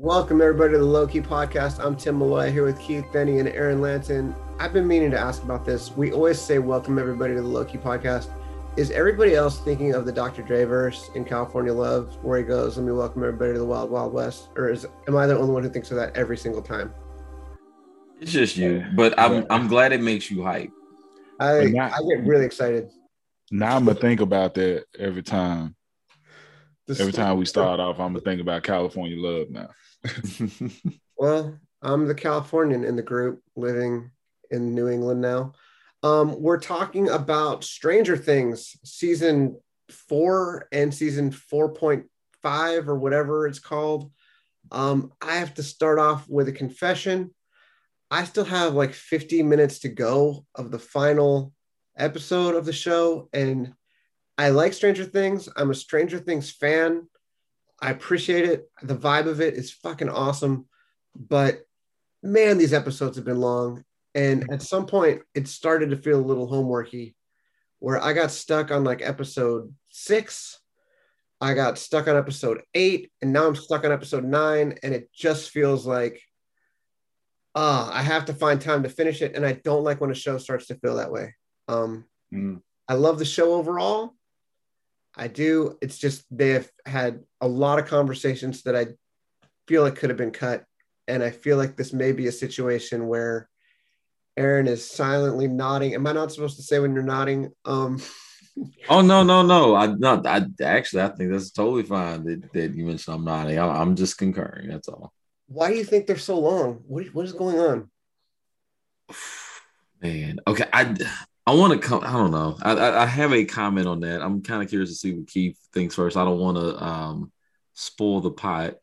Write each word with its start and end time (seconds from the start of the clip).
Welcome 0.00 0.40
everybody 0.40 0.74
to 0.74 0.78
the 0.78 0.84
Low 0.84 1.08
Key 1.08 1.20
Podcast. 1.20 1.84
I'm 1.84 1.96
Tim 1.96 2.18
Malloy 2.20 2.52
here 2.52 2.64
with 2.64 2.78
Keith 2.78 3.04
Benny 3.12 3.40
and 3.40 3.48
Aaron 3.48 3.80
Lanton. 3.80 4.32
I've 4.60 4.72
been 4.72 4.86
meaning 4.86 5.10
to 5.10 5.18
ask 5.18 5.42
about 5.42 5.64
this. 5.64 5.90
We 5.96 6.12
always 6.12 6.40
say 6.40 6.60
welcome 6.60 7.00
everybody 7.00 7.34
to 7.34 7.40
the 7.42 7.46
Low 7.48 7.64
Key 7.64 7.78
Podcast. 7.78 8.28
Is 8.76 8.92
everybody 8.92 9.34
else 9.34 9.58
thinking 9.58 9.94
of 9.94 10.06
the 10.06 10.12
Dr. 10.12 10.42
Dre 10.42 10.62
verse 10.64 11.10
in 11.16 11.24
California 11.24 11.72
Love, 11.72 12.16
where 12.22 12.38
he 12.38 12.44
goes, 12.44 12.76
"Let 12.76 12.86
me 12.86 12.92
welcome 12.92 13.24
everybody 13.24 13.54
to 13.54 13.58
the 13.58 13.64
Wild 13.66 13.90
Wild 13.90 14.12
West," 14.12 14.50
or 14.56 14.68
is 14.70 14.86
am 15.08 15.16
I 15.16 15.26
the 15.26 15.36
only 15.36 15.52
one 15.52 15.64
who 15.64 15.68
thinks 15.68 15.90
of 15.90 15.96
that 15.96 16.16
every 16.16 16.36
single 16.36 16.62
time? 16.62 16.94
It's 18.20 18.30
just 18.30 18.56
you, 18.56 18.84
but 18.94 19.18
I'm 19.18 19.46
I'm 19.50 19.66
glad 19.66 19.92
it 19.92 20.00
makes 20.00 20.30
you 20.30 20.44
hype. 20.44 20.70
I 21.40 21.64
But 21.64 21.72
not- 21.72 21.92
I 21.92 21.98
get 22.08 22.24
really 22.24 22.44
excited. 22.46 22.88
Now 23.50 23.74
I'm 23.74 23.84
gonna 23.84 23.98
think 23.98 24.20
about 24.20 24.54
that 24.54 24.84
every 24.96 25.22
time. 25.22 25.74
This- 26.86 27.00
Every 27.00 27.12
time 27.12 27.36
we 27.36 27.44
start 27.44 27.80
off, 27.80 27.98
I'm 27.98 28.12
gonna 28.12 28.20
think 28.20 28.40
about 28.40 28.62
California 28.62 29.16
love 29.18 29.50
now. 29.50 29.68
Well, 31.18 31.58
I'm 31.82 32.06
the 32.06 32.14
Californian 32.14 32.84
in 32.84 32.94
the 32.94 33.02
group 33.02 33.42
living 33.56 34.12
in 34.52 34.72
New 34.72 34.88
England 34.88 35.20
now. 35.20 35.54
Um, 36.04 36.40
we're 36.40 36.60
talking 36.60 37.08
about 37.08 37.64
Stranger 37.64 38.16
Things 38.16 38.76
season 38.84 39.58
four 39.90 40.68
and 40.70 40.94
season 40.94 41.32
4.5 41.32 42.86
or 42.86 42.94
whatever 42.96 43.48
it's 43.48 43.58
called. 43.58 44.12
Um, 44.70 45.12
I 45.20 45.36
have 45.36 45.54
to 45.54 45.62
start 45.62 45.98
off 45.98 46.28
with 46.28 46.46
a 46.46 46.52
confession. 46.52 47.34
I 48.10 48.24
still 48.24 48.44
have 48.44 48.74
like 48.74 48.94
50 48.94 49.42
minutes 49.42 49.80
to 49.80 49.88
go 49.88 50.46
of 50.54 50.70
the 50.70 50.78
final 50.78 51.52
episode 51.96 52.54
of 52.54 52.64
the 52.64 52.72
show, 52.72 53.28
and 53.32 53.74
I 54.36 54.50
like 54.50 54.72
Stranger 54.72 55.04
Things. 55.04 55.48
I'm 55.56 55.70
a 55.70 55.74
Stranger 55.74 56.18
Things 56.18 56.50
fan. 56.50 57.08
I 57.80 57.90
appreciate 57.90 58.44
it. 58.44 58.70
The 58.82 58.96
vibe 58.96 59.26
of 59.26 59.40
it 59.40 59.54
is 59.54 59.72
fucking 59.72 60.08
awesome. 60.08 60.66
But 61.14 61.60
man, 62.22 62.58
these 62.58 62.72
episodes 62.72 63.16
have 63.16 63.24
been 63.24 63.40
long. 63.40 63.84
And 64.14 64.50
at 64.50 64.62
some 64.62 64.86
point, 64.86 65.22
it 65.34 65.48
started 65.48 65.90
to 65.90 65.96
feel 65.96 66.18
a 66.18 66.24
little 66.24 66.50
homeworky 66.50 67.14
where 67.78 68.02
I 68.02 68.12
got 68.12 68.30
stuck 68.30 68.70
on 68.70 68.82
like 68.82 69.02
episode 69.02 69.72
six. 69.88 70.58
I 71.40 71.54
got 71.54 71.78
stuck 71.78 72.08
on 72.08 72.16
episode 72.16 72.62
eight, 72.74 73.12
and 73.22 73.32
now 73.32 73.46
I'm 73.46 73.54
stuck 73.54 73.84
on 73.84 73.92
episode 73.92 74.24
nine. 74.24 74.76
And 74.82 74.92
it 74.92 75.12
just 75.12 75.50
feels 75.50 75.86
like, 75.86 76.20
ah, 77.54 77.90
I 77.92 78.02
have 78.02 78.24
to 78.24 78.34
find 78.34 78.60
time 78.60 78.82
to 78.82 78.88
finish 78.88 79.22
it. 79.22 79.36
And 79.36 79.46
I 79.46 79.52
don't 79.52 79.84
like 79.84 80.00
when 80.00 80.10
a 80.10 80.14
show 80.14 80.38
starts 80.38 80.66
to 80.66 80.74
feel 80.74 80.96
that 80.96 81.12
way. 81.12 81.34
Um, 81.68 82.04
Mm. 82.32 82.60
I 82.88 82.94
love 82.94 83.18
the 83.18 83.24
show 83.24 83.54
overall. 83.54 84.14
I 85.18 85.28
do. 85.28 85.76
It's 85.82 85.98
just 85.98 86.24
they 86.30 86.50
have 86.50 86.70
had 86.86 87.20
a 87.40 87.48
lot 87.48 87.78
of 87.78 87.86
conversations 87.86 88.62
that 88.62 88.76
I 88.76 88.86
feel 89.66 89.82
like 89.82 89.96
could 89.96 90.10
have 90.10 90.16
been 90.16 90.30
cut. 90.30 90.64
And 91.08 91.22
I 91.22 91.30
feel 91.30 91.56
like 91.56 91.76
this 91.76 91.92
may 91.92 92.12
be 92.12 92.28
a 92.28 92.32
situation 92.32 93.08
where 93.08 93.48
Aaron 94.36 94.68
is 94.68 94.88
silently 94.88 95.48
nodding. 95.48 95.94
Am 95.94 96.06
I 96.06 96.12
not 96.12 96.30
supposed 96.32 96.56
to 96.56 96.62
say 96.62 96.78
when 96.78 96.94
you're 96.94 97.02
nodding? 97.02 97.50
Um, 97.64 98.00
Oh 98.88 99.02
no, 99.02 99.22
no, 99.22 99.42
no! 99.42 99.76
I 99.76 99.86
not. 99.86 100.26
I 100.26 100.44
actually, 100.62 101.02
I 101.02 101.08
think 101.10 101.30
that's 101.30 101.52
totally 101.52 101.84
fine 101.84 102.24
that, 102.24 102.52
that 102.52 102.74
you 102.74 102.86
mentioned 102.86 103.14
I'm 103.14 103.24
nodding. 103.24 103.56
I'm, 103.58 103.70
I'm 103.70 103.96
just 103.96 104.18
concurring. 104.18 104.68
That's 104.68 104.88
all. 104.88 105.12
why 105.46 105.70
do 105.70 105.76
you 105.76 105.84
think 105.84 106.06
they're 106.06 106.18
so 106.18 106.38
long? 106.38 106.82
What, 106.86 107.06
what 107.14 107.24
is 107.24 107.32
going 107.32 107.58
on? 107.58 107.90
Man, 110.02 110.40
okay. 110.46 110.64
I 110.72 110.96
I 111.48 111.54
want 111.54 111.72
to 111.72 111.78
come. 111.78 112.02
I 112.04 112.12
don't 112.12 112.30
know. 112.30 112.58
I, 112.60 112.72
I 112.74 113.02
I 113.04 113.06
have 113.06 113.32
a 113.32 113.46
comment 113.46 113.86
on 113.86 114.00
that. 114.00 114.20
I'm 114.20 114.42
kind 114.42 114.62
of 114.62 114.68
curious 114.68 114.90
to 114.90 114.96
see 114.96 115.14
what 115.14 115.28
Keith 115.28 115.58
thinks 115.72 115.94
first. 115.94 116.18
I 116.18 116.24
don't 116.24 116.38
want 116.38 116.58
to 116.58 116.84
um 116.84 117.32
spoil 117.72 118.20
the 118.20 118.30
pot 118.30 118.74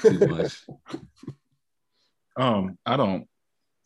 too 0.00 0.18
much. 0.26 0.64
Um, 2.36 2.78
I 2.84 2.96
don't, 2.96 3.28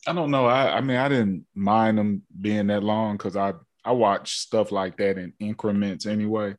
I 0.07 0.15
don't 0.15 0.31
know. 0.31 0.47
I, 0.47 0.79
I 0.79 0.81
mean, 0.81 0.97
I 0.97 1.11
didn't 1.11 1.45
mind 1.55 1.99
them 1.99 2.23
being 2.41 2.69
that 2.69 2.83
long 2.83 3.19
because 3.19 3.37
I 3.37 3.53
I 3.85 3.93
watch 3.93 4.39
stuff 4.39 4.73
like 4.73 4.97
that 4.97 5.19
in 5.19 5.35
increments 5.39 6.07
anyway. 6.07 6.55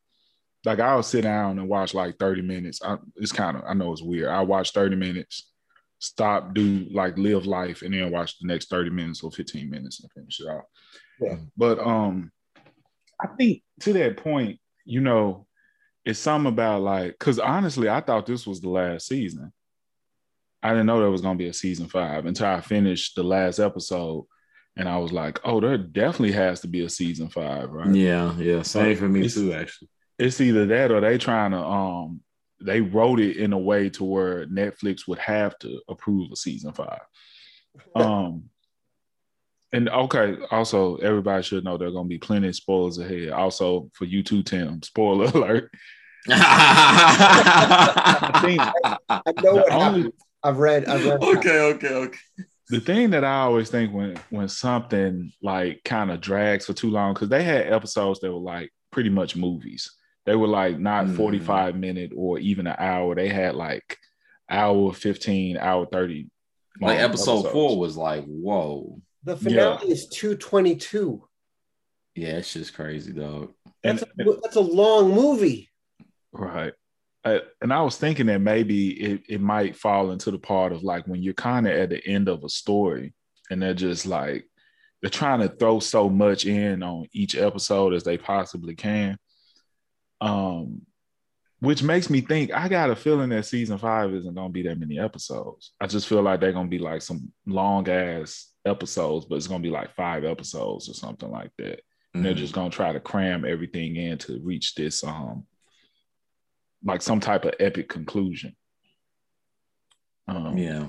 Like 0.66 0.80
I'll 0.80 1.02
sit 1.02 1.22
down 1.24 1.58
and 1.58 1.68
watch 1.68 1.96
like 1.96 2.20
30 2.20 2.44
minutes. 2.44 2.80
I, 2.84 2.98
it's 3.16 3.32
kind 3.32 3.58
of 3.58 3.64
I 3.68 3.74
know 3.74 3.92
it's 3.92 4.04
weird. 4.04 4.30
I 4.30 4.44
watch 4.44 4.70
30 4.70 4.98
minutes, 4.98 5.52
stop, 5.98 6.54
do 6.54 6.86
like 6.92 7.18
live 7.18 7.48
life, 7.48 7.82
and 7.82 7.92
then 7.92 8.12
watch 8.12 8.38
the 8.38 8.46
next 8.46 8.70
30 8.70 8.92
minutes 8.92 9.24
or 9.24 9.32
15 9.32 9.68
minutes 9.68 10.02
and 10.02 10.12
finish 10.12 10.40
it 10.42 10.48
off. 10.48 10.66
Yeah. 11.20 11.38
But 11.58 11.80
um, 11.80 12.32
I 13.22 13.28
think 13.28 13.64
to 13.82 13.94
that 13.94 14.18
point, 14.18 14.60
you 14.86 15.02
know, 15.02 15.46
it's 16.06 16.20
something 16.20 16.52
about 16.52 16.82
like 16.82 17.12
because 17.14 17.40
honestly, 17.40 17.90
I 17.90 18.02
thought 18.02 18.26
this 18.26 18.48
was 18.48 18.62
the 18.62 18.70
last 18.70 19.08
season. 19.08 19.52
I 20.62 20.70
didn't 20.70 20.88
know 20.88 21.00
there 21.00 21.12
was 21.12 21.22
gonna 21.22 21.38
be 21.38 21.48
a 21.48 21.54
season 21.54 21.88
five 21.88 22.26
until 22.26 22.48
I 22.48 22.62
finished 22.62 23.16
the 23.16 23.24
last 23.24 23.60
episode, 23.60 24.26
and 24.76 24.90
I 24.90 24.98
was 24.98 25.12
like, 25.12 25.40
"Oh, 25.44 25.60
there 25.60 25.78
definitely 25.78 26.34
has 26.34 26.62
to 26.62 26.68
be 26.68 26.84
a 26.84 26.90
season 26.90 27.30
five, 27.30 27.70
right?" 27.70 27.94
Yeah, 27.94 28.36
yeah. 28.38 28.62
Same 28.64 28.98
for 28.98 29.08
me 29.08 29.30
too. 29.30 29.54
Actually, 29.54 29.90
It's 30.18 30.42
either 30.42 30.66
that 30.66 30.92
or 30.92 31.00
they 31.02 31.18
trying 31.18 31.52
to 31.52 31.60
um 31.60 32.22
they 32.62 32.82
wrote 32.82 33.20
it 33.20 33.38
in 33.38 33.54
a 33.54 33.58
way 33.58 33.90
to 33.90 34.04
where 34.04 34.46
Netflix 34.48 35.08
would 35.08 35.20
have 35.20 35.58
to 35.60 35.82
approve 35.88 36.32
a 36.32 36.36
season 36.36 36.74
five. 36.74 37.02
Um, 37.96 38.50
and 39.72 39.88
okay, 39.90 40.36
also 40.52 40.96
everybody 40.98 41.44
should 41.44 41.64
know 41.64 41.78
there 41.78 41.88
are 41.90 41.92
gonna 41.92 42.08
be 42.08 42.18
plenty 42.18 42.48
of 42.50 42.56
spoilers 42.56 42.98
ahead. 42.98 43.30
Also 43.30 43.90
for 43.94 44.06
you 44.06 44.24
too, 44.24 44.42
Tim. 44.44 44.82
Spoiler 44.84 45.26
alert. 45.34 45.72
think- 48.42 48.62
I 49.10 49.22
know 49.44 49.54
what 49.56 49.72
only, 49.72 50.02
happened. 50.02 50.14
I've 50.44 50.58
read. 50.58 50.86
I've 50.86 51.06
read. 51.06 51.22
okay, 51.24 51.60
okay, 51.60 51.94
okay. 51.94 52.18
the 52.70 52.80
thing 52.80 53.10
that 53.12 53.24
I 53.24 53.42
always 53.42 53.70
think 53.70 53.94
when 53.94 54.16
when 54.30 54.48
something 54.48 55.32
like 55.42 55.82
kind 55.84 56.12
of 56.12 56.22
drags 56.22 56.66
for 56.66 56.74
too 56.74 56.90
long, 56.90 57.14
because 57.14 57.30
they 57.30 57.44
had 57.44 57.72
episodes 57.72 58.20
that 58.22 58.32
were 58.32 58.40
like 58.40 58.72
pretty 58.92 59.10
much 59.10 59.36
movies. 59.36 59.92
They 60.26 60.36
were 60.36 60.48
like 60.48 60.78
not 60.80 61.06
Mm. 61.06 61.16
45 61.16 61.76
minute 61.76 62.12
or 62.16 62.38
even 62.40 62.68
an 62.68 62.76
hour. 62.78 63.16
They 63.16 63.30
had 63.30 63.56
like 63.56 63.98
hour 64.50 64.94
15, 64.94 65.58
hour 65.58 65.88
30. 65.92 66.30
Like 66.82 67.00
episode 67.00 67.38
episodes. 67.40 67.54
four 67.54 67.78
was 67.80 67.98
like, 67.98 68.26
whoa. 68.26 69.02
The 69.24 69.38
finale 69.38 69.92
is 69.92 70.08
222. 70.08 71.24
Yeah, 72.16 72.38
it's 72.38 72.54
just 72.54 72.74
crazy, 72.74 73.14
dog. 73.14 73.54
And, 73.84 74.00
That's 74.00 74.12
a, 74.20 74.40
that's 74.42 74.56
a 74.56 74.62
long 74.62 75.14
movie. 75.14 75.70
right. 76.32 76.74
I, 77.26 77.42
and 77.62 77.74
I 77.74 77.82
was 77.82 77.98
thinking 77.98 78.28
that 78.28 78.40
maybe 78.40 78.92
it, 78.92 79.24
it 79.28 79.42
might 79.42 79.76
fall 79.76 80.12
into 80.12 80.32
the 80.32 80.40
part 80.40 80.72
of 80.72 80.84
like 80.84 81.06
when 81.06 81.22
you're 81.22 81.34
kind 81.34 81.68
of 81.68 81.74
at 81.74 81.90
the 81.90 82.06
end 82.08 82.30
of 82.30 82.44
a 82.44 82.50
story 82.50 83.14
and 83.50 83.62
they're 83.62 83.74
just 83.74 84.06
like 84.06 84.46
they're 85.02 85.10
trying 85.10 85.40
to 85.42 85.50
throw 85.50 85.80
so 85.80 86.10
much 86.10 86.46
in 86.46 86.82
on 86.82 87.08
each 87.12 87.36
episode 87.36 87.94
as 87.94 88.04
they 88.04 88.18
possibly 88.18 88.76
can. 88.76 89.18
Um, 90.22 90.82
which 91.60 91.84
makes 91.84 92.10
me 92.10 92.22
think 92.22 92.54
I 92.54 92.70
got 92.70 92.90
a 92.90 92.96
feeling 92.96 93.30
that 93.30 93.46
season 93.46 93.78
five 93.78 94.14
isn't 94.14 94.34
gonna 94.34 94.50
be 94.50 94.64
that 94.64 94.80
many 94.80 94.98
episodes. 95.00 95.74
I 95.80 95.88
just 95.88 96.08
feel 96.08 96.22
like 96.22 96.40
they're 96.40 96.54
gonna 96.54 96.70
be 96.70 96.80
like 96.80 97.02
some 97.02 97.32
long 97.46 97.88
ass 97.90 98.49
episodes, 98.66 99.26
but 99.26 99.36
it's 99.36 99.48
gonna 99.48 99.64
be 99.64 99.70
like 99.70 99.96
five 99.96 100.24
episodes 100.26 100.90
or 100.90 100.94
something 100.94 101.30
like 101.32 101.52
that. 101.58 101.82
And 102.14 102.26
they're 102.26 102.34
just 102.34 102.54
gonna 102.54 102.70
try 102.72 102.92
to 102.92 103.00
cram 103.00 103.46
everything 103.46 103.96
in 103.96 104.18
to 104.20 104.40
reach 104.44 104.76
this 104.76 105.04
um 105.04 105.46
like 106.84 107.02
some 107.02 107.20
type 107.20 107.46
of 107.46 107.54
epic 107.60 107.90
conclusion. 107.90 108.56
Um, 110.28 110.58
yeah. 110.58 110.86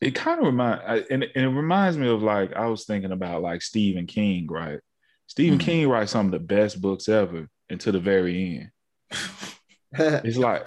it 0.00 0.14
kind 0.14 0.38
of 0.40 0.46
remind 0.46 0.80
I- 0.86 1.04
and, 1.10 1.24
and 1.24 1.44
it 1.44 1.48
reminds 1.48 1.96
me 1.96 2.08
of 2.08 2.22
like 2.22 2.54
I 2.54 2.66
was 2.66 2.84
thinking 2.84 3.12
about 3.12 3.42
like 3.42 3.62
Stephen 3.62 4.06
King, 4.06 4.46
right? 4.48 4.80
Stephen 5.26 5.58
Mhm. 5.58 5.62
King 5.62 5.88
writes 5.88 6.12
some 6.12 6.26
of 6.26 6.32
the 6.32 6.38
best 6.38 6.80
books 6.80 7.08
ever 7.08 7.48
until 7.70 7.92
the 7.92 8.00
very 8.00 8.58
end. 8.58 8.70
It's 9.90 10.36
like 10.36 10.66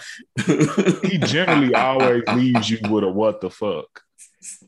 he 1.05 1.19
generally 1.19 1.75
always 1.75 2.23
leaves 2.33 2.71
you 2.71 2.79
with 2.89 3.03
a 3.03 3.07
what 3.07 3.39
the 3.39 3.51
fuck. 3.51 4.01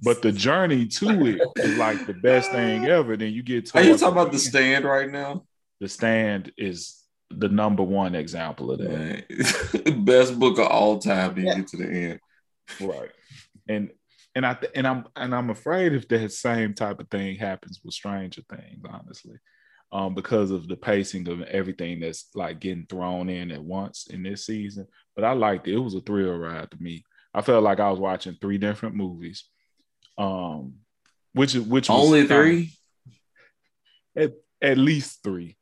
But 0.03 0.21
the 0.21 0.31
journey 0.31 0.87
to 0.87 1.25
it 1.25 1.41
is 1.57 1.77
like 1.77 2.05
the 2.05 2.13
best 2.13 2.51
thing 2.51 2.85
ever. 2.85 3.15
Then 3.17 3.33
you 3.33 3.43
get 3.43 3.65
to 3.67 3.77
Are 3.79 3.83
you 3.83 3.97
talking 3.97 4.17
about 4.17 4.31
the 4.31 4.39
stand 4.39 4.85
right 4.85 5.09
now? 5.09 5.45
the 5.79 5.87
stand 5.89 6.51
is 6.57 6.99
the 7.29 7.49
number 7.49 7.83
one 7.83 8.15
example 8.15 8.71
of 8.71 8.79
that. 8.79 8.89
Man. 9.85 10.05
Best 10.05 10.37
book 10.39 10.59
of 10.59 10.67
all 10.67 10.99
time. 10.99 11.35
Then 11.35 11.45
Yeah. 11.45 11.51
you 11.55 11.61
get 11.61 11.67
to 11.69 11.77
the 11.77 11.89
end. 11.89 12.19
Right. 12.79 13.09
And 13.67 13.89
and 14.35 14.45
I 14.45 14.53
th- 14.53 14.71
and 14.75 14.87
I'm 14.87 15.05
and 15.15 15.33
I'm 15.35 15.49
afraid 15.49 15.93
if 15.93 16.07
that 16.09 16.31
same 16.31 16.73
type 16.73 16.99
of 16.99 17.09
thing 17.09 17.35
happens 17.35 17.79
with 17.83 17.93
Stranger 17.93 18.41
Things, 18.49 18.83
honestly, 18.87 19.35
um, 19.91 20.13
because 20.15 20.51
of 20.51 20.67
the 20.67 20.75
pacing 20.77 21.27
of 21.27 21.41
everything 21.43 21.99
that's 21.99 22.27
like 22.35 22.59
getting 22.59 22.85
thrown 22.87 23.29
in 23.29 23.51
at 23.51 23.63
once 23.63 24.07
in 24.07 24.23
this 24.23 24.45
season. 24.45 24.87
But 25.15 25.25
I 25.25 25.33
liked 25.33 25.67
it. 25.67 25.73
It 25.75 25.79
was 25.79 25.95
a 25.95 26.01
thrill 26.01 26.37
ride 26.37 26.71
to 26.71 26.77
me. 26.81 27.03
I 27.33 27.41
felt 27.41 27.63
like 27.63 27.79
I 27.79 27.89
was 27.89 27.99
watching 27.99 28.37
three 28.39 28.57
different 28.59 28.95
movies. 28.95 29.43
Um, 30.17 30.75
which 31.33 31.55
which 31.55 31.89
Only 31.89 32.27
three. 32.27 32.71
at, 34.15 34.33
at 34.61 34.77
least 34.77 35.23
three, 35.23 35.57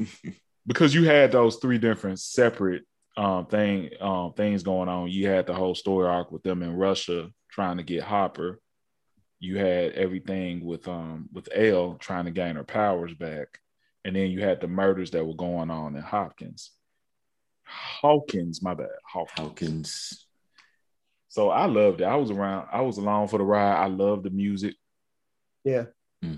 because 0.66 0.94
you 0.94 1.04
had 1.04 1.32
those 1.32 1.56
three 1.56 1.78
different 1.78 2.18
separate 2.18 2.84
um, 3.16 3.46
thing 3.46 3.90
um, 4.00 4.32
things 4.34 4.62
going 4.62 4.88
on. 4.88 5.10
You 5.10 5.28
had 5.28 5.46
the 5.46 5.54
whole 5.54 5.74
story 5.74 6.08
arc 6.08 6.32
with 6.32 6.42
them 6.42 6.62
in 6.62 6.74
Russia 6.74 7.30
trying 7.50 7.76
to 7.78 7.82
get 7.82 8.02
Hopper. 8.02 8.60
You 9.38 9.58
had 9.58 9.92
everything 9.92 10.64
with 10.64 10.88
um 10.88 11.28
with 11.32 11.48
El 11.54 11.94
trying 11.94 12.24
to 12.24 12.30
gain 12.30 12.56
her 12.56 12.64
powers 12.64 13.14
back, 13.14 13.58
and 14.04 14.16
then 14.16 14.30
you 14.30 14.40
had 14.42 14.60
the 14.60 14.68
murders 14.68 15.10
that 15.10 15.24
were 15.24 15.34
going 15.34 15.70
on 15.70 15.94
in 15.94 16.02
Hopkins. 16.02 16.70
Hawkins, 17.66 18.62
my 18.62 18.74
bad, 18.74 18.88
Hawkins. 19.04 19.38
Hawkins. 19.38 20.25
So 21.36 21.50
I 21.50 21.66
loved 21.66 22.00
it. 22.00 22.04
I 22.04 22.16
was 22.16 22.30
around. 22.30 22.68
I 22.72 22.80
was 22.80 22.96
along 22.96 23.28
for 23.28 23.36
the 23.36 23.44
ride. 23.44 23.76
I 23.76 23.88
love 23.88 24.22
the 24.22 24.30
music. 24.30 24.74
Yeah. 25.64 25.84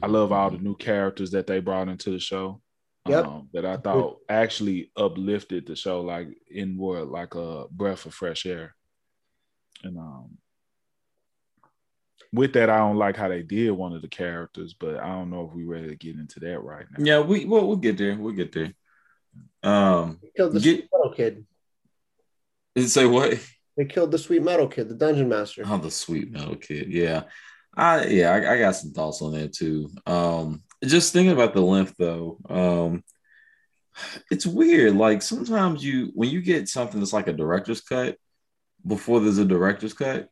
I 0.02 0.08
love 0.08 0.32
all 0.32 0.50
the 0.50 0.58
new 0.58 0.74
characters 0.76 1.30
that 1.30 1.46
they 1.46 1.60
brought 1.60 1.86
into 1.88 2.10
the 2.10 2.18
show. 2.18 2.60
Yep. 3.06 3.24
Um, 3.24 3.48
that 3.52 3.64
I 3.64 3.76
thought 3.76 4.18
actually 4.28 4.90
uplifted 4.96 5.68
the 5.68 5.76
show, 5.76 6.00
like 6.00 6.26
in 6.50 6.76
what 6.76 7.06
like 7.06 7.36
a 7.36 7.66
breath 7.70 8.06
of 8.06 8.12
fresh 8.12 8.44
air. 8.44 8.74
And 9.84 9.96
um, 9.98 10.36
with 12.32 12.54
that, 12.54 12.68
I 12.68 12.78
don't 12.78 12.96
like 12.96 13.16
how 13.16 13.28
they 13.28 13.44
did 13.44 13.70
one 13.70 13.92
of 13.92 14.02
the 14.02 14.08
characters, 14.08 14.74
but 14.74 14.96
I 14.98 15.10
don't 15.10 15.30
know 15.30 15.46
if 15.48 15.54
we're 15.54 15.64
ready 15.72 15.90
to 15.90 15.94
get 15.96 16.16
into 16.16 16.40
that 16.40 16.58
right 16.58 16.86
now. 16.90 17.04
Yeah, 17.04 17.20
we 17.20 17.44
well 17.44 17.68
we'll 17.68 17.76
get 17.76 17.98
there. 17.98 18.16
We'll 18.16 18.34
get 18.34 18.50
there. 18.50 18.74
Um, 19.62 20.18
They 20.20 20.30
killed 20.36 20.54
the 20.54 20.58
Get- 20.60 20.78
sweet 20.80 20.88
metal 20.92 21.14
kid. 21.14 21.46
say 22.88 23.06
what? 23.06 23.38
They 23.78 23.84
killed 23.84 24.10
the 24.10 24.19
sweet 24.19 24.42
metal 24.42 24.66
kid, 24.66 24.88
the 24.88 24.94
dungeon 24.96 25.28
master. 25.28 25.62
Oh, 25.64 25.78
the 25.78 25.90
sweet 25.90 26.32
metal 26.32 26.56
kid. 26.56 26.92
Yeah. 26.92 27.22
I 27.76 28.06
yeah, 28.06 28.32
I, 28.32 28.54
I 28.54 28.58
got 28.58 28.75
some 28.75 28.90
thoughts 28.90 29.22
on 29.22 29.32
that 29.34 29.52
too. 29.52 29.88
Um 30.04 30.64
just 30.84 31.12
thinking 31.12 31.32
about 31.32 31.54
the 31.54 31.60
length 31.60 31.94
though. 31.96 32.38
Um 32.50 33.04
it's 34.32 34.44
weird. 34.44 34.96
Like 34.96 35.22
sometimes 35.22 35.84
you 35.84 36.10
when 36.14 36.28
you 36.28 36.42
get 36.42 36.69
something 36.69 36.98
that's 36.98 37.12
like 37.12 37.28
a 37.28 37.32
director's 37.32 37.80
cut 37.80 38.16
before 38.84 39.20
there's 39.20 39.38
a 39.38 39.44
director's 39.44 39.94
cut, 39.94 40.28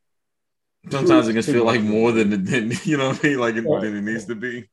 sometimes 0.90 1.28
it 1.28 1.34
can 1.34 1.42
feel 1.42 1.64
like 1.64 1.82
more 1.82 2.10
than, 2.10 2.32
it 2.32 2.46
than 2.46 2.72
you 2.84 2.96
know 2.96 3.10
what 3.10 3.24
I 3.24 3.28
mean, 3.28 3.38
like 3.38 3.54
it, 3.54 3.62
than 3.62 3.96
it 3.96 4.02
needs 4.02 4.24
to 4.24 4.34
be. 4.34 4.68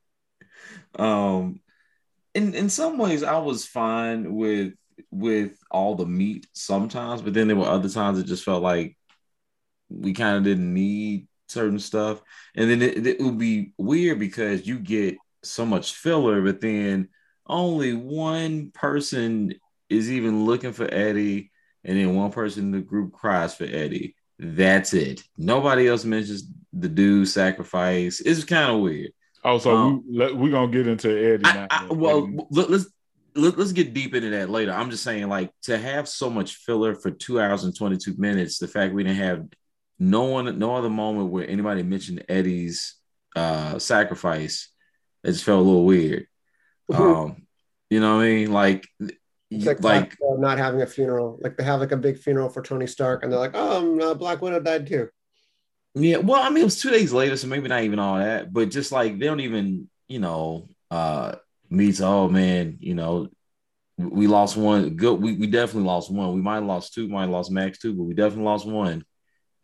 Um 0.98 1.62
in 2.34 2.56
in 2.56 2.70
some 2.70 2.98
ways 2.98 3.22
I 3.22 3.38
was 3.38 3.68
fine 3.68 4.34
with 4.34 4.74
with 5.12 5.58
all 5.72 5.96
the 5.96 6.06
meat 6.06 6.48
sometimes, 6.54 7.22
but 7.22 7.34
then 7.34 7.48
there 7.48 7.58
were 7.58 7.66
other 7.66 7.90
times 7.90 8.20
it 8.20 8.26
just 8.26 8.44
felt 8.44 8.64
like 8.64 8.98
we 9.90 10.14
kind 10.14 10.38
of 10.38 10.44
didn't 10.44 10.74
need 10.74 11.28
certain 11.48 11.80
stuff. 11.80 12.22
And 12.56 12.70
then 12.70 12.82
it, 12.82 13.06
it 13.06 13.20
would 13.20 13.38
be 13.38 13.74
weird 13.78 14.20
because 14.20 14.66
you 14.66 14.80
get 14.80 15.18
so 15.44 15.66
much 15.66 15.94
filler, 15.94 16.42
but 16.42 16.62
then 16.62 17.10
only 17.46 17.94
one 17.94 18.72
person 18.72 19.54
is 19.90 20.12
even 20.12 20.46
looking 20.46 20.74
for 20.74 20.92
Eddie, 20.92 21.52
and 21.84 21.98
then 21.98 22.16
one 22.16 22.32
person 22.32 22.64
in 22.64 22.72
the 22.72 22.80
group 22.80 23.12
cries 23.14 23.54
for 23.54 23.66
Eddie. 23.66 24.16
That's 24.40 24.94
it. 24.94 25.24
Nobody 25.38 25.88
else 25.88 26.06
mentions 26.06 26.46
the 26.72 26.90
dude 26.90 27.28
sacrifice. 27.28 28.20
It's 28.20 28.44
kind 28.44 28.72
of 28.72 28.82
weird. 28.82 29.12
Oh, 29.44 29.58
so 29.58 29.76
Um, 29.76 30.04
we, 30.10 30.34
we're 30.34 30.52
gonna 30.52 30.72
get 30.72 30.88
into 30.88 31.10
Eddie 31.10 31.46
I, 31.46 31.54
now. 31.54 31.68
I, 31.70 31.88
well, 31.92 32.30
let, 32.50 32.70
let's 32.70 32.88
let, 33.36 33.58
let's 33.58 33.72
get 33.72 33.94
deep 33.94 34.14
into 34.16 34.30
that 34.32 34.50
later. 34.50 34.72
I'm 34.72 34.90
just 34.90 35.04
saying, 35.04 35.28
like, 35.28 35.52
to 35.64 35.78
have 35.78 36.08
so 36.08 36.30
much 36.30 36.56
filler 36.56 36.96
for 36.96 37.12
two 37.12 37.40
hours 37.40 37.64
and 37.64 37.76
22 37.76 38.16
minutes, 38.18 38.58
the 38.58 38.68
fact 38.68 38.94
we 38.94 39.04
didn't 39.04 39.18
have 39.18 39.46
no 40.00 40.24
one, 40.24 40.58
no 40.60 40.76
other 40.76 40.90
moment 40.90 41.30
where 41.30 41.48
anybody 41.48 41.84
mentioned 41.84 42.26
Eddie's 42.30 42.96
uh 43.36 43.80
sacrifice, 43.80 44.70
it 45.24 45.32
just 45.32 45.44
felt 45.44 45.60
a 45.60 45.64
little 45.64 45.86
weird. 45.86 46.28
Um, 46.94 47.48
you 47.90 48.00
know 48.00 48.18
what 48.18 48.24
I 48.24 48.28
mean? 48.28 48.52
Like, 48.52 48.88
like, 49.50 49.84
like, 49.84 50.18
not 50.22 50.58
having 50.58 50.82
a 50.82 50.88
funeral. 50.88 51.40
Like 51.42 51.58
they 51.58 51.64
have 51.64 51.80
like 51.80 51.92
a 51.92 51.98
big 51.98 52.18
funeral 52.18 52.50
for 52.50 52.62
Tony 52.62 52.88
Stark, 52.88 53.24
and 53.24 53.32
they're 53.32 53.40
like, 53.40 53.52
"Oh, 53.54 53.78
um, 53.78 54.02
uh, 54.02 54.14
Black 54.14 54.42
Widow 54.42 54.60
died 54.60 54.88
too." 54.88 55.10
Yeah, 55.96 56.18
well, 56.18 56.42
I 56.42 56.50
mean, 56.50 56.62
it 56.62 56.66
was 56.66 56.82
two 56.82 56.90
days 56.90 57.14
later, 57.14 57.38
so 57.38 57.48
maybe 57.48 57.68
not 57.68 57.84
even 57.84 58.00
all 58.00 58.18
that, 58.18 58.52
but 58.52 58.72
just 58.72 58.92
like 58.92 59.20
they 59.20 59.28
don't 59.28 59.42
even, 59.42 59.90
you 60.08 60.20
know, 60.20 60.70
uh 60.90 61.36
meet. 61.74 62.02
Oh 62.02 62.30
man, 62.30 62.78
you 62.80 62.96
know, 62.96 63.30
we 63.98 64.28
lost 64.28 64.58
one. 64.58 64.96
Good, 64.96 65.22
we, 65.22 65.34
we 65.34 65.48
definitely 65.48 65.88
lost 65.88 66.12
one. 66.12 66.34
We 66.34 66.42
might 66.42 66.56
have 66.56 66.66
lost 66.66 66.94
two, 66.94 67.08
might 67.08 67.22
have 67.22 67.30
lost 67.30 67.52
max 67.52 67.80
two, 67.80 67.94
but 67.94 68.04
we 68.04 68.14
definitely 68.14 68.46
lost 68.46 68.66
one. 68.66 69.04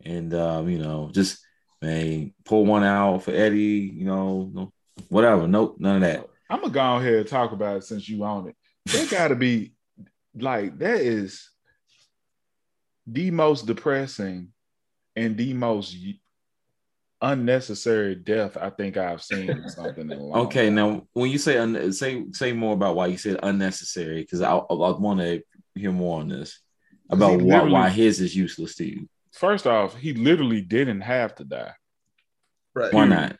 And 0.04 0.32
um, 0.34 0.68
you 0.68 0.78
know, 0.78 1.10
just 1.12 1.38
man, 1.80 2.32
pull 2.44 2.66
one 2.66 2.84
out 2.84 3.22
for 3.22 3.32
Eddie. 3.32 3.90
You 3.94 4.04
know, 4.04 4.50
no- 4.52 4.72
whatever. 5.08 5.46
Nope, 5.46 5.76
none 5.78 5.96
of 5.96 6.02
that. 6.02 6.26
I'm 6.48 6.60
gonna 6.60 6.72
go 6.72 6.96
ahead 6.96 7.14
and 7.14 7.28
talk 7.28 7.52
about 7.52 7.78
it 7.78 7.84
since 7.84 8.08
you 8.08 8.24
own 8.24 8.48
it. 8.48 8.56
That 8.86 9.10
gotta 9.10 9.36
be 9.36 9.72
like 10.34 10.78
that 10.78 11.00
is 11.00 11.48
the 13.06 13.30
most 13.30 13.66
depressing 13.66 14.48
and 15.16 15.36
the 15.36 15.52
most 15.52 15.96
unnecessary 17.22 18.14
death 18.14 18.56
I 18.56 18.70
think 18.70 18.96
I've 18.96 19.22
seen 19.22 19.68
something 19.68 20.10
in 20.10 20.18
a 20.18 20.22
long 20.22 20.46
Okay, 20.46 20.66
time. 20.66 20.74
now 20.74 21.06
when 21.12 21.30
you 21.30 21.38
say 21.38 21.58
un- 21.58 21.92
say 21.92 22.24
say 22.32 22.52
more 22.52 22.74
about 22.74 22.96
why 22.96 23.06
you 23.06 23.18
said 23.18 23.38
unnecessary, 23.42 24.22
because 24.22 24.40
I, 24.40 24.52
I, 24.56 24.74
I 24.74 24.98
want 24.98 25.20
to 25.20 25.42
hear 25.74 25.92
more 25.92 26.20
on 26.20 26.28
this 26.28 26.60
about 27.10 27.40
why, 27.42 27.62
why 27.62 27.88
his 27.88 28.20
is 28.20 28.34
useless 28.34 28.76
to 28.76 28.84
you. 28.84 29.08
First 29.32 29.66
off, 29.66 29.96
he 29.96 30.12
literally 30.14 30.60
didn't 30.60 31.02
have 31.02 31.34
to 31.36 31.44
die. 31.44 31.72
Right. 32.74 32.92
Why 32.92 33.04
not? 33.04 33.36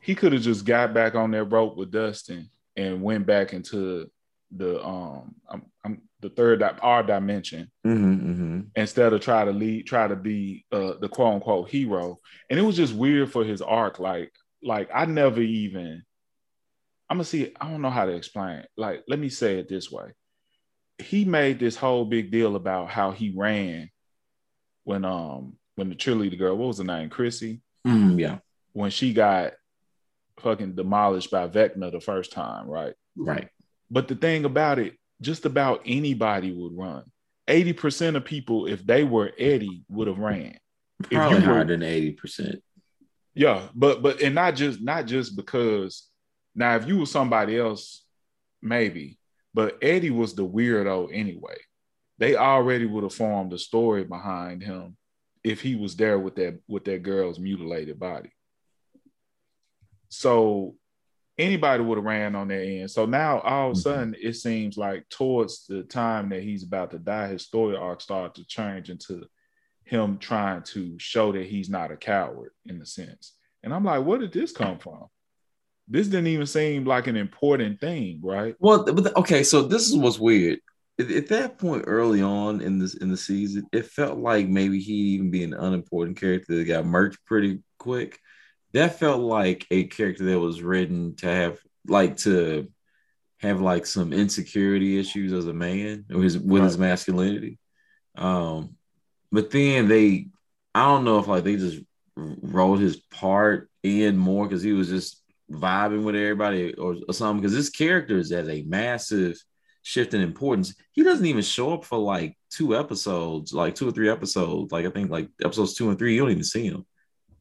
He 0.00 0.14
could 0.14 0.32
have 0.32 0.42
just 0.42 0.64
got 0.64 0.94
back 0.94 1.14
on 1.14 1.30
that 1.32 1.44
rope 1.44 1.76
with 1.76 1.90
Dustin 1.90 2.50
and 2.76 3.02
went 3.02 3.26
back 3.26 3.52
into 3.52 4.10
the 4.50 4.82
um 4.82 5.34
I'm, 5.48 5.66
I'm 5.84 6.02
the 6.20 6.30
third 6.30 6.62
our 6.62 7.02
dimension 7.02 7.70
Mm-hmm, 7.86 8.30
mm-hmm. 8.30 8.60
instead 8.74 9.12
of 9.12 9.20
try 9.20 9.44
to 9.44 9.52
lead 9.52 9.86
try 9.86 10.08
to 10.08 10.16
be 10.16 10.64
uh 10.72 10.94
the 11.00 11.08
quote 11.08 11.34
unquote 11.34 11.68
hero 11.70 12.18
and 12.50 12.58
it 12.58 12.62
was 12.62 12.76
just 12.76 12.94
weird 12.94 13.30
for 13.32 13.44
his 13.44 13.62
arc 13.62 13.98
like 13.98 14.32
like 14.62 14.88
i 14.92 15.04
never 15.04 15.40
even 15.40 16.02
i'm 17.08 17.16
gonna 17.18 17.24
see 17.24 17.52
i 17.60 17.70
don't 17.70 17.82
know 17.82 17.90
how 17.90 18.04
to 18.04 18.12
explain 18.12 18.58
it. 18.58 18.68
like 18.76 19.04
let 19.08 19.18
me 19.18 19.28
say 19.28 19.58
it 19.58 19.68
this 19.68 19.90
way 19.90 20.10
he 20.98 21.24
made 21.24 21.60
this 21.60 21.76
whole 21.76 22.04
big 22.04 22.30
deal 22.32 22.56
about 22.56 22.90
how 22.90 23.12
he 23.12 23.32
ran 23.36 23.88
when 24.84 25.04
um 25.04 25.54
when 25.76 25.88
the 25.88 25.94
cheerleader 25.94 26.36
girl 26.38 26.56
what 26.56 26.66
was 26.68 26.78
her 26.78 26.84
name 26.84 27.08
chrissy 27.10 27.60
Mm, 27.86 28.18
yeah, 28.18 28.38
when 28.72 28.90
she 28.90 29.12
got 29.14 29.52
fucking 30.40 30.74
demolished 30.74 31.30
by 31.30 31.46
vecna 31.48 31.90
the 31.92 32.00
first 32.00 32.32
time 32.32 32.66
right 32.66 32.94
right. 33.16 33.48
but 33.90 34.08
the 34.08 34.16
thing 34.16 34.44
about 34.44 34.78
it, 34.80 34.94
just 35.20 35.44
about 35.46 35.82
anybody 35.84 36.52
would 36.52 36.76
run. 36.76 37.04
80% 37.48 38.16
of 38.16 38.24
people, 38.24 38.66
if 38.66 38.84
they 38.86 39.04
were 39.04 39.32
Eddie, 39.38 39.82
would 39.88 40.06
have 40.08 40.18
ran. 40.18 40.58
If 41.00 41.10
you 41.12 41.18
Probably 41.18 41.36
were- 41.38 41.44
higher 41.44 41.64
than 41.64 41.82
eighty 41.82 42.12
percent. 42.12 42.62
Yeah, 43.34 43.68
but 43.74 44.02
but 44.02 44.20
and 44.20 44.34
not 44.34 44.56
just 44.56 44.80
not 44.82 45.06
just 45.06 45.36
because 45.36 46.08
now 46.56 46.74
if 46.74 46.88
you 46.88 46.98
were 46.98 47.06
somebody 47.06 47.56
else, 47.56 48.04
maybe, 48.60 49.16
but 49.54 49.78
Eddie 49.80 50.10
was 50.10 50.34
the 50.34 50.44
weirdo 50.46 51.08
anyway. 51.12 51.56
They 52.18 52.34
already 52.34 52.84
would 52.84 53.04
have 53.04 53.14
formed 53.14 53.52
a 53.52 53.58
story 53.58 54.02
behind 54.02 54.62
him 54.64 54.96
if 55.44 55.60
he 55.62 55.76
was 55.76 55.94
there 55.94 56.18
with 56.18 56.34
that 56.34 56.58
with 56.66 56.84
that 56.86 57.04
girl's 57.04 57.38
mutilated 57.38 58.00
body. 58.00 58.30
So 60.08 60.74
anybody 61.38 61.82
would 61.82 61.98
have 61.98 62.04
ran 62.04 62.34
on 62.34 62.48
that 62.48 62.62
end. 62.64 62.90
So 62.90 63.06
now 63.06 63.40
all 63.40 63.70
of 63.70 63.76
a 63.76 63.78
Mhm. 63.78 63.82
sudden 63.82 64.16
it 64.20 64.34
seems 64.34 64.76
like 64.76 65.08
towards 65.08 65.66
the 65.66 65.84
time 65.84 66.28
that 66.30 66.42
he's 66.42 66.64
about 66.64 66.90
to 66.90 66.98
die, 66.98 67.28
his 67.28 67.42
story 67.42 67.76
arc 67.76 68.00
started 68.00 68.34
to 68.34 68.46
change 68.46 68.90
into 68.90 69.26
him 69.84 70.18
trying 70.18 70.62
to 70.62 70.98
show 70.98 71.32
that 71.32 71.46
he's 71.46 71.70
not 71.70 71.90
a 71.90 71.96
coward 71.96 72.50
in 72.66 72.82
a 72.82 72.86
sense. 72.86 73.34
And 73.62 73.72
I'm 73.72 73.84
like, 73.84 74.04
where 74.04 74.18
did 74.18 74.32
this 74.32 74.52
come 74.52 74.78
from? 74.78 75.06
This 75.88 76.08
didn't 76.08 76.26
even 76.26 76.46
seem 76.46 76.84
like 76.84 77.06
an 77.06 77.16
important 77.16 77.80
thing, 77.80 78.20
right? 78.22 78.54
Well, 78.58 78.84
okay, 79.16 79.42
so 79.42 79.62
this 79.62 79.88
is 79.88 79.96
what's 79.96 80.18
weird. 80.18 80.60
At, 81.00 81.10
at 81.10 81.28
that 81.28 81.58
point, 81.58 81.84
early 81.86 82.20
on 82.20 82.60
in 82.60 82.78
this 82.78 82.94
in 82.94 83.08
the 83.08 83.16
season, 83.16 83.66
it 83.72 83.86
felt 83.86 84.18
like 84.18 84.48
maybe 84.48 84.80
he'd 84.80 85.14
even 85.14 85.30
be 85.30 85.44
an 85.44 85.54
unimportant 85.54 86.18
character 86.18 86.56
that 86.56 86.64
got 86.64 86.84
merged 86.84 87.18
pretty 87.24 87.62
quick. 87.78 88.18
That 88.74 88.98
felt 88.98 89.20
like 89.20 89.66
a 89.70 89.84
character 89.84 90.24
that 90.24 90.38
was 90.38 90.62
written 90.62 91.16
to 91.16 91.26
have 91.26 91.58
like 91.86 92.18
to 92.18 92.68
have 93.38 93.60
like 93.60 93.86
some 93.86 94.12
insecurity 94.12 94.98
issues 94.98 95.32
as 95.32 95.46
a 95.46 95.54
man 95.54 96.04
or 96.12 96.22
his 96.22 96.38
with 96.38 96.62
his 96.62 96.78
masculinity. 96.78 97.58
Um, 98.16 98.76
but 99.30 99.50
then 99.50 99.88
they, 99.88 100.28
I 100.74 100.86
don't 100.86 101.04
know 101.04 101.18
if 101.18 101.28
like 101.28 101.44
they 101.44 101.56
just 101.56 101.80
wrote 102.16 102.80
his 102.80 102.96
part 102.96 103.70
in 103.82 104.16
more 104.16 104.46
because 104.46 104.62
he 104.62 104.72
was 104.72 104.88
just 104.88 105.22
vibing 105.50 106.02
with 106.02 106.16
everybody 106.16 106.74
or, 106.74 106.96
or 107.06 107.14
something. 107.14 107.40
Because 107.40 107.54
this 107.54 107.70
character 107.70 108.18
is 108.18 108.32
at 108.32 108.48
a 108.48 108.62
massive 108.62 109.40
shift 109.82 110.14
in 110.14 110.20
importance. 110.20 110.74
He 110.92 111.02
doesn't 111.02 111.24
even 111.24 111.42
show 111.42 111.74
up 111.74 111.84
for 111.84 111.98
like 111.98 112.36
two 112.50 112.76
episodes, 112.76 113.52
like 113.52 113.74
two 113.74 113.88
or 113.88 113.92
three 113.92 114.10
episodes. 114.10 114.72
Like 114.72 114.84
I 114.84 114.90
think 114.90 115.10
like 115.10 115.28
episodes 115.42 115.74
two 115.74 115.88
and 115.90 115.98
three, 115.98 116.14
you 116.14 116.20
don't 116.20 116.30
even 116.32 116.44
see 116.44 116.66
him. 116.66 116.84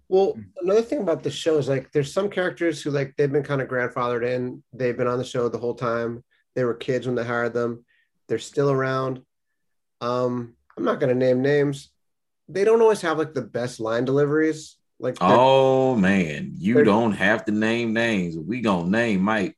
Well, 0.10 0.38
another 0.62 0.82
thing 0.82 1.02
about 1.02 1.24
the 1.24 1.30
show 1.30 1.58
is 1.58 1.68
like 1.68 1.92
there's 1.92 2.14
some 2.14 2.30
characters 2.30 2.82
who 2.82 2.92
like 2.92 3.14
they've 3.18 3.32
been 3.32 3.44
kind 3.44 3.62
of 3.62 3.68
grandfathered 3.68 4.26
in. 4.26 4.64
They've 4.74 4.96
been 4.96 5.08
on 5.08 5.18
the 5.18 5.26
show 5.26 5.50
the 5.50 5.58
whole 5.58 5.76
time. 5.76 6.24
They 6.56 6.64
were 6.64 6.74
kids 6.74 7.06
when 7.06 7.16
they 7.16 7.26
hired 7.26 7.54
them. 7.54 7.84
They're 8.28 8.40
still 8.40 8.72
around. 8.72 9.22
Um, 10.00 10.56
I'm 10.78 10.86
not 10.86 11.00
gonna 11.00 11.16
name 11.16 11.42
names. 11.42 11.90
They 12.48 12.64
don't 12.64 12.82
always 12.82 13.02
have 13.02 13.18
like 13.18 13.34
the 13.34 13.42
best 13.42 13.80
line 13.80 14.06
deliveries. 14.06 14.78
Like 15.00 15.18
Oh 15.20 15.96
man, 15.96 16.54
you 16.56 16.84
don't 16.84 17.12
have 17.12 17.46
to 17.46 17.52
name 17.52 17.94
names. 17.94 18.38
We 18.38 18.62
gonna 18.62 18.90
name 18.90 19.22
Mike. 19.22 19.58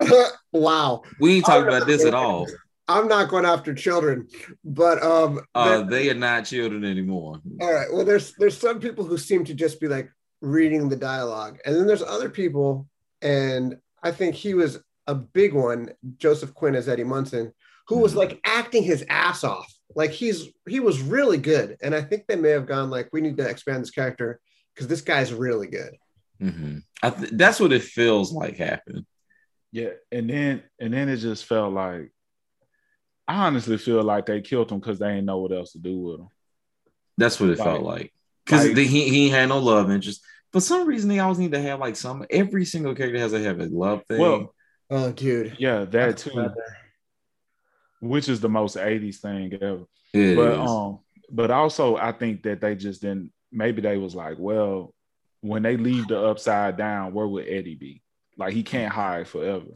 wow. 0.52 1.02
We 1.18 1.36
ain't 1.36 1.46
talking 1.46 1.66
about 1.66 1.86
this 1.86 2.04
at 2.04 2.14
all. 2.14 2.46
I'm 2.88 3.06
not 3.06 3.28
going 3.28 3.44
after 3.44 3.74
children, 3.74 4.28
but 4.64 5.02
um 5.02 5.40
Uh, 5.54 5.82
they 5.82 6.08
are 6.10 6.14
not 6.14 6.46
children 6.46 6.84
anymore. 6.84 7.40
all 7.60 7.72
right. 7.72 7.92
Well, 7.92 8.04
there's 8.04 8.32
there's 8.38 8.56
some 8.56 8.80
people 8.80 9.04
who 9.04 9.18
seem 9.18 9.44
to 9.44 9.54
just 9.54 9.80
be 9.80 9.88
like 9.88 10.10
reading 10.40 10.88
the 10.88 10.96
dialogue, 10.96 11.58
and 11.64 11.74
then 11.76 11.86
there's 11.86 12.02
other 12.02 12.30
people, 12.30 12.88
and 13.22 13.76
I 14.02 14.10
think 14.12 14.34
he 14.34 14.54
was 14.54 14.78
a 15.06 15.14
big 15.14 15.52
one, 15.54 15.90
Joseph 16.18 16.54
Quinn 16.54 16.74
as 16.76 16.88
Eddie 16.88 17.04
Munson, 17.04 17.52
who 17.88 17.98
was 17.98 18.12
Mhm. 18.12 18.16
like 18.16 18.40
acting 18.44 18.82
his 18.82 19.04
ass 19.08 19.42
off. 19.44 19.72
Like 19.94 20.10
he's 20.10 20.48
he 20.68 20.80
was 20.80 21.00
really 21.02 21.38
good, 21.38 21.76
and 21.82 21.94
I 21.94 22.02
think 22.02 22.26
they 22.26 22.36
may 22.36 22.50
have 22.50 22.66
gone 22.66 22.90
like, 22.90 23.08
we 23.12 23.20
need 23.20 23.36
to 23.38 23.48
expand 23.48 23.82
this 23.82 23.90
character 23.90 24.40
because 24.74 24.86
this 24.88 25.00
guy's 25.02 25.32
really 25.32 25.66
good. 25.66 25.94
Mhm. 26.40 26.82
I 27.02 27.10
th- 27.10 27.32
that's 27.32 27.58
what 27.60 27.72
it 27.72 27.82
feels 27.82 28.32
like 28.32 28.56
happened. 28.56 29.04
Yeah, 29.72 29.90
and 30.12 30.30
then 30.30 30.62
and 30.78 30.92
then 30.94 31.08
it 31.08 31.16
just 31.16 31.44
felt 31.46 31.72
like 31.74 32.12
I 33.28 33.46
honestly 33.46 33.76
feel 33.76 34.02
like 34.02 34.24
they 34.26 34.40
killed 34.40 34.72
him 34.72 34.80
because 34.80 34.98
they 34.98 35.08
didn't 35.08 35.26
know 35.26 35.38
what 35.38 35.52
else 35.52 35.72
to 35.72 35.78
do 35.78 35.98
with 35.98 36.20
him. 36.20 36.28
That's 37.18 37.38
what 37.38 37.50
it 37.50 37.58
Like- 37.58 37.68
felt 37.68 37.82
like. 37.82 38.12
Because 38.44 38.68
like- 38.68 38.76
he 38.78 39.08
he 39.10 39.28
had 39.28 39.50
no 39.50 39.58
love 39.58 39.90
interest. 39.90 40.22
For 40.52 40.60
some 40.60 40.88
reason, 40.88 41.10
they 41.10 41.18
always 41.18 41.38
need 41.38 41.52
to 41.52 41.60
have 41.60 41.78
like 41.78 41.94
some. 41.96 42.24
Every 42.30 42.64
single 42.64 42.94
character 42.94 43.18
has 43.18 43.32
to 43.32 43.42
have 43.42 43.60
a 43.60 43.66
love 43.66 44.02
thing. 44.08 44.18
Well, 44.18 44.54
Oh, 44.88 45.12
dude. 45.12 45.56
yeah, 45.58 45.84
that 45.84 46.16
too, 46.16 46.30
Right 46.34 46.50
which 48.00 48.28
is 48.28 48.40
the 48.40 48.48
most 48.48 48.76
'80s 48.76 49.18
thing 49.20 49.52
ever. 49.60 49.84
It 50.14 50.36
but 50.36 50.52
is. 50.52 50.70
um, 50.70 51.00
but 51.30 51.50
also 51.50 51.96
I 51.96 52.12
think 52.12 52.42
that 52.44 52.60
they 52.60 52.74
just 52.76 53.02
didn't. 53.02 53.32
Maybe 53.52 53.82
they 53.82 53.98
was 53.98 54.14
like, 54.14 54.36
well, 54.38 54.94
when 55.40 55.62
they 55.62 55.76
leave 55.76 56.08
the 56.08 56.18
upside 56.18 56.76
down, 56.76 57.12
where 57.12 57.26
would 57.26 57.46
Eddie 57.48 57.74
be? 57.74 58.02
Like 58.36 58.54
he 58.54 58.62
can't 58.62 58.92
hide 58.92 59.26
forever. 59.28 59.66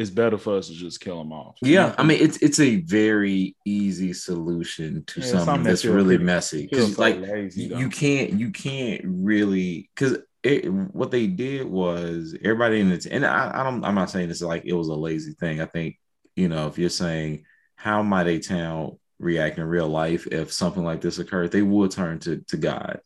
It's 0.00 0.10
better 0.10 0.38
for 0.38 0.56
us 0.56 0.68
to 0.68 0.74
just 0.74 1.00
kill 1.00 1.18
them 1.18 1.32
off. 1.32 1.56
yeah, 1.62 1.94
I 1.98 2.02
mean, 2.04 2.18
it's 2.20 2.38
it's 2.38 2.58
a 2.60 2.76
very 2.82 3.54
easy 3.66 4.12
solution 4.12 5.04
to 5.04 5.20
Yeah, 5.20 5.26
something, 5.26 5.44
something 5.44 5.64
that's 5.64 5.82
feels 5.82 5.94
really 5.94 6.16
pretty- 6.16 6.24
messy. 6.24 6.66
Because 6.66 6.94
so 6.94 7.02
like 7.02 7.20
lazy, 7.20 7.62
you 7.64 7.78
you 7.78 7.88
can't 7.90 8.32
you 8.32 8.50
can't 8.50 9.02
really 9.04 9.90
because 9.94 10.18
it 10.42 10.72
what 10.72 11.10
they 11.10 11.26
did 11.26 11.66
was 11.66 12.34
everybody 12.42 12.80
in 12.80 12.88
the 12.88 13.08
and 13.10 13.26
I, 13.26 13.60
I 13.60 13.62
don't 13.62 13.84
I'm 13.84 13.94
not 13.94 14.08
saying 14.10 14.28
this 14.28 14.40
like 14.40 14.64
it 14.64 14.72
was 14.72 14.88
a 14.88 14.94
lazy 14.94 15.34
thing. 15.34 15.60
I 15.60 15.66
think 15.66 15.98
you 16.34 16.48
know 16.48 16.66
if 16.66 16.78
you're 16.78 16.88
saying 16.88 17.44
how 17.76 18.02
might 18.02 18.26
a 18.26 18.38
town 18.38 18.98
react 19.18 19.58
in 19.58 19.64
real 19.64 19.88
life 19.88 20.26
if 20.28 20.50
something 20.50 20.82
like 20.82 21.02
this 21.02 21.18
occurred, 21.18 21.52
they 21.52 21.60
would 21.60 21.90
turn 21.90 22.20
to 22.20 22.38
to 22.48 22.56
God 22.56 23.00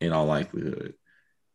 in 0.00 0.12
all 0.12 0.26
likelihood. 0.26 0.92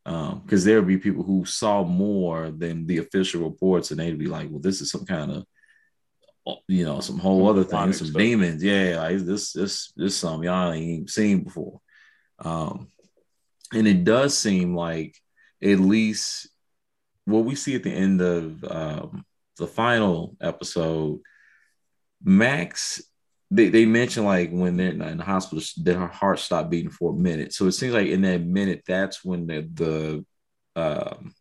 Um, 0.05 0.41
because 0.43 0.65
there 0.65 0.79
would 0.79 0.87
be 0.87 0.97
people 0.97 1.23
who 1.23 1.45
saw 1.45 1.83
more 1.83 2.51
than 2.51 2.85
the 2.85 2.97
official 2.97 3.43
reports, 3.43 3.91
and 3.91 3.99
they'd 3.99 4.19
be 4.19 4.27
like, 4.27 4.49
"Well, 4.49 4.59
this 4.59 4.81
is 4.81 4.91
some 4.91 5.05
kind 5.05 5.31
of, 5.31 5.45
you 6.67 6.83
know, 6.83 6.99
some 6.99 7.17
whole 7.17 7.47
other 7.47 7.63
thing, 7.63 7.93
some 7.93 8.07
stuff. 8.07 8.19
demons. 8.19 8.61
Yeah, 8.61 8.97
like 8.97 9.19
this, 9.19 9.53
this, 9.53 9.93
this, 9.95 10.17
something 10.17 10.43
y'all 10.43 10.73
ain't 10.73 11.09
seen 11.09 11.43
before." 11.43 11.79
Um, 12.39 12.91
and 13.73 13.87
it 13.87 14.03
does 14.03 14.37
seem 14.37 14.75
like 14.75 15.15
at 15.61 15.79
least 15.79 16.49
what 17.25 17.45
we 17.45 17.55
see 17.55 17.75
at 17.75 17.83
the 17.83 17.91
end 17.91 18.21
of 18.21 18.63
um, 18.65 19.25
the 19.57 19.67
final 19.67 20.35
episode, 20.41 21.21
Max. 22.21 23.01
They, 23.55 23.69
they 23.69 23.85
mentioned 23.85 24.25
like 24.25 24.49
when 24.51 24.77
they're 24.77 24.89
in 24.89 25.17
the 25.17 25.23
hospital 25.23 25.63
that 25.83 25.95
her 25.95 26.07
heart 26.07 26.39
stopped 26.39 26.71
beating 26.71 26.89
for 26.89 27.11
a 27.11 27.15
minute. 27.15 27.53
So 27.53 27.67
it 27.67 27.73
seems 27.73 27.93
like 27.93 28.07
in 28.07 28.21
that 28.21 28.41
minute, 28.41 28.83
that's 28.87 29.23
when 29.23 29.45
the 29.45 29.61
the 29.73 30.25
um, 30.75 31.33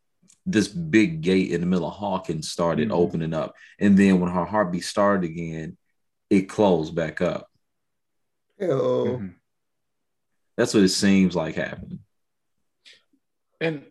this 0.45 0.69
big 0.69 1.23
gate 1.23 1.53
in 1.53 1.61
the 1.63 1.67
middle 1.67 1.87
of 1.89 1.95
Hawkins 1.95 2.51
started 2.51 2.89
Mhm. 2.91 2.95
opening 2.97 3.33
up, 3.33 3.55
and 3.79 3.97
then 3.99 4.21
when 4.21 4.31
her 4.31 4.45
heartbeat 4.45 4.85
started 4.85 5.25
again, 5.31 5.79
it 6.29 6.43
closed 6.51 6.95
back 6.95 7.23
up. 7.23 7.49
Ew. 8.61 8.69
Mhm. 8.69 9.35
That's 10.57 10.75
what 10.75 10.83
it 10.83 10.89
seems 10.91 11.35
like 11.35 11.55
happened. 11.55 12.01
and 13.61 13.87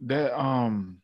that 0.00 0.36
um 0.38 1.00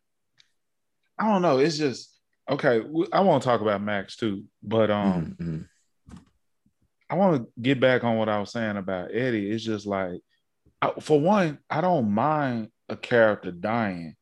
i 1.18 1.30
don't 1.30 1.42
know 1.42 1.58
it's 1.58 1.76
just 1.78 2.18
okay 2.48 2.80
I 3.12 3.20
want 3.20 3.42
to 3.42 3.48
talk 3.48 3.60
about 3.60 3.82
max 3.82 4.16
too 4.16 4.44
but 4.62 4.90
um 4.90 5.36
Mhm, 5.38 5.46
mhm. 5.46 5.68
I 7.10 7.14
want 7.14 7.42
to 7.42 7.48
get 7.60 7.80
back 7.80 8.04
on 8.04 8.16
what 8.16 8.28
i 8.28 8.38
was 8.38 8.52
saying 8.52 8.76
about 8.76 9.14
eddie. 9.14 9.50
It's 9.50 9.64
just 9.64 9.86
like 9.86 10.20
I, 10.82 10.92
for 11.00 11.20
one 11.20 11.58
i 11.70 11.80
don't 11.80 12.10
mind 12.10 12.70
a 12.88 12.96
character 12.96 13.50
dying 13.50 14.14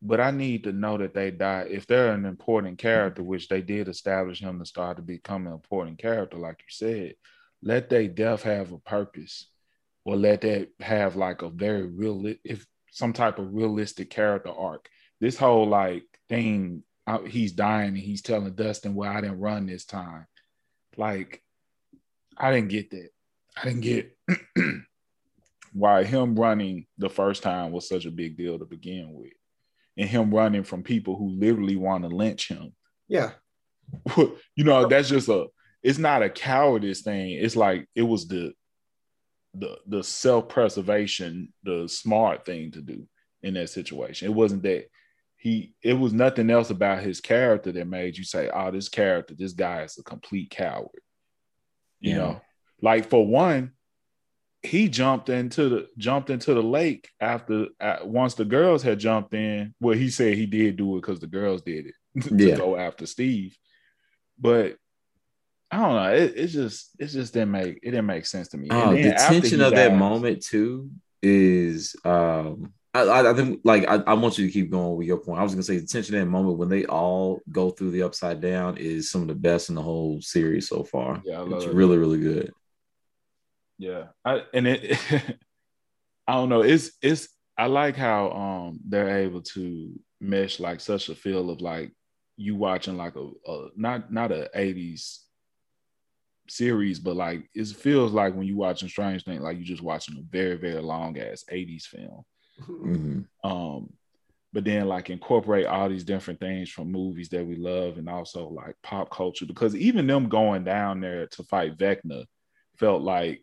but 0.00 0.20
i 0.20 0.30
need 0.30 0.64
to 0.64 0.72
know 0.72 0.98
that 0.98 1.14
they 1.14 1.30
die. 1.30 1.66
If 1.70 1.86
they're 1.86 2.12
an 2.12 2.24
important 2.24 2.78
character 2.78 3.22
which 3.22 3.48
they 3.48 3.62
did 3.62 3.88
establish 3.88 4.40
him 4.40 4.58
to 4.58 4.66
start 4.66 4.96
to 4.96 5.02
become 5.02 5.46
an 5.46 5.52
important 5.52 5.98
character 5.98 6.36
like 6.36 6.58
you 6.58 6.70
said 6.70 7.14
let 7.62 7.88
their 7.88 8.08
death 8.08 8.42
have 8.42 8.72
a 8.72 8.78
purpose 8.78 9.48
or 10.04 10.16
let 10.16 10.40
that 10.42 10.68
have 10.80 11.16
like 11.16 11.42
a 11.42 11.48
very 11.48 11.86
real 11.86 12.34
if 12.44 12.66
some 12.90 13.12
type 13.12 13.38
of 13.38 13.54
realistic 13.54 14.10
character 14.10 14.50
arc. 14.50 14.88
This 15.20 15.36
whole 15.36 15.66
like 15.66 16.04
thing 16.28 16.82
he's 17.26 17.52
dying 17.52 17.88
and 17.88 17.98
he's 17.98 18.22
telling 18.22 18.54
dustin 18.54 18.94
well 18.94 19.10
i 19.10 19.20
didn't 19.20 19.40
run 19.40 19.66
this 19.66 19.84
time. 19.84 20.26
Like 20.96 21.42
i 22.42 22.50
didn't 22.50 22.68
get 22.68 22.90
that. 22.90 23.08
I 23.56 23.64
didn't 23.64 23.82
get 23.82 24.16
why 25.72 26.04
him 26.04 26.34
running 26.34 26.86
the 26.98 27.08
first 27.08 27.42
time 27.42 27.72
was 27.72 27.88
such 27.88 28.04
a 28.04 28.10
big 28.10 28.36
deal 28.36 28.58
to 28.58 28.64
begin 28.64 29.12
with. 29.12 29.32
And 29.96 30.08
him 30.08 30.34
running 30.34 30.64
from 30.64 30.82
people 30.82 31.16
who 31.16 31.30
literally 31.30 31.76
want 31.76 32.04
to 32.04 32.08
lynch 32.08 32.48
him. 32.48 32.74
Yeah. 33.08 33.32
you 34.16 34.64
know 34.64 34.86
that's 34.86 35.08
just 35.08 35.28
a 35.28 35.46
it's 35.82 35.98
not 35.98 36.22
a 36.22 36.30
cowardice 36.30 37.02
thing. 37.02 37.32
It's 37.32 37.56
like 37.56 37.86
it 37.94 38.02
was 38.02 38.26
the 38.26 38.54
the 39.54 39.78
the 39.86 40.02
self-preservation 40.02 41.52
the 41.62 41.86
smart 41.88 42.46
thing 42.46 42.70
to 42.72 42.80
do 42.80 43.06
in 43.42 43.54
that 43.54 43.68
situation. 43.68 44.28
It 44.28 44.34
wasn't 44.34 44.62
that 44.62 44.86
he 45.36 45.74
it 45.82 45.94
was 45.94 46.14
nothing 46.14 46.48
else 46.48 46.70
about 46.70 47.02
his 47.02 47.20
character 47.20 47.70
that 47.72 47.86
made 47.86 48.16
you 48.16 48.24
say 48.24 48.48
oh 48.54 48.70
this 48.70 48.88
character 48.88 49.34
this 49.34 49.52
guy 49.52 49.82
is 49.82 49.98
a 49.98 50.02
complete 50.04 50.50
coward 50.50 51.02
you 52.02 52.12
Yeah. 52.12 52.18
know 52.18 52.40
like 52.82 53.08
for 53.08 53.26
one 53.26 53.72
he 54.62 54.88
jumped 54.88 55.28
into 55.28 55.68
the 55.68 55.88
jumped 55.96 56.28
into 56.30 56.52
the 56.54 56.62
lake 56.62 57.08
after 57.20 57.66
uh, 57.80 57.96
once 58.04 58.34
the 58.34 58.44
girls 58.44 58.82
had 58.82 58.98
jumped 59.00 59.32
in 59.34 59.74
well 59.80 59.96
he 59.96 60.10
said 60.10 60.36
he 60.36 60.46
did 60.46 60.76
do 60.76 60.96
it 60.96 61.00
because 61.00 61.20
the 61.20 61.26
girls 61.26 61.62
did 61.62 61.86
it 61.86 61.94
to 62.22 62.36
Yeah. 62.36 62.56
go 62.56 62.76
after 62.76 63.06
steve 63.06 63.56
but 64.38 64.76
I 65.70 65.76
don't 65.78 65.94
know. 65.94 66.12
It, 66.12 66.36
it 66.36 66.46
just 66.48 66.90
it 66.98 67.06
just 67.06 67.32
didn't 67.32 67.52
make 67.52 67.78
it 67.82 67.92
didn't 67.92 68.04
make 68.04 68.26
sense 68.26 68.48
to 68.48 68.58
me. 68.58 68.68
Oh, 68.70 68.92
the 68.94 69.14
tension 69.14 69.62
of 69.62 69.74
that 69.74 69.94
moment 69.96 70.44
too 70.44 70.90
is 71.22 71.96
um 72.04 72.74
I, 72.94 73.30
I, 73.30 73.34
think 73.34 73.60
like 73.64 73.88
I, 73.88 73.96
I 74.06 74.14
want 74.14 74.36
you 74.36 74.46
to 74.46 74.52
keep 74.52 74.70
going 74.70 74.96
with 74.96 75.06
your 75.06 75.16
point. 75.16 75.40
I 75.40 75.42
was 75.42 75.52
gonna 75.52 75.62
say 75.62 75.78
the 75.78 75.86
tension 75.86 76.14
that 76.14 76.26
moment 76.26 76.58
when 76.58 76.68
they 76.68 76.84
all 76.84 77.40
go 77.50 77.70
through 77.70 77.92
the 77.92 78.02
upside 78.02 78.42
down 78.42 78.76
is 78.76 79.10
some 79.10 79.22
of 79.22 79.28
the 79.28 79.34
best 79.34 79.70
in 79.70 79.76
the 79.76 79.82
whole 79.82 80.20
series 80.20 80.68
so 80.68 80.84
far. 80.84 81.22
Yeah, 81.24 81.40
I 81.40 81.56
it's 81.56 81.64
it. 81.64 81.74
really, 81.74 81.96
really 81.96 82.20
good. 82.20 82.52
Yeah, 83.78 84.08
I, 84.24 84.42
and 84.52 84.66
it 84.66 84.98
I 86.26 86.34
don't 86.34 86.50
know. 86.50 86.62
It's 86.62 86.92
it's 87.00 87.28
I 87.56 87.66
like 87.66 87.96
how 87.96 88.30
um 88.30 88.80
they're 88.86 89.18
able 89.20 89.40
to 89.40 89.98
mesh 90.20 90.60
like 90.60 90.80
such 90.80 91.08
a 91.08 91.14
feel 91.14 91.48
of 91.48 91.62
like 91.62 91.92
you 92.36 92.56
watching 92.56 92.98
like 92.98 93.16
a, 93.16 93.30
a 93.50 93.68
not 93.74 94.12
not 94.12 94.32
a 94.32 94.50
'80s 94.54 95.20
series, 96.48 96.98
but 96.98 97.16
like 97.16 97.48
it 97.54 97.68
feels 97.68 98.12
like 98.12 98.34
when 98.34 98.46
you 98.46 98.56
watching 98.56 98.90
Strange 98.90 99.24
Things, 99.24 99.40
like 99.40 99.56
you 99.56 99.64
just 99.64 99.82
watching 99.82 100.18
a 100.18 100.22
very 100.30 100.56
very 100.56 100.82
long 100.82 101.18
ass 101.18 101.44
'80s 101.50 101.84
film. 101.84 102.24
Mhm. 102.68 103.26
um 103.44 103.92
but 104.54 104.64
then 104.64 104.86
like 104.86 105.08
incorporate 105.08 105.64
all 105.66 105.88
these 105.88 106.04
different 106.04 106.38
things 106.38 106.68
from 106.68 106.92
movies 106.92 107.30
that 107.30 107.46
we 107.46 107.56
love 107.56 107.96
and 107.96 108.08
also 108.08 108.48
like 108.48 108.76
pop 108.82 109.10
culture 109.10 109.46
because 109.46 109.74
even 109.74 110.06
them 110.06 110.28
going 110.28 110.62
down 110.64 111.00
there 111.00 111.26
to 111.28 111.42
fight 111.44 111.78
Vecna 111.78 112.26
felt 112.76 113.02
like 113.02 113.42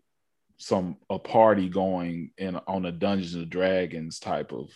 some 0.58 0.98
a 1.10 1.18
party 1.18 1.68
going 1.70 2.32
in 2.38 2.60
on 2.68 2.86
a 2.86 2.92
Dungeons 2.92 3.34
and 3.36 3.50
Dragons 3.50 4.20
type 4.20 4.52
of 4.52 4.70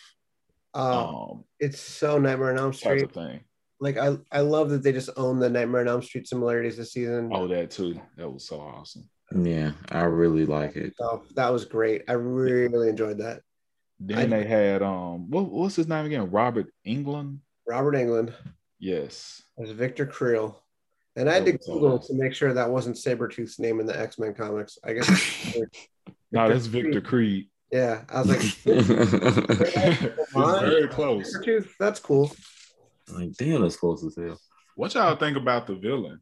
Oh, 0.76 1.18
um 1.32 1.44
it's 1.60 1.80
so 1.80 2.18
Nightmare 2.18 2.52
on 2.52 2.58
Elm 2.58 2.72
type 2.72 2.78
Street. 2.78 3.04
of 3.04 3.12
thing. 3.12 3.42
Like 3.80 3.98
I, 3.98 4.18
I 4.32 4.40
love 4.40 4.70
that 4.72 4.82
they 4.82 4.92
just 4.92 5.10
own 5.18 5.40
the 5.40 5.50
Nightmare 5.50 5.82
on 5.82 5.88
Elm 5.88 6.02
Street 6.02 6.28
similarities 6.28 6.78
this 6.78 6.94
season. 6.94 7.30
Oh, 7.32 7.48
that 7.50 7.70
too. 7.70 8.02
That 8.18 8.30
was 8.32 8.48
so 8.48 8.60
awesome. 8.60 9.08
Yeah, 9.36 9.74
I 9.90 10.04
really 10.04 10.46
like 10.46 10.76
it. 10.76 10.94
So 10.98 11.24
that 11.36 11.50
was 11.52 11.66
great. 11.66 12.04
I 12.08 12.14
really, 12.14 12.68
really 12.70 12.90
enjoyed 12.90 13.18
that. 13.20 13.42
Then 14.00 14.18
I- 14.34 14.38
they 14.38 14.44
had 14.48 14.82
um 14.82 15.30
what, 15.30 15.50
what's 15.50 15.76
his 15.76 15.88
name 15.88 16.06
again? 16.06 16.30
Robert 16.32 16.68
Englund. 16.86 17.40
Robert 17.68 17.94
Englund 17.96 18.34
Yes. 18.80 19.42
as 19.58 19.70
Victor 19.72 20.06
Creel. 20.06 20.60
And 21.16 21.30
I 21.30 21.36
had 21.36 21.46
to 21.46 21.52
Google 21.60 22.00
to 22.00 22.14
make 22.16 22.34
sure 22.34 22.54
that 22.54 22.70
wasn't 22.70 22.96
Sabretooth's 22.96 23.60
name 23.60 23.80
in 23.80 23.86
the 23.86 23.98
X 23.98 24.18
Men 24.18 24.34
comics. 24.34 24.78
I 24.84 24.94
guess. 24.94 25.56
no, 26.32 26.50
that's 26.50 26.66
Victor 26.66 27.02
Creed. 27.02 27.50
Yeah, 27.72 28.02
I 28.10 28.22
was 28.22 28.30
like, 28.30 28.42
very 30.62 30.88
close. 30.90 31.36
Sabretooth, 31.36 31.70
that's 31.80 32.00
cool. 32.00 32.32
Like, 33.12 33.34
damn, 33.34 33.62
that's 33.62 33.76
close 33.78 34.04
as 34.06 34.16
hell. 34.16 34.40
What 34.76 34.94
y'all 34.94 35.16
think 35.16 35.38
about 35.38 35.68
the 35.68 35.76
villain, 35.76 36.20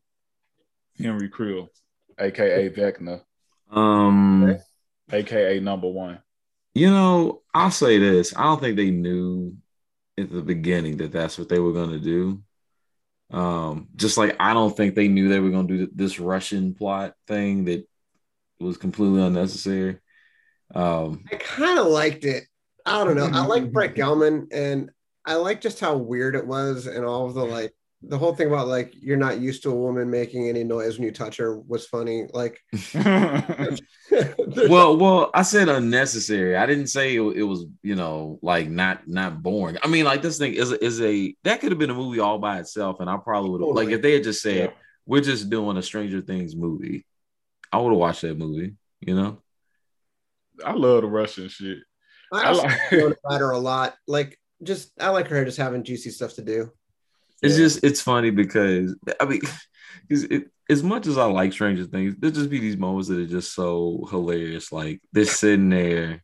Henry 0.97 1.29
Creel, 1.29 1.69
aka 2.19 2.69
Vecna? 2.69 3.21
Um, 3.69 4.57
aka 5.11 5.59
Number 5.59 5.89
One. 5.89 6.19
You 6.73 6.89
know, 6.89 7.41
I'll 7.53 7.71
say 7.71 7.97
this: 7.97 8.35
I 8.35 8.43
don't 8.43 8.61
think 8.61 8.77
they 8.77 8.91
knew 8.91 9.55
at 10.17 10.31
the 10.31 10.41
beginning 10.41 10.97
that 10.97 11.11
that's 11.11 11.37
what 11.37 11.49
they 11.49 11.59
were 11.59 11.73
going 11.73 11.91
to 11.91 11.99
do. 11.99 12.41
Um, 13.31 13.87
just 13.95 14.17
like 14.17 14.35
I 14.39 14.53
don't 14.53 14.75
think 14.75 14.95
they 14.95 15.07
knew 15.07 15.29
they 15.29 15.39
were 15.39 15.51
going 15.51 15.67
to 15.67 15.77
do 15.85 15.91
this 15.93 16.19
Russian 16.19 16.73
plot 16.73 17.13
thing 17.27 17.65
that 17.65 17.87
was 18.59 18.77
completely 18.77 19.21
unnecessary. 19.21 19.99
Um, 20.73 21.23
I 21.31 21.35
kind 21.35 21.79
of 21.79 21.87
liked 21.87 22.25
it. 22.25 22.43
I 22.85 23.03
don't 23.03 23.15
know. 23.15 23.29
I 23.31 23.45
like 23.45 23.71
Brett 23.71 23.95
Gelman, 23.95 24.47
and 24.51 24.91
I 25.25 25.35
like 25.35 25.61
just 25.61 25.79
how 25.79 25.97
weird 25.97 26.35
it 26.35 26.47
was, 26.47 26.87
and 26.87 27.05
all 27.05 27.25
of 27.25 27.33
the 27.33 27.45
like 27.45 27.73
the 28.03 28.17
whole 28.17 28.33
thing 28.33 28.47
about 28.47 28.67
like 28.67 28.93
you're 28.99 29.17
not 29.17 29.39
used 29.39 29.61
to 29.63 29.69
a 29.69 29.75
woman 29.75 30.09
making 30.09 30.49
any 30.49 30.63
noise 30.63 30.97
when 30.97 31.05
you 31.05 31.11
touch 31.11 31.37
her 31.37 31.59
was 31.59 31.85
funny. 31.85 32.25
Like, 32.33 32.59
well, 32.95 33.77
well, 34.97 35.29
I 35.33 35.43
said 35.43 35.69
unnecessary. 35.69 36.57
I 36.57 36.65
didn't 36.65 36.87
say 36.87 37.15
it, 37.15 37.21
it, 37.21 37.43
was, 37.43 37.65
you 37.83 37.95
know, 37.95 38.39
like 38.41 38.69
not 38.69 39.07
not 39.07 39.43
boring. 39.43 39.77
I 39.83 39.87
mean, 39.87 40.05
like 40.05 40.23
this 40.23 40.39
thing 40.39 40.53
is 40.53 40.71
a, 40.71 40.83
is 40.83 41.01
a 41.01 41.35
that 41.43 41.61
could 41.61 41.71
have 41.71 41.79
been 41.79 41.91
a 41.91 41.95
movie 41.95 42.19
all 42.19 42.39
by 42.39 42.59
itself, 42.59 42.99
and 42.99 43.09
I 43.09 43.17
probably 43.17 43.51
would 43.51 43.61
have 43.61 43.67
totally. 43.67 43.85
like 43.85 43.95
if 43.95 44.01
they 44.01 44.13
had 44.13 44.23
just 44.23 44.41
said 44.41 44.71
yeah. 44.71 44.75
we're 45.05 45.21
just 45.21 45.49
doing 45.49 45.77
a 45.77 45.83
Stranger 45.83 46.21
Things 46.21 46.55
movie, 46.55 47.05
I 47.71 47.77
would 47.77 47.91
have 47.91 47.99
watched 47.99 48.21
that 48.21 48.37
movie. 48.37 48.73
You 48.99 49.15
know, 49.15 49.41
I 50.65 50.73
love 50.73 51.01
the 51.01 51.07
Russian 51.07 51.49
shit. 51.49 51.79
I, 52.33 52.43
I 52.43 52.51
like 52.51 52.79
her 53.29 53.51
a 53.51 53.59
lot. 53.59 53.95
Like, 54.07 54.39
just 54.63 54.91
I 54.99 55.09
like 55.09 55.27
her 55.27 55.45
just 55.45 55.57
having 55.57 55.83
juicy 55.83 56.09
stuff 56.09 56.33
to 56.35 56.41
do. 56.41 56.71
It's 57.41 57.53
yeah. 57.55 57.63
just 57.65 57.83
it's 57.83 58.01
funny 58.01 58.29
because 58.31 58.95
I 59.19 59.25
mean, 59.25 59.41
it, 60.09 60.51
as 60.69 60.83
much 60.83 61.07
as 61.07 61.17
I 61.17 61.25
like 61.25 61.53
Stranger 61.53 61.85
Things, 61.85 62.15
there 62.19 62.31
just 62.31 62.49
be 62.49 62.59
these 62.59 62.77
moments 62.77 63.09
that 63.09 63.19
are 63.19 63.25
just 63.27 63.53
so 63.53 64.07
hilarious. 64.09 64.71
Like 64.71 65.01
they're 65.11 65.25
sitting 65.25 65.69
there, 65.69 66.23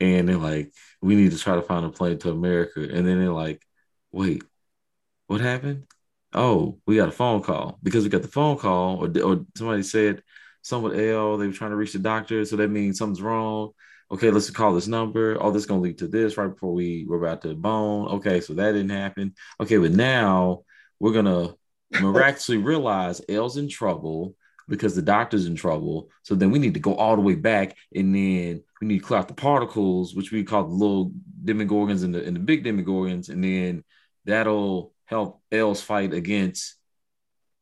and 0.00 0.28
they're 0.28 0.38
like, 0.38 0.72
"We 1.02 1.16
need 1.16 1.32
to 1.32 1.38
try 1.38 1.56
to 1.56 1.62
find 1.62 1.86
a 1.86 1.90
plane 1.90 2.18
to 2.20 2.30
America," 2.32 2.80
and 2.82 3.06
then 3.06 3.20
they're 3.20 3.32
like, 3.32 3.62
"Wait, 4.12 4.42
what 5.26 5.40
happened? 5.40 5.86
Oh, 6.34 6.80
we 6.86 6.96
got 6.96 7.08
a 7.08 7.12
phone 7.12 7.42
call 7.42 7.78
because 7.82 8.04
we 8.04 8.10
got 8.10 8.22
the 8.22 8.28
phone 8.28 8.58
call, 8.58 8.98
or 9.04 9.08
or 9.24 9.46
somebody 9.56 9.82
said 9.82 10.22
someone 10.62 10.94
ill. 10.98 11.38
They 11.38 11.46
were 11.46 11.52
trying 11.52 11.70
to 11.70 11.76
reach 11.76 11.92
the 11.94 11.98
doctor, 12.00 12.44
so 12.44 12.56
that 12.56 12.68
means 12.70 12.98
something's 12.98 13.22
wrong." 13.22 13.72
Okay, 14.10 14.30
let's 14.30 14.50
call 14.50 14.74
this 14.74 14.88
number. 14.88 15.36
Oh, 15.40 15.50
this 15.50 15.62
is 15.62 15.66
gonna 15.66 15.80
lead 15.80 15.98
to 15.98 16.08
this 16.08 16.36
right 16.36 16.48
before 16.48 16.72
we 16.72 17.04
were 17.06 17.18
about 17.18 17.42
to 17.42 17.54
bone. 17.54 18.08
Okay, 18.08 18.40
so 18.40 18.54
that 18.54 18.72
didn't 18.72 18.90
happen. 18.90 19.34
Okay, 19.60 19.76
but 19.76 19.92
now 19.92 20.62
we're 20.98 21.12
gonna 21.12 21.54
miraculously 22.00 22.56
realize 22.56 23.20
El's 23.28 23.56
in 23.56 23.68
trouble 23.68 24.34
because 24.68 24.94
the 24.94 25.02
doctor's 25.02 25.46
in 25.46 25.56
trouble. 25.56 26.10
So 26.22 26.34
then 26.34 26.50
we 26.50 26.58
need 26.58 26.74
to 26.74 26.80
go 26.80 26.94
all 26.94 27.16
the 27.16 27.22
way 27.22 27.34
back, 27.34 27.76
and 27.94 28.14
then 28.14 28.62
we 28.80 28.86
need 28.86 28.98
to 28.98 29.04
clear 29.04 29.20
out 29.20 29.28
the 29.28 29.34
particles, 29.34 30.14
which 30.14 30.30
we 30.30 30.44
call 30.44 30.64
the 30.64 30.74
little 30.74 31.12
demogorgons 31.44 32.04
and 32.04 32.14
the 32.14 32.24
and 32.24 32.36
the 32.36 32.40
big 32.40 32.64
demogorgons, 32.64 33.28
and 33.28 33.42
then 33.42 33.84
that'll 34.24 34.92
help 35.04 35.42
El's 35.50 35.80
fight 35.80 36.12
against 36.12 36.76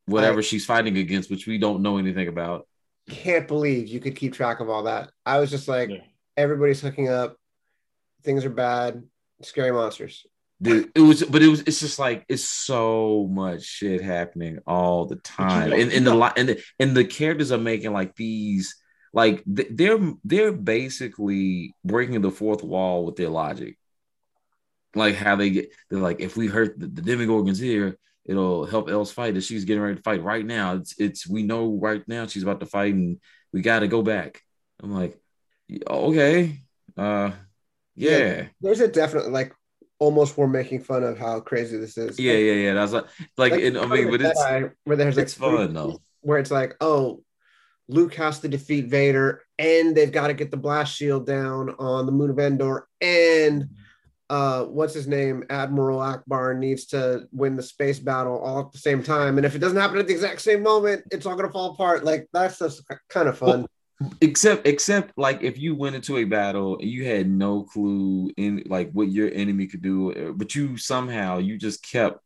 whatever 0.06 0.38
I, 0.38 0.42
she's 0.42 0.66
fighting 0.66 0.96
against, 0.98 1.30
which 1.30 1.46
we 1.46 1.58
don't 1.58 1.82
know 1.82 1.98
anything 1.98 2.28
about. 2.28 2.66
Can't 3.08 3.46
believe 3.46 3.86
you 3.86 4.00
could 4.00 4.16
keep 4.16 4.32
track 4.32 4.58
of 4.58 4.68
all 4.68 4.84
that. 4.84 5.10
I 5.24 5.38
was 5.38 5.50
just 5.50 5.68
like, 5.68 5.90
yeah 5.90 6.00
everybody's 6.36 6.80
hooking 6.80 7.08
up, 7.08 7.36
things 8.22 8.44
are 8.44 8.50
bad, 8.50 9.02
scary 9.42 9.72
monsters. 9.72 10.26
Dude, 10.60 10.90
it 10.94 11.00
was, 11.00 11.22
but 11.22 11.42
it 11.42 11.48
was. 11.48 11.60
It's 11.60 11.80
just 11.80 11.98
like 11.98 12.24
it's 12.30 12.48
so 12.48 13.28
much 13.30 13.62
shit 13.62 14.00
happening 14.00 14.58
all 14.66 15.04
the 15.04 15.16
time, 15.16 15.70
and, 15.70 15.92
and 15.92 16.06
the 16.06 16.32
and 16.34 16.48
the 16.48 16.62
and 16.78 16.96
the 16.96 17.04
characters 17.04 17.52
are 17.52 17.58
making 17.58 17.92
like 17.92 18.16
these, 18.16 18.74
like 19.12 19.42
they're 19.44 19.98
they're 20.24 20.52
basically 20.52 21.74
breaking 21.84 22.22
the 22.22 22.30
fourth 22.30 22.62
wall 22.62 23.04
with 23.04 23.16
their 23.16 23.28
logic, 23.28 23.76
like 24.94 25.14
how 25.14 25.36
they 25.36 25.50
get. 25.50 25.74
They're 25.90 26.00
like, 26.00 26.20
if 26.20 26.38
we 26.38 26.46
hurt 26.46 26.80
the, 26.80 26.86
the 26.86 27.02
Demogorgons 27.02 27.60
here, 27.60 27.98
it'll 28.24 28.64
help 28.64 28.88
El's 28.88 29.12
fight. 29.12 29.34
And 29.34 29.44
she's 29.44 29.66
getting 29.66 29.82
ready 29.82 29.96
to 29.96 30.02
fight 30.02 30.22
right 30.22 30.44
now. 30.44 30.76
It's 30.76 30.94
it's 30.98 31.28
we 31.28 31.42
know 31.42 31.78
right 31.78 32.02
now 32.08 32.26
she's 32.26 32.44
about 32.44 32.60
to 32.60 32.66
fight, 32.66 32.94
and 32.94 33.20
we 33.52 33.60
got 33.60 33.80
to 33.80 33.88
go 33.88 34.00
back. 34.00 34.40
I'm 34.82 34.90
like, 34.90 35.20
okay. 35.88 36.60
Uh, 36.96 37.30
yeah. 37.94 38.18
yeah. 38.18 38.46
There's 38.60 38.80
a 38.80 38.88
definite 38.88 39.30
like 39.30 39.52
almost 39.98 40.36
we're 40.36 40.46
making 40.46 40.82
fun 40.82 41.02
of 41.02 41.18
how 41.18 41.40
crazy 41.40 41.76
this 41.78 41.96
is. 41.96 42.18
Yeah, 42.18 42.32
like, 42.32 42.42
yeah, 42.42 42.52
yeah. 42.52 42.74
That's 42.74 42.92
like, 42.92 43.06
like, 43.36 43.52
like 43.52 43.76
I 43.76 43.86
mean, 43.86 44.10
but 44.10 44.20
it's 44.20 44.44
where 44.84 44.96
there's 44.96 45.16
like 45.16 45.24
it's 45.24 45.34
fun 45.34 45.74
though. 45.74 46.00
Where 46.20 46.38
it's 46.38 46.50
like, 46.50 46.74
oh, 46.80 47.22
Luke 47.88 48.14
has 48.14 48.40
to 48.40 48.48
defeat 48.48 48.86
Vader, 48.86 49.42
and 49.58 49.96
they've 49.96 50.12
got 50.12 50.26
to 50.26 50.34
get 50.34 50.50
the 50.50 50.56
blast 50.56 50.94
shield 50.96 51.26
down 51.26 51.74
on 51.78 52.06
the 52.06 52.12
moon 52.12 52.30
of 52.30 52.38
Endor, 52.38 52.88
and 53.00 53.68
uh, 54.28 54.64
what's 54.64 54.94
his 54.94 55.06
name? 55.06 55.44
Admiral 55.50 56.00
Ackbar 56.00 56.58
needs 56.58 56.86
to 56.86 57.28
win 57.30 57.54
the 57.54 57.62
space 57.62 58.00
battle 58.00 58.38
all 58.38 58.60
at 58.60 58.72
the 58.72 58.78
same 58.78 59.02
time, 59.02 59.36
and 59.36 59.46
if 59.46 59.54
it 59.54 59.60
doesn't 59.60 59.78
happen 59.78 59.98
at 59.98 60.08
the 60.08 60.12
exact 60.12 60.40
same 60.40 60.62
moment, 60.62 61.04
it's 61.12 61.26
all 61.26 61.36
gonna 61.36 61.50
fall 61.50 61.72
apart. 61.72 62.04
Like 62.04 62.26
that's 62.32 62.58
just 62.58 62.82
kind 63.08 63.28
of 63.28 63.38
fun. 63.38 63.60
Well, 63.60 63.70
except 64.20 64.66
except 64.66 65.12
like 65.16 65.42
if 65.42 65.58
you 65.58 65.74
went 65.74 65.96
into 65.96 66.18
a 66.18 66.24
battle 66.24 66.76
and 66.78 66.88
you 66.88 67.06
had 67.06 67.28
no 67.28 67.62
clue 67.62 68.30
in 68.36 68.62
like 68.66 68.90
what 68.92 69.08
your 69.08 69.30
enemy 69.32 69.66
could 69.66 69.80
do 69.80 70.34
but 70.36 70.54
you 70.54 70.76
somehow 70.76 71.38
you 71.38 71.56
just 71.56 71.82
kept 71.82 72.20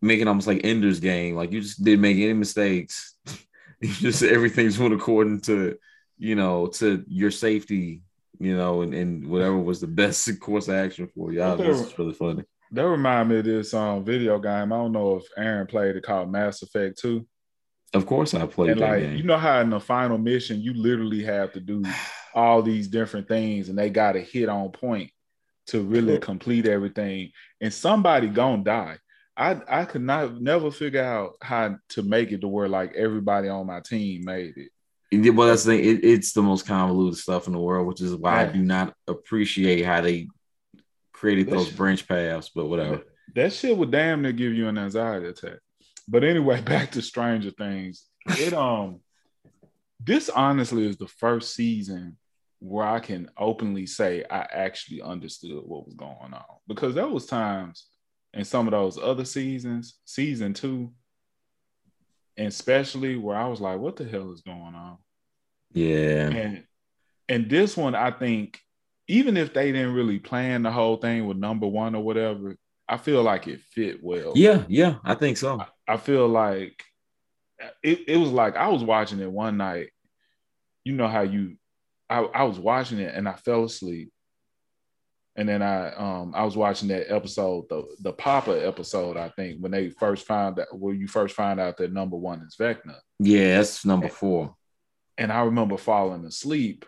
making 0.00 0.28
almost 0.28 0.46
like 0.46 0.60
ender's 0.64 1.00
game 1.00 1.34
like 1.34 1.50
you 1.50 1.60
just 1.60 1.82
didn't 1.82 2.00
make 2.00 2.16
any 2.16 2.32
mistakes. 2.32 3.14
You 3.78 3.92
just 3.92 4.22
everything's 4.22 4.78
went 4.78 4.94
according 4.94 5.42
to 5.42 5.76
you 6.16 6.34
know 6.34 6.68
to 6.78 7.04
your 7.08 7.30
safety 7.30 8.02
you 8.40 8.56
know 8.56 8.80
and, 8.80 8.94
and 8.94 9.28
whatever 9.28 9.58
was 9.58 9.82
the 9.82 9.86
best 10.02 10.40
course 10.40 10.68
of 10.68 10.76
action 10.76 11.08
for 11.14 11.30
you. 11.30 11.40
That 11.40 11.58
was 11.58 11.98
really 11.98 12.14
funny. 12.14 12.44
that 12.72 12.88
remind 12.88 13.28
me 13.28 13.38
of 13.40 13.44
this 13.44 13.74
um 13.74 14.02
video 14.02 14.38
game. 14.38 14.72
I 14.72 14.76
don't 14.76 14.92
know 14.92 15.16
if 15.16 15.24
aaron 15.36 15.66
played 15.66 15.94
it 15.94 16.04
called 16.04 16.32
mass 16.32 16.62
effect 16.62 16.98
2 17.00 17.26
of 17.94 18.06
course, 18.06 18.34
I 18.34 18.46
played 18.46 18.72
and 18.72 18.80
that 18.80 18.90
like, 18.90 19.00
game. 19.00 19.16
You 19.16 19.22
know 19.22 19.38
how 19.38 19.60
in 19.60 19.70
the 19.70 19.80
final 19.80 20.18
mission 20.18 20.60
you 20.60 20.74
literally 20.74 21.22
have 21.24 21.52
to 21.52 21.60
do 21.60 21.84
all 22.34 22.62
these 22.62 22.88
different 22.88 23.28
things, 23.28 23.68
and 23.68 23.78
they 23.78 23.90
got 23.90 24.12
to 24.12 24.20
hit 24.20 24.48
on 24.48 24.70
point 24.70 25.10
to 25.68 25.82
really 25.82 26.18
complete 26.18 26.66
everything. 26.66 27.32
And 27.60 27.72
somebody 27.72 28.28
gonna 28.28 28.64
die. 28.64 28.98
I 29.36 29.60
I 29.68 29.84
could 29.84 30.02
not 30.02 30.40
never 30.40 30.70
figure 30.70 31.02
out 31.02 31.34
how 31.42 31.76
to 31.90 32.02
make 32.02 32.32
it 32.32 32.40
to 32.42 32.48
where 32.48 32.68
like 32.68 32.94
everybody 32.94 33.48
on 33.48 33.66
my 33.66 33.80
team 33.80 34.24
made 34.24 34.56
it. 34.56 34.70
Yeah, 35.12 35.30
well, 35.30 35.48
that's 35.48 35.64
the 35.64 35.76
thing. 35.76 35.84
It, 35.84 36.04
it's 36.04 36.32
the 36.32 36.42
most 36.42 36.66
convoluted 36.66 37.18
stuff 37.18 37.46
in 37.46 37.52
the 37.52 37.60
world, 37.60 37.86
which 37.86 38.00
is 38.00 38.14
why 38.14 38.42
yeah. 38.42 38.48
I 38.48 38.52
do 38.52 38.62
not 38.62 38.94
appreciate 39.06 39.84
how 39.84 40.00
they 40.00 40.28
created 41.12 41.48
those 41.48 41.70
branch 41.70 42.06
paths. 42.08 42.50
But 42.54 42.66
whatever. 42.66 43.02
That 43.34 43.52
shit 43.52 43.76
would 43.76 43.90
damn 43.90 44.22
near 44.22 44.32
give 44.32 44.52
you 44.52 44.68
an 44.68 44.78
anxiety 44.78 45.26
attack. 45.26 45.58
But 46.08 46.24
anyway, 46.24 46.60
back 46.62 46.92
to 46.92 47.02
Stranger 47.02 47.50
Things. 47.50 48.06
It 48.26 48.52
um 48.54 49.00
this 50.04 50.28
honestly 50.28 50.86
is 50.86 50.96
the 50.96 51.08
first 51.08 51.54
season 51.54 52.16
where 52.58 52.86
I 52.86 53.00
can 53.00 53.30
openly 53.36 53.86
say 53.86 54.24
I 54.30 54.46
actually 54.50 55.02
understood 55.02 55.62
what 55.64 55.86
was 55.86 55.94
going 55.94 56.32
on. 56.32 56.44
Because 56.66 56.94
there 56.94 57.08
was 57.08 57.26
times 57.26 57.86
in 58.32 58.44
some 58.44 58.66
of 58.66 58.72
those 58.72 58.98
other 58.98 59.24
seasons, 59.24 59.98
season 60.04 60.54
two, 60.54 60.92
and 62.36 62.48
especially 62.48 63.16
where 63.16 63.36
I 63.36 63.46
was 63.48 63.60
like, 63.60 63.78
what 63.78 63.96
the 63.96 64.04
hell 64.04 64.32
is 64.32 64.42
going 64.42 64.74
on? 64.74 64.98
Yeah. 65.72 66.28
And 66.28 66.64
and 67.28 67.50
this 67.50 67.76
one, 67.76 67.94
I 67.94 68.10
think, 68.10 68.60
even 69.08 69.36
if 69.36 69.52
they 69.52 69.72
didn't 69.72 69.94
really 69.94 70.18
plan 70.18 70.62
the 70.62 70.70
whole 70.70 70.96
thing 70.96 71.26
with 71.26 71.36
number 71.36 71.66
one 71.66 71.94
or 71.94 72.02
whatever, 72.02 72.56
I 72.88 72.96
feel 72.96 73.22
like 73.22 73.48
it 73.48 73.60
fit 73.60 73.98
well. 74.02 74.32
Yeah, 74.34 74.64
yeah, 74.68 74.96
I 75.04 75.14
think 75.14 75.36
so. 75.36 75.60
I, 75.60 75.94
I 75.94 75.96
feel 75.96 76.28
like 76.28 76.82
it, 77.82 78.08
it 78.08 78.16
was 78.16 78.30
like 78.30 78.56
I 78.56 78.68
was 78.68 78.84
watching 78.84 79.20
it 79.20 79.30
one 79.30 79.56
night. 79.56 79.88
You 80.84 80.92
know 80.92 81.08
how 81.08 81.22
you 81.22 81.56
I, 82.08 82.20
I 82.20 82.42
was 82.44 82.58
watching 82.58 82.98
it 82.98 83.14
and 83.14 83.28
I 83.28 83.34
fell 83.34 83.64
asleep. 83.64 84.12
And 85.38 85.48
then 85.48 85.60
I 85.60 85.92
um 85.94 86.32
I 86.34 86.44
was 86.44 86.56
watching 86.56 86.88
that 86.88 87.12
episode, 87.12 87.68
the 87.68 87.84
the 88.00 88.12
Papa 88.12 88.66
episode, 88.66 89.16
I 89.16 89.28
think, 89.30 89.60
when 89.60 89.72
they 89.72 89.90
first 89.90 90.26
found 90.26 90.56
that 90.56 90.68
where 90.72 90.94
you 90.94 91.06
first 91.08 91.34
find 91.34 91.60
out 91.60 91.76
that 91.78 91.92
number 91.92 92.16
one 92.16 92.40
is 92.40 92.56
Vecna. 92.58 92.96
Yeah, 93.18 93.58
that's 93.58 93.84
number 93.84 94.08
four. 94.08 94.54
And 95.18 95.32
I 95.32 95.40
remember 95.40 95.76
falling 95.76 96.24
asleep 96.24 96.86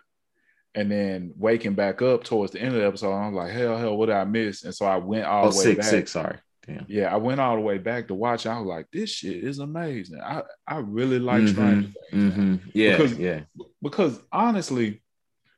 and 0.75 0.91
then 0.91 1.33
waking 1.35 1.73
back 1.73 2.01
up 2.01 2.23
towards 2.23 2.51
the 2.51 2.59
end 2.61 2.75
of 2.75 2.81
the 2.81 2.87
episode, 2.87 3.11
I 3.13 3.27
was 3.27 3.35
like, 3.35 3.51
hell, 3.51 3.77
hell, 3.77 3.97
what 3.97 4.07
did 4.07 4.15
I 4.15 4.23
miss? 4.23 4.63
And 4.63 4.73
so 4.73 4.85
I 4.85 4.97
went 4.97 5.25
all 5.25 5.47
oh, 5.47 5.51
the 5.51 5.57
way 5.57 5.63
six, 5.63 5.77
back. 5.77 5.89
Six, 5.89 6.11
sorry. 6.11 6.37
Yeah. 6.67 6.81
Yeah, 6.87 7.13
I 7.13 7.17
went 7.17 7.39
all 7.39 7.55
the 7.55 7.61
way 7.61 7.79
back 7.79 8.07
to 8.07 8.13
watch. 8.13 8.45
I 8.45 8.59
was 8.59 8.67
like, 8.67 8.85
this 8.93 9.09
shit 9.09 9.43
is 9.43 9.57
amazing. 9.57 10.21
I, 10.21 10.43
I 10.67 10.77
really 10.77 11.17
like 11.17 11.41
Mhm, 11.41 11.49
Stranger 11.49 11.89
Things. 12.11 12.33
mhm. 12.33 12.61
Yeah, 12.73 12.97
Because- 12.97 13.17
yeah. 13.17 13.41
Because 13.81 14.19
honestly, 14.31 15.01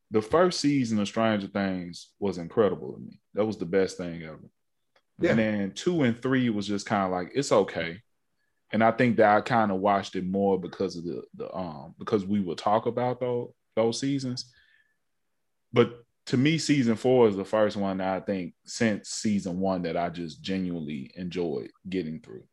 the 0.09 0.21
first 0.21 0.59
season 0.61 0.99
of 0.99 1.07
Stranger 1.07 1.47
Things 1.47 2.09
was 2.19 2.37
incredible 2.37 2.93
to 2.93 2.99
me. 2.99 3.19
That 3.33 3.45
was 3.45 3.57
the 3.57 3.65
best 3.65 3.97
thing 3.97 4.23
ever. 4.23 4.39
Yeah. 5.19 5.31
And 5.31 5.39
then 5.39 5.71
two 5.71 6.03
and 6.03 6.19
three 6.21 6.49
was 6.49 6.67
just 6.67 6.85
kind 6.85 7.05
of 7.05 7.11
like 7.11 7.31
it's 7.35 7.51
okay. 7.51 7.99
And 8.71 8.83
I 8.83 8.91
think 8.91 9.17
that 9.17 9.35
I 9.35 9.41
kind 9.41 9.71
of 9.71 9.79
watched 9.79 10.15
it 10.15 10.25
more 10.25 10.59
because 10.59 10.95
of 10.95 11.03
the 11.03 11.23
the 11.35 11.53
um 11.53 11.93
because 11.99 12.25
we 12.25 12.39
would 12.39 12.57
talk 12.57 12.85
about 12.85 13.19
those 13.19 13.49
those 13.75 13.99
seasons. 13.99 14.51
But 15.73 16.03
to 16.27 16.37
me, 16.37 16.57
season 16.57 16.95
four 16.95 17.27
is 17.27 17.35
the 17.35 17.45
first 17.45 17.77
one 17.77 17.97
that 17.97 18.07
I 18.07 18.19
think 18.19 18.53
since 18.65 19.09
season 19.09 19.59
one 19.59 19.81
that 19.83 19.97
I 19.97 20.09
just 20.09 20.41
genuinely 20.41 21.11
enjoyed 21.15 21.71
getting 21.89 22.19
through, 22.19 22.43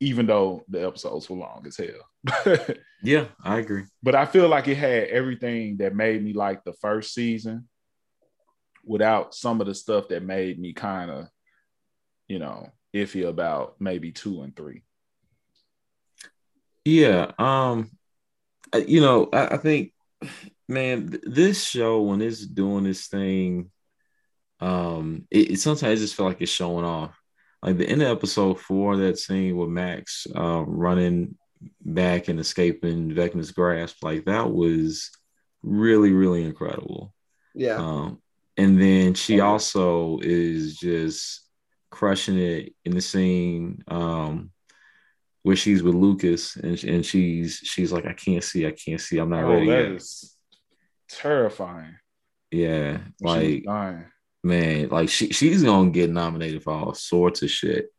even 0.00 0.26
though 0.26 0.64
the 0.68 0.86
episodes 0.86 1.28
were 1.28 1.36
long 1.36 1.64
as 1.66 1.76
hell. 1.76 2.76
Yeah, 3.02 3.28
I 3.42 3.58
agree. 3.60 3.84
but 4.02 4.14
I 4.14 4.26
feel 4.26 4.46
like 4.46 4.68
it 4.68 4.76
had 4.76 5.04
everything 5.04 5.78
that 5.78 5.96
made 5.96 6.22
me 6.22 6.34
like 6.34 6.64
the 6.64 6.74
first 6.74 7.14
season 7.14 7.66
without 8.84 9.34
some 9.34 9.62
of 9.62 9.66
the 9.66 9.74
stuff 9.74 10.08
that 10.08 10.22
made 10.22 10.58
me 10.58 10.74
kind 10.74 11.10
of, 11.10 11.28
you 12.28 12.38
know, 12.38 12.68
iffy 12.94 13.26
about 13.26 13.76
maybe 13.80 14.12
two 14.12 14.42
and 14.42 14.54
three. 14.54 14.82
Yeah. 16.84 17.32
Um, 17.38 17.90
you 18.86 19.00
know, 19.00 19.28
I, 19.32 19.54
I 19.54 19.56
think, 19.56 19.92
man, 20.70 21.10
th- 21.10 21.22
this 21.26 21.64
show 21.64 22.02
when 22.02 22.22
it's 22.22 22.46
doing 22.46 22.84
this 22.84 23.08
thing, 23.08 23.70
um, 24.60 25.26
it, 25.30 25.52
it 25.52 25.60
sometimes 25.60 26.00
just 26.00 26.14
feel 26.14 26.26
like 26.26 26.40
it's 26.40 26.50
showing 26.52 26.84
off. 26.84 27.16
Like 27.62 27.76
the 27.76 27.88
end 27.88 28.00
of 28.02 28.08
episode 28.08 28.58
four, 28.60 28.96
that 28.96 29.18
scene 29.18 29.56
with 29.56 29.68
Max 29.68 30.26
um, 30.34 30.64
running 30.66 31.36
back 31.82 32.28
and 32.28 32.40
escaping 32.40 33.10
Vecna's 33.14 33.50
grasp, 33.50 34.02
like 34.02 34.24
that 34.24 34.50
was 34.50 35.10
really, 35.62 36.12
really 36.12 36.42
incredible. 36.44 37.12
Yeah. 37.54 37.76
Um, 37.76 38.22
and 38.56 38.80
then 38.80 39.14
she 39.14 39.40
also 39.40 40.18
is 40.22 40.76
just 40.76 41.42
crushing 41.90 42.38
it 42.38 42.74
in 42.84 42.92
the 42.94 43.00
scene 43.00 43.82
um, 43.88 44.50
where 45.42 45.56
she's 45.56 45.82
with 45.82 45.94
Lucas 45.94 46.56
and, 46.56 46.82
and 46.84 47.04
she's 47.04 47.56
she's 47.62 47.92
like, 47.92 48.06
I 48.06 48.12
can't 48.14 48.44
see, 48.44 48.66
I 48.66 48.70
can't 48.72 49.00
see, 49.00 49.18
I'm 49.18 49.30
not 49.30 49.44
Oh, 49.44 49.50
ready 49.50 49.66
that 49.66 49.82
yet. 49.82 49.92
is 49.92 50.36
terrifying. 51.10 51.96
Yeah, 52.50 52.98
like 53.20 53.64
man, 54.42 54.88
like 54.88 55.08
she 55.08 55.32
she's 55.32 55.62
gonna 55.62 55.90
get 55.90 56.10
nominated 56.10 56.62
for 56.62 56.72
all 56.72 56.94
sorts 56.94 57.42
of 57.42 57.50
shit. 57.50 57.92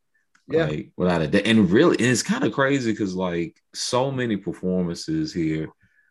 Yeah. 0.47 0.65
Like 0.65 0.91
without 0.97 1.21
a 1.21 1.27
doubt. 1.27 1.45
And 1.45 1.69
really, 1.71 1.97
and 1.97 2.07
it's 2.07 2.23
kind 2.23 2.43
of 2.43 2.51
crazy 2.51 2.91
because 2.91 3.15
like 3.15 3.61
so 3.73 4.11
many 4.11 4.35
performances 4.37 5.33
here 5.33 5.69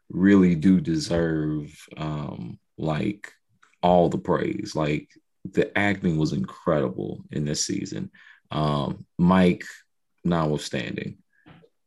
really 0.08 0.54
do 0.54 0.80
deserve 0.80 1.70
um 1.96 2.58
like 2.78 3.32
all 3.82 4.08
the 4.08 4.18
praise. 4.18 4.74
Like 4.74 5.08
the 5.44 5.76
acting 5.76 6.16
was 6.16 6.32
incredible 6.32 7.24
in 7.30 7.44
this 7.44 7.64
season. 7.64 8.10
Um, 8.50 9.06
Mike 9.18 9.64
notwithstanding. 10.24 11.18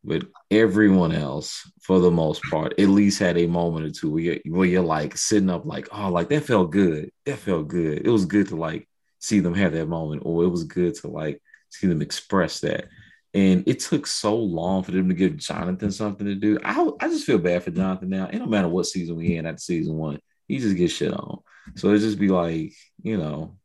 But 0.03 0.25
everyone 0.51 1.13
else, 1.13 1.69
for 1.81 1.99
the 1.99 2.11
most 2.11 2.41
part, 2.49 2.77
at 2.79 2.89
least 2.89 3.19
had 3.19 3.37
a 3.37 3.47
moment 3.47 3.85
or 3.85 3.91
two 3.91 4.11
where 4.11 4.21
you're, 4.21 4.37
where 4.45 4.67
you're 4.67 4.83
like 4.83 5.17
sitting 5.17 5.49
up, 5.49 5.65
like, 5.65 5.87
oh, 5.91 6.09
like 6.09 6.29
that 6.29 6.43
felt 6.43 6.71
good. 6.71 7.09
That 7.25 7.37
felt 7.37 7.69
good. 7.69 8.05
It 8.05 8.09
was 8.09 8.25
good 8.25 8.49
to 8.49 8.55
like 8.55 8.87
see 9.19 9.39
them 9.39 9.53
have 9.53 9.71
that 9.73 9.87
moment, 9.87 10.23
or 10.25 10.43
it 10.43 10.49
was 10.49 10.65
good 10.65 10.95
to 10.95 11.07
like 11.07 11.41
see 11.69 11.87
them 11.87 12.01
express 12.01 12.59
that. 12.61 12.87
And 13.33 13.63
it 13.65 13.79
took 13.79 14.05
so 14.05 14.35
long 14.35 14.83
for 14.83 14.91
them 14.91 15.09
to 15.09 15.15
give 15.15 15.37
Jonathan 15.37 15.91
something 15.91 16.27
to 16.27 16.35
do. 16.35 16.59
I, 16.63 16.87
I 16.99 17.07
just 17.07 17.25
feel 17.25 17.39
bad 17.39 17.63
for 17.63 17.71
Jonathan 17.71 18.09
now. 18.09 18.27
It 18.27 18.37
don't 18.37 18.49
matter 18.49 18.67
what 18.67 18.85
season 18.85 19.15
we 19.15 19.37
in 19.37 19.45
at 19.45 19.59
season 19.59 19.95
one, 19.97 20.19
he 20.47 20.59
just 20.59 20.75
gets 20.75 20.93
shit 20.93 21.13
on. 21.13 21.39
So 21.75 21.89
it 21.91 21.99
just 21.99 22.19
be 22.19 22.27
like, 22.27 22.73
you 23.01 23.17
know, 23.17 23.57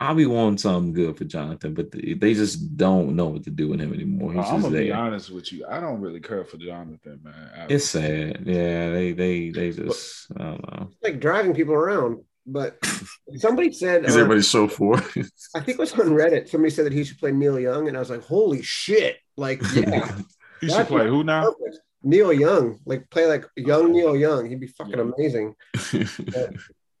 I'll 0.00 0.14
be 0.14 0.26
wanting 0.26 0.58
something 0.58 0.92
good 0.92 1.16
for 1.16 1.24
Jonathan, 1.24 1.74
but 1.74 1.90
they, 1.90 2.14
they 2.14 2.32
just 2.32 2.76
don't 2.76 3.16
know 3.16 3.26
what 3.26 3.42
to 3.44 3.50
do 3.50 3.68
with 3.68 3.80
him 3.80 3.92
anymore. 3.92 4.32
He's 4.32 4.46
I'm 4.46 4.62
gonna 4.62 4.78
be 4.78 4.92
honest 4.92 5.30
with 5.30 5.52
you. 5.52 5.66
I 5.68 5.80
don't 5.80 6.00
really 6.00 6.20
care 6.20 6.44
for 6.44 6.56
Jonathan, 6.56 7.20
man. 7.24 7.50
I- 7.56 7.66
It's 7.72 7.90
sad. 7.90 8.44
Yeah, 8.46 8.90
they 8.90 9.12
they 9.12 9.50
they 9.50 9.72
just 9.72 10.30
I 10.36 10.42
don't 10.44 10.62
know. 10.72 10.88
It's 10.92 11.02
like 11.02 11.20
driving 11.20 11.54
people 11.54 11.74
around. 11.74 12.22
But 12.50 12.78
somebody 13.36 13.72
said, 13.72 14.06
Is 14.06 14.16
uh, 14.16 14.20
everybody 14.20 14.40
so 14.42 14.68
for? 14.68 14.96
I 15.54 15.60
think 15.60 15.68
it 15.68 15.78
was 15.78 15.92
on 15.92 16.08
Reddit, 16.08 16.48
somebody 16.48 16.70
said 16.70 16.86
that 16.86 16.94
he 16.94 17.04
should 17.04 17.18
play 17.18 17.30
Neil 17.30 17.60
Young. 17.60 17.88
And 17.88 17.96
I 17.96 18.00
was 18.00 18.08
like, 18.08 18.22
holy 18.22 18.62
shit. 18.62 19.18
Like, 19.36 19.60
yeah, 19.74 20.16
he 20.62 20.70
should 20.70 20.86
play 20.86 21.08
who 21.08 21.24
now? 21.24 21.42
perfect. 21.42 21.80
Neil 22.02 22.32
Young, 22.32 22.78
like 22.86 23.10
play 23.10 23.26
like 23.26 23.44
young 23.56 23.92
Neil 23.92 24.16
Young. 24.16 24.48
He'd 24.48 24.60
be 24.60 24.68
fucking 24.68 24.98
amazing. 24.98 25.56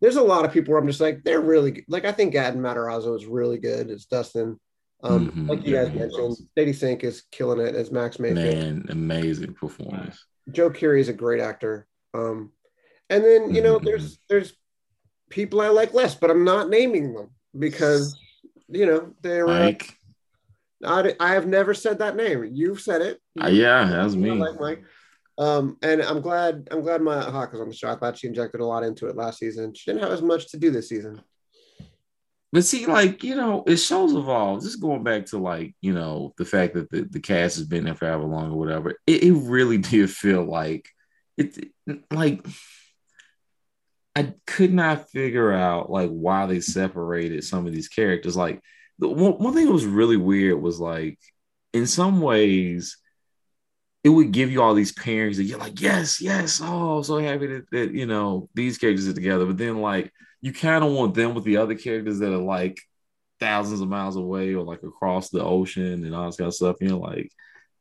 There's 0.00 0.16
a 0.16 0.22
lot 0.22 0.44
of 0.44 0.52
people 0.52 0.72
where 0.72 0.80
I'm 0.80 0.86
just 0.88 1.00
like, 1.00 1.22
they're 1.24 1.40
really 1.40 1.72
good. 1.72 1.84
Like, 1.88 2.04
I 2.04 2.12
think 2.12 2.34
Gaten 2.34 2.56
Matarazzo 2.56 3.16
is 3.16 3.26
really 3.26 3.58
good 3.58 3.90
It's 3.90 4.06
Dustin. 4.06 4.58
Um, 5.02 5.30
Mhm. 5.30 5.48
like 5.48 5.64
you 5.64 5.74
guys 5.74 5.90
Yeah, 5.92 6.00
mentioned, 6.00 6.22
awesome. 6.32 6.48
Sadie 6.58 6.72
Sink 6.72 7.04
is 7.04 7.22
killing 7.30 7.60
it 7.64 7.74
as 7.76 7.92
Max 7.92 8.18
Mayfield. 8.18 8.56
Man, 8.56 8.86
amazing 8.88 9.54
performance. 9.54 10.24
Joe 10.50 10.70
Keery 10.70 11.00
is 11.00 11.08
a 11.08 11.12
great 11.12 11.40
actor. 11.40 11.86
Um, 12.14 12.52
and 13.08 13.22
then 13.24 13.54
you 13.54 13.62
know, 13.62 13.78
Mhm. 13.78 13.84
there's 13.84 14.18
there's 14.28 14.54
people 15.30 15.60
I 15.60 15.68
like 15.68 15.94
less, 15.94 16.14
but 16.16 16.30
I'm 16.30 16.42
not 16.44 16.68
naming 16.68 17.14
them 17.14 17.30
because 17.56 18.18
you 18.68 18.86
know 18.86 19.14
they're. 19.22 19.46
Uh, 19.48 19.72
I, 20.84 21.14
I 21.20 21.34
have 21.34 21.46
never 21.46 21.74
said 21.74 21.98
that 21.98 22.16
name. 22.16 22.50
You've 22.52 22.80
said 22.80 23.00
it. 23.02 23.20
Uh, 23.40 23.48
yeah, 23.48 23.84
that 23.88 24.04
was 24.04 24.14
I 24.14 24.18
me. 24.18 24.30
like 24.32 24.60
Mike. 24.60 24.82
Um, 25.38 25.76
and 25.82 26.02
I'm 26.02 26.20
glad 26.20 26.68
I'm 26.70 26.82
glad 26.82 27.00
Maya 27.00 27.30
Hawke 27.30 27.54
is 27.54 27.60
on 27.60 27.68
the 27.68 27.74
show. 27.74 27.90
I 27.90 27.94
thought 27.94 28.18
she 28.18 28.26
injected 28.26 28.60
a 28.60 28.66
lot 28.66 28.82
into 28.82 29.06
it 29.06 29.16
last 29.16 29.38
season. 29.38 29.72
She 29.72 29.90
didn't 29.90 30.02
have 30.02 30.12
as 30.12 30.22
much 30.22 30.50
to 30.50 30.58
do 30.58 30.70
this 30.70 30.88
season. 30.88 31.22
But 32.52 32.64
see, 32.64 32.86
like, 32.86 33.22
you 33.22 33.36
know, 33.36 33.62
it 33.66 33.76
shows 33.76 34.14
evolve. 34.14 34.62
Just 34.62 34.80
going 34.80 35.04
back 35.04 35.26
to 35.26 35.38
like, 35.38 35.74
you 35.80 35.92
know, 35.92 36.32
the 36.38 36.46
fact 36.46 36.74
that 36.74 36.90
the, 36.90 37.02
the 37.02 37.20
cast 37.20 37.56
has 37.56 37.66
been 37.66 37.84
there 37.84 37.94
for 37.94 38.06
however 38.06 38.24
long 38.24 38.50
or 38.50 38.58
whatever, 38.58 38.90
it, 39.06 39.22
it 39.22 39.32
really 39.32 39.78
did 39.78 40.10
feel 40.10 40.44
like 40.44 40.88
it 41.36 41.70
like 42.10 42.44
I 44.16 44.34
could 44.46 44.74
not 44.74 45.10
figure 45.10 45.52
out 45.52 45.90
like 45.90 46.10
why 46.10 46.46
they 46.46 46.60
separated 46.60 47.44
some 47.44 47.66
of 47.66 47.72
these 47.72 47.88
characters. 47.88 48.36
Like 48.36 48.60
the 48.98 49.08
one, 49.08 49.34
one 49.34 49.54
thing 49.54 49.66
that 49.66 49.72
was 49.72 49.86
really 49.86 50.16
weird 50.16 50.60
was 50.60 50.80
like 50.80 51.18
in 51.72 51.86
some 51.86 52.20
ways 52.20 52.96
it 54.04 54.10
would 54.10 54.32
give 54.32 54.50
you 54.50 54.62
all 54.62 54.74
these 54.74 54.92
pairings 54.92 55.36
that 55.36 55.44
you're 55.44 55.58
like, 55.58 55.80
yes, 55.80 56.20
yes, 56.20 56.60
oh, 56.62 57.02
so 57.02 57.18
happy 57.18 57.46
that, 57.46 57.70
that 57.72 57.92
you 57.92 58.06
know 58.06 58.48
these 58.54 58.78
characters 58.78 59.08
are 59.08 59.12
together. 59.12 59.46
But 59.46 59.58
then 59.58 59.80
like 59.80 60.12
you 60.40 60.52
kind 60.52 60.84
of 60.84 60.92
want 60.92 61.14
them 61.14 61.34
with 61.34 61.44
the 61.44 61.56
other 61.56 61.74
characters 61.74 62.20
that 62.20 62.32
are 62.32 62.38
like 62.38 62.80
thousands 63.40 63.80
of 63.80 63.88
miles 63.88 64.16
away 64.16 64.54
or 64.54 64.64
like 64.64 64.82
across 64.82 65.30
the 65.30 65.42
ocean 65.42 66.04
and 66.04 66.14
all 66.14 66.26
this 66.26 66.36
kind 66.36 66.48
of 66.48 66.54
stuff. 66.54 66.76
You 66.80 66.90
know, 66.90 66.98
like, 66.98 67.30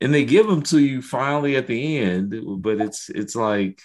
and 0.02 0.14
they 0.14 0.26
give 0.26 0.48
them 0.48 0.64
to 0.64 0.80
you 0.80 1.02
finally 1.02 1.56
at 1.56 1.68
the 1.68 1.98
end, 2.00 2.36
but 2.62 2.82
it's 2.82 3.10
it's 3.10 3.36
like 3.36 3.80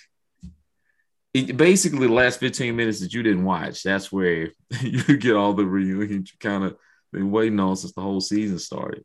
it 1.35 1.57
basically 1.57 2.07
the 2.07 2.12
last 2.12 2.40
15 2.40 2.75
minutes 2.77 3.01
that 3.01 3.12
you 3.12 3.23
didn't 3.23 3.45
watch. 3.45 3.83
That's 3.83 4.11
where 4.11 4.51
you 4.81 5.18
get 5.18 5.37
all 5.37 5.53
the 5.53 5.66
reunion 5.66 6.25
you 6.27 6.38
kind 6.40 6.64
of 6.64 6.77
been 7.12 7.31
waiting 7.31 7.61
on 7.61 7.77
since 7.77 7.92
the 7.92 8.01
whole 8.01 8.21
season 8.21 8.59
started. 8.59 9.05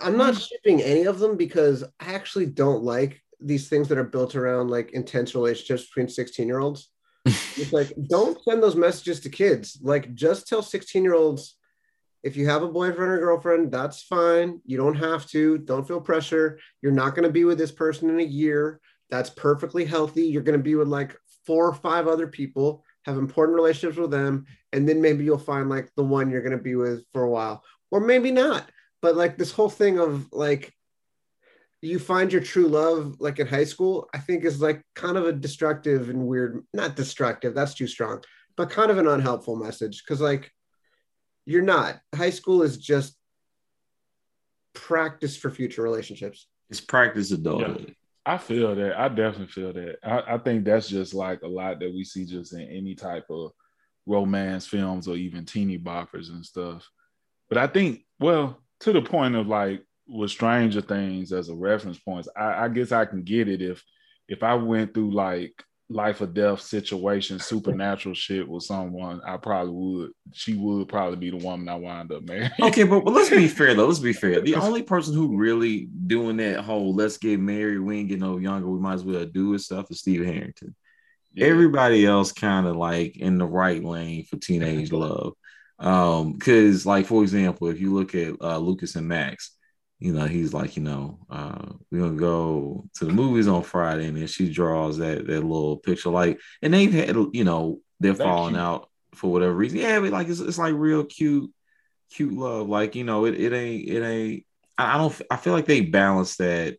I'm 0.00 0.16
not 0.16 0.36
shipping 0.36 0.82
any 0.82 1.04
of 1.04 1.18
them 1.18 1.36
because 1.36 1.84
I 2.00 2.14
actually 2.14 2.46
don't 2.46 2.82
like 2.82 3.20
these 3.40 3.68
things 3.68 3.88
that 3.88 3.98
are 3.98 4.04
built 4.04 4.34
around 4.34 4.70
like 4.70 4.92
intense 4.92 5.34
relationships 5.34 5.86
between 5.86 6.08
16 6.08 6.46
year 6.46 6.60
olds. 6.60 6.90
It's 7.56 7.72
like, 7.72 7.92
don't 8.08 8.42
send 8.42 8.62
those 8.62 8.74
messages 8.74 9.20
to 9.20 9.28
kids. 9.28 9.78
Like, 9.80 10.12
just 10.14 10.48
tell 10.48 10.60
16 10.60 11.04
year 11.04 11.14
olds 11.14 11.56
if 12.24 12.38
you 12.38 12.48
have 12.48 12.62
a 12.62 12.68
boyfriend 12.68 13.12
or 13.12 13.18
girlfriend, 13.18 13.70
that's 13.70 14.02
fine. 14.02 14.60
You 14.64 14.78
don't 14.78 14.96
have 14.96 15.26
to. 15.28 15.58
Don't 15.58 15.86
feel 15.86 16.00
pressure. 16.00 16.58
You're 16.80 16.90
not 16.90 17.14
going 17.14 17.24
to 17.24 17.32
be 17.32 17.44
with 17.44 17.58
this 17.58 17.70
person 17.70 18.08
in 18.08 18.18
a 18.18 18.24
year. 18.24 18.80
That's 19.10 19.28
perfectly 19.28 19.84
healthy. 19.84 20.24
You're 20.24 20.42
going 20.42 20.58
to 20.58 20.62
be 20.62 20.74
with 20.74 20.88
like 20.88 21.14
four 21.46 21.68
or 21.68 21.74
five 21.74 22.08
other 22.08 22.26
people, 22.26 22.82
have 23.04 23.18
important 23.18 23.56
relationships 23.56 23.98
with 23.98 24.10
them. 24.10 24.46
And 24.72 24.88
then 24.88 25.02
maybe 25.02 25.22
you'll 25.22 25.38
find 25.38 25.68
like 25.68 25.90
the 25.96 26.02
one 26.02 26.30
you're 26.30 26.42
going 26.42 26.56
to 26.56 26.62
be 26.62 26.74
with 26.76 27.04
for 27.12 27.22
a 27.24 27.30
while, 27.30 27.62
or 27.90 28.00
maybe 28.00 28.30
not. 28.32 28.70
But 29.04 29.16
like 29.16 29.36
this 29.36 29.52
whole 29.52 29.68
thing 29.68 29.98
of 29.98 30.32
like, 30.32 30.72
you 31.82 31.98
find 31.98 32.32
your 32.32 32.40
true 32.40 32.68
love 32.68 33.16
like 33.20 33.38
in 33.38 33.46
high 33.46 33.64
school, 33.64 34.08
I 34.14 34.18
think 34.18 34.44
is 34.44 34.62
like 34.62 34.80
kind 34.94 35.18
of 35.18 35.26
a 35.26 35.32
destructive 35.32 36.08
and 36.08 36.26
weird, 36.26 36.64
not 36.72 36.96
destructive, 36.96 37.54
that's 37.54 37.74
too 37.74 37.86
strong, 37.86 38.24
but 38.56 38.70
kind 38.70 38.90
of 38.90 38.96
an 38.96 39.06
unhelpful 39.06 39.56
message. 39.56 40.02
Cause 40.08 40.22
like 40.22 40.50
you're 41.44 41.60
not. 41.60 42.00
High 42.14 42.30
school 42.30 42.62
is 42.62 42.78
just 42.78 43.14
practice 44.72 45.36
for 45.36 45.50
future 45.50 45.82
relationships. 45.82 46.46
It's 46.70 46.80
practice 46.80 47.30
adulthood. 47.30 47.94
I 48.24 48.38
feel 48.38 48.74
that. 48.74 48.98
I 48.98 49.08
definitely 49.08 49.48
feel 49.48 49.74
that. 49.74 49.96
I, 50.02 50.36
I 50.36 50.38
think 50.38 50.64
that's 50.64 50.88
just 50.88 51.12
like 51.12 51.42
a 51.42 51.46
lot 51.46 51.78
that 51.80 51.92
we 51.92 52.04
see 52.04 52.24
just 52.24 52.54
in 52.54 52.62
any 52.62 52.94
type 52.94 53.26
of 53.28 53.50
romance 54.06 54.66
films 54.66 55.06
or 55.06 55.16
even 55.16 55.44
teeny 55.44 55.78
boppers 55.78 56.30
and 56.30 56.42
stuff. 56.42 56.88
But 57.50 57.58
I 57.58 57.66
think, 57.66 58.06
well, 58.18 58.63
to 58.80 58.92
the 58.92 59.02
point 59.02 59.34
of 59.34 59.46
like 59.46 59.82
with 60.06 60.30
Stranger 60.30 60.80
Things 60.80 61.32
as 61.32 61.48
a 61.48 61.54
reference 61.54 61.98
point, 61.98 62.28
I, 62.36 62.64
I 62.64 62.68
guess 62.68 62.92
I 62.92 63.04
can 63.04 63.22
get 63.22 63.48
it 63.48 63.62
if 63.62 63.82
if 64.28 64.42
I 64.42 64.54
went 64.54 64.94
through 64.94 65.12
like 65.12 65.62
life 65.88 66.20
or 66.20 66.26
death 66.26 66.60
situation, 66.60 67.38
supernatural 67.38 68.14
shit 68.14 68.48
with 68.48 68.62
someone, 68.62 69.20
I 69.26 69.36
probably 69.36 69.72
would. 69.72 70.10
She 70.32 70.54
would 70.54 70.88
probably 70.88 71.16
be 71.16 71.30
the 71.30 71.44
woman 71.44 71.68
I 71.68 71.74
wind 71.76 72.12
up 72.12 72.24
marrying. 72.24 72.50
Okay, 72.60 72.84
but, 72.84 73.04
but 73.04 73.12
let's 73.12 73.30
be 73.30 73.48
fair 73.48 73.74
though. 73.74 73.86
Let's 73.86 73.98
be 73.98 74.12
fair. 74.12 74.40
The 74.40 74.54
only 74.56 74.82
person 74.82 75.14
who 75.14 75.36
really 75.36 75.88
doing 76.06 76.36
that 76.38 76.60
whole 76.60 76.94
"let's 76.94 77.18
get 77.18 77.40
married, 77.40 77.78
we 77.78 77.98
ain't 77.98 78.08
get 78.08 78.20
no 78.20 78.38
younger, 78.38 78.68
we 78.68 78.80
might 78.80 78.94
as 78.94 79.04
well 79.04 79.24
do 79.24 79.54
it" 79.54 79.60
stuff" 79.60 79.90
is 79.90 80.00
Steve 80.00 80.24
Harrington. 80.24 80.74
Yeah. 81.34 81.46
Everybody 81.46 82.06
else 82.06 82.32
kind 82.32 82.66
of 82.66 82.76
like 82.76 83.16
in 83.16 83.38
the 83.38 83.46
right 83.46 83.82
lane 83.82 84.24
for 84.24 84.36
teenage 84.36 84.92
love. 84.92 85.34
Um, 85.84 86.32
because 86.32 86.86
like 86.86 87.06
for 87.06 87.22
example, 87.22 87.68
if 87.68 87.78
you 87.80 87.92
look 87.92 88.14
at 88.14 88.34
uh, 88.40 88.58
Lucas 88.58 88.96
and 88.96 89.06
Max, 89.06 89.54
you 89.98 90.12
know, 90.12 90.24
he's 90.24 90.52
like, 90.54 90.76
you 90.76 90.82
know, 90.82 91.18
uh, 91.30 91.72
we're 91.90 92.00
gonna 92.00 92.16
go 92.16 92.86
to 92.94 93.04
the 93.04 93.12
movies 93.12 93.46
on 93.48 93.62
Friday, 93.62 94.06
and 94.06 94.16
then 94.16 94.26
she 94.26 94.50
draws 94.50 94.98
that 94.98 95.26
that 95.26 95.42
little 95.42 95.76
picture, 95.76 96.10
like, 96.10 96.40
and 96.62 96.72
they've 96.72 96.92
had, 96.92 97.14
you 97.32 97.44
know, 97.44 97.80
they're 98.00 98.12
That's 98.12 98.24
falling 98.24 98.54
cute. 98.54 98.62
out 98.62 98.88
for 99.14 99.30
whatever 99.30 99.54
reason. 99.54 99.78
Yeah, 99.78 100.00
but 100.00 100.10
like 100.10 100.28
it's, 100.28 100.40
it's 100.40 100.58
like 100.58 100.74
real 100.74 101.04
cute, 101.04 101.52
cute 102.10 102.32
love. 102.32 102.68
Like, 102.68 102.94
you 102.94 103.04
know, 103.04 103.26
it, 103.26 103.38
it 103.38 103.52
ain't 103.52 103.88
it 103.88 104.02
ain't. 104.02 104.46
I 104.78 104.96
don't. 104.96 105.22
I 105.30 105.36
feel 105.36 105.52
like 105.52 105.66
they 105.66 105.82
balance 105.82 106.36
that 106.36 106.78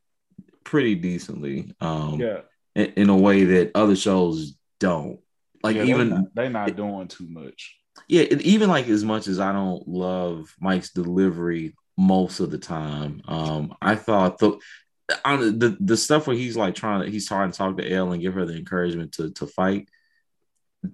pretty 0.63 0.95
decently. 0.95 1.73
Um, 1.79 2.19
yeah. 2.19 2.39
In, 2.75 2.85
in 2.97 3.09
a 3.09 3.15
way 3.15 3.45
that 3.45 3.71
other 3.75 3.95
shows 3.95 4.55
don't. 4.79 5.19
Like 5.63 5.77
yeah, 5.77 5.83
even 5.83 6.09
they're 6.09 6.19
not, 6.19 6.35
they're 6.35 6.49
not 6.49 6.75
doing 6.75 7.07
too 7.07 7.27
much. 7.29 7.77
Yeah, 8.07 8.23
even 8.23 8.69
like 8.69 8.87
as 8.87 9.03
much 9.03 9.27
as 9.27 9.39
I 9.39 9.51
don't 9.51 9.87
love 9.87 10.53
Mike's 10.59 10.91
delivery 10.91 11.75
most 11.97 12.39
of 12.39 12.51
the 12.51 12.57
time. 12.57 13.21
Um, 13.27 13.75
I 13.81 13.95
thought 13.95 14.37
the 14.37 14.59
the 15.07 15.77
the 15.79 15.97
stuff 15.97 16.27
where 16.27 16.35
he's 16.35 16.57
like 16.57 16.75
trying 16.75 17.03
to 17.03 17.09
he's 17.09 17.27
trying 17.27 17.51
to 17.51 17.57
talk 17.57 17.77
to 17.77 17.89
El 17.91 18.11
and 18.11 18.21
give 18.21 18.33
her 18.33 18.45
the 18.45 18.57
encouragement 18.57 19.13
to 19.13 19.31
to 19.31 19.47
fight. 19.47 19.89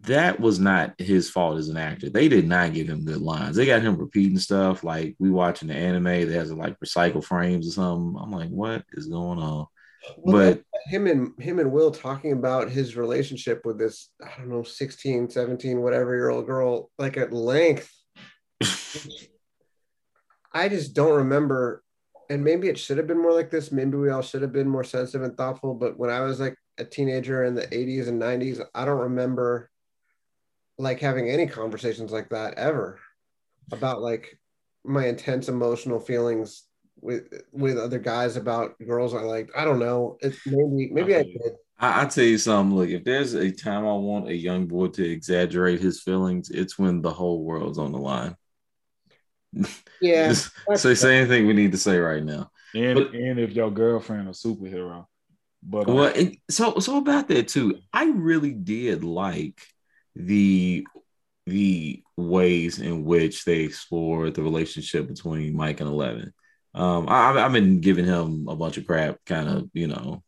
That 0.03 0.39
was 0.39 0.57
not 0.57 0.99
his 0.99 1.29
fault 1.29 1.57
as 1.57 1.67
an 1.67 1.75
actor. 1.75 2.09
They 2.09 2.29
did 2.29 2.47
not 2.47 2.73
give 2.73 2.87
him 2.87 3.03
good 3.03 3.21
lines. 3.21 3.57
They 3.57 3.65
got 3.65 3.81
him 3.81 3.97
repeating 3.97 4.37
stuff 4.37 4.85
like 4.85 5.15
we 5.19 5.29
watching 5.29 5.67
the 5.67 5.75
anime 5.75 6.03
that 6.03 6.29
has 6.29 6.51
like 6.53 6.79
recycle 6.79 7.23
frames 7.23 7.67
or 7.67 7.71
something. 7.71 8.21
I'm 8.21 8.31
like, 8.31 8.49
what 8.49 8.85
is 8.93 9.07
going 9.07 9.39
on? 9.39 9.67
Well, 10.17 10.53
but 10.53 10.63
him 10.87 11.07
and 11.07 11.31
him 11.39 11.59
and 11.59 11.71
Will 11.71 11.91
talking 11.91 12.31
about 12.31 12.69
his 12.69 12.95
relationship 12.95 13.65
with 13.65 13.77
this, 13.77 14.09
I 14.23 14.29
don't 14.37 14.49
know, 14.49 14.63
16, 14.63 15.29
17, 15.29 15.81
whatever 15.81 16.15
year 16.15 16.29
old 16.29 16.47
girl, 16.47 16.89
like 16.97 17.17
at 17.17 17.31
length. 17.33 17.91
I 20.53 20.67
just 20.67 20.93
don't 20.93 21.15
remember, 21.15 21.83
and 22.29 22.43
maybe 22.43 22.67
it 22.67 22.77
should 22.77 22.97
have 22.97 23.07
been 23.07 23.21
more 23.21 23.33
like 23.33 23.49
this. 23.51 23.71
Maybe 23.71 23.97
we 23.97 24.09
all 24.09 24.21
should 24.21 24.41
have 24.41 24.51
been 24.51 24.67
more 24.67 24.83
sensitive 24.83 25.23
and 25.23 25.37
thoughtful. 25.37 25.75
But 25.75 25.97
when 25.97 26.09
I 26.09 26.21
was 26.21 26.39
like 26.39 26.55
a 26.77 26.83
teenager 26.83 27.43
in 27.45 27.55
the 27.55 27.67
80s 27.67 28.07
and 28.07 28.21
90s, 28.21 28.61
I 28.73 28.85
don't 28.85 28.99
remember 28.99 29.69
like 30.77 30.99
having 30.99 31.29
any 31.29 31.47
conversations 31.47 32.11
like 32.11 32.29
that 32.29 32.55
ever 32.55 32.99
about 33.71 34.01
like 34.01 34.37
my 34.83 35.05
intense 35.05 35.47
emotional 35.47 35.99
feelings 35.99 36.63
with 37.01 37.23
with 37.51 37.77
other 37.77 37.99
guys 37.99 38.37
about 38.37 38.77
girls 38.79 39.13
I 39.13 39.21
liked. 39.21 39.51
I 39.55 39.65
don't 39.65 39.79
know. 39.79 40.17
It's 40.21 40.37
maybe 40.45 40.89
maybe 40.91 41.15
I 41.15 41.23
did. 41.23 41.53
I, 41.79 42.03
I 42.03 42.05
tell 42.05 42.23
you 42.23 42.37
something. 42.37 42.77
Look, 42.77 42.89
if 42.89 43.03
there's 43.03 43.33
a 43.33 43.51
time 43.51 43.85
I 43.85 43.93
want 43.93 44.29
a 44.29 44.35
young 44.35 44.67
boy 44.67 44.87
to 44.87 45.09
exaggerate 45.09 45.81
his 45.81 46.01
feelings, 46.01 46.49
it's 46.49 46.77
when 46.77 47.01
the 47.01 47.11
whole 47.11 47.43
world's 47.43 47.77
on 47.77 47.91
the 47.91 47.99
line. 47.99 48.35
Yeah. 50.03 50.33
say 50.33 50.95
say 50.95 51.17
anything 51.19 51.45
we 51.45 51.53
need 51.53 51.73
to 51.73 51.77
say 51.77 51.99
right 51.99 52.23
now. 52.23 52.49
And 52.73 52.95
but, 52.95 53.13
and 53.13 53.39
if 53.39 53.51
your 53.51 53.69
girlfriend 53.69 54.27
a 54.27 54.31
superhero. 54.31 55.05
But 55.61 55.87
uh, 55.87 55.93
well, 55.93 56.13
it, 56.15 56.37
so 56.49 56.79
so 56.79 56.97
about 56.97 57.27
that 57.27 57.47
too. 57.47 57.77
I 57.93 58.05
really 58.05 58.53
did 58.53 59.03
like 59.03 59.61
the 60.15 60.87
the 61.45 62.01
ways 62.17 62.79
in 62.79 63.03
which 63.03 63.45
they 63.45 63.59
explored 63.59 64.33
the 64.33 64.41
relationship 64.41 65.07
between 65.07 65.55
Mike 65.55 65.81
and 65.81 65.89
Eleven. 65.89 66.33
Um, 66.73 67.07
I, 67.09 67.31
I've 67.31 67.51
been 67.53 67.81
giving 67.81 68.05
him 68.05 68.47
a 68.47 68.55
bunch 68.55 68.77
of 68.77 68.85
crap, 68.87 69.19
kind 69.25 69.49
of, 69.49 69.69
you 69.73 69.87
know, 69.87 70.23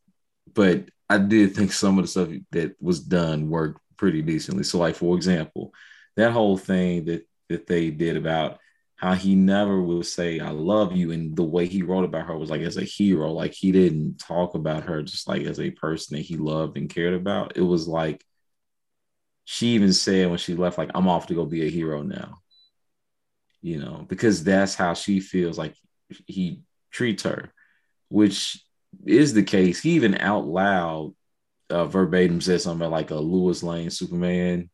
but 0.53 0.89
I 1.10 1.17
did 1.19 1.56
think 1.56 1.73
some 1.73 1.99
of 1.99 2.06
the 2.06 2.10
stuff 2.10 2.29
that 2.51 2.75
was 2.82 3.01
done 3.01 3.49
worked 3.49 3.82
pretty 3.97 4.21
decently. 4.21 4.63
So, 4.63 4.79
like 4.79 4.95
for 4.95 5.15
example, 5.15 5.73
that 6.17 6.32
whole 6.32 6.58
thing 6.58 7.06
that 7.06 7.27
that 7.49 7.67
they 7.67 7.91
did 7.91 8.17
about 8.17 8.60
how 8.97 9.13
he 9.13 9.36
never 9.36 9.82
would 9.82 10.06
say 10.06 10.39
"I 10.39 10.51
love 10.51 10.95
you," 10.95 11.12
and 11.12 11.36
the 11.36 11.43
way 11.43 11.67
he 11.67 11.84
wrote 11.84 12.06
about 12.06 12.27
her 12.27 12.38
was 12.38 12.49
like 12.51 12.62
as 12.62 12.77
a 12.77 12.84
hero. 12.84 13.32
Like 13.32 13.53
he 13.53 13.71
didn't 13.71 14.19
talk 14.19 14.56
about 14.56 14.84
her 14.86 15.03
just 15.03 15.27
like 15.27 15.43
as 15.43 15.60
a 15.60 15.71
person 15.71 16.17
that 16.17 16.23
he 16.23 16.38
loved 16.38 16.77
and 16.77 16.89
cared 16.89 17.13
about. 17.15 17.58
It 17.58 17.62
was 17.62 17.88
like 17.88 18.23
she 19.45 19.67
even 19.69 19.93
said 19.93 20.29
when 20.29 20.38
she 20.38 20.56
left, 20.56 20.77
like 20.77 20.91
"I'm 20.95 21.08
off 21.08 21.27
to 21.27 21.34
go 21.34 21.45
be 21.45 21.65
a 21.65 21.69
hero 21.69 22.01
now," 22.01 22.41
you 23.62 23.79
know, 23.79 24.06
because 24.08 24.43
that's 24.43 24.75
how 24.75 24.93
she 24.93 25.19
feels 25.19 25.58
like 25.58 25.75
he 26.28 26.62
treats 26.91 27.23
her, 27.23 27.54
which 28.10 28.63
is 29.06 29.34
the 29.34 29.43
case. 29.43 29.82
He 29.82 29.91
even 29.91 30.15
out 30.15 30.45
loud, 30.45 31.13
uh, 31.69 31.86
verbatim 31.86 32.41
said 32.41 32.62
something 32.62 32.89
like 32.89 33.12
a 33.12 33.15
Lois 33.15 33.63
Lane 33.63 33.89
Superman 33.89 34.69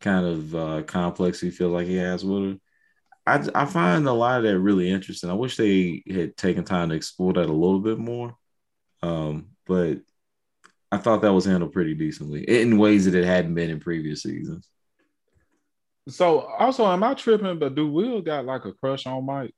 kind 0.00 0.24
of 0.24 0.54
uh, 0.54 0.82
complex 0.84 1.40
he 1.40 1.50
feels 1.50 1.72
like 1.72 1.86
he 1.86 1.96
has 1.96 2.24
with 2.24 2.52
her 2.52 2.56
I, 3.26 3.46
I 3.54 3.64
find 3.66 4.06
a 4.08 4.12
lot 4.12 4.38
of 4.38 4.44
that 4.44 4.58
really 4.58 4.90
interesting. 4.90 5.30
I 5.30 5.34
wish 5.34 5.56
they 5.56 6.02
had 6.10 6.36
taken 6.36 6.64
time 6.64 6.88
to 6.88 6.94
explore 6.94 7.32
that 7.34 7.48
a 7.48 7.52
little 7.52 7.80
bit 7.80 7.98
more. 7.98 8.36
Um, 9.02 9.50
but 9.66 9.98
I 10.90 10.98
thought 10.98 11.22
that 11.22 11.32
was 11.32 11.44
handled 11.44 11.72
pretty 11.72 11.94
decently 11.94 12.42
in 12.42 12.78
ways 12.78 13.04
that 13.04 13.14
it 13.14 13.24
hadn't 13.24 13.54
been 13.54 13.70
in 13.70 13.80
previous 13.80 14.22
seasons. 14.22 14.68
So 16.10 16.40
also, 16.40 16.86
am 16.86 17.02
I 17.02 17.14
tripping? 17.14 17.58
But 17.58 17.74
do 17.74 17.90
Will 17.90 18.20
got 18.20 18.44
like 18.44 18.64
a 18.64 18.72
crush 18.72 19.06
on 19.06 19.24
Mike? 19.24 19.54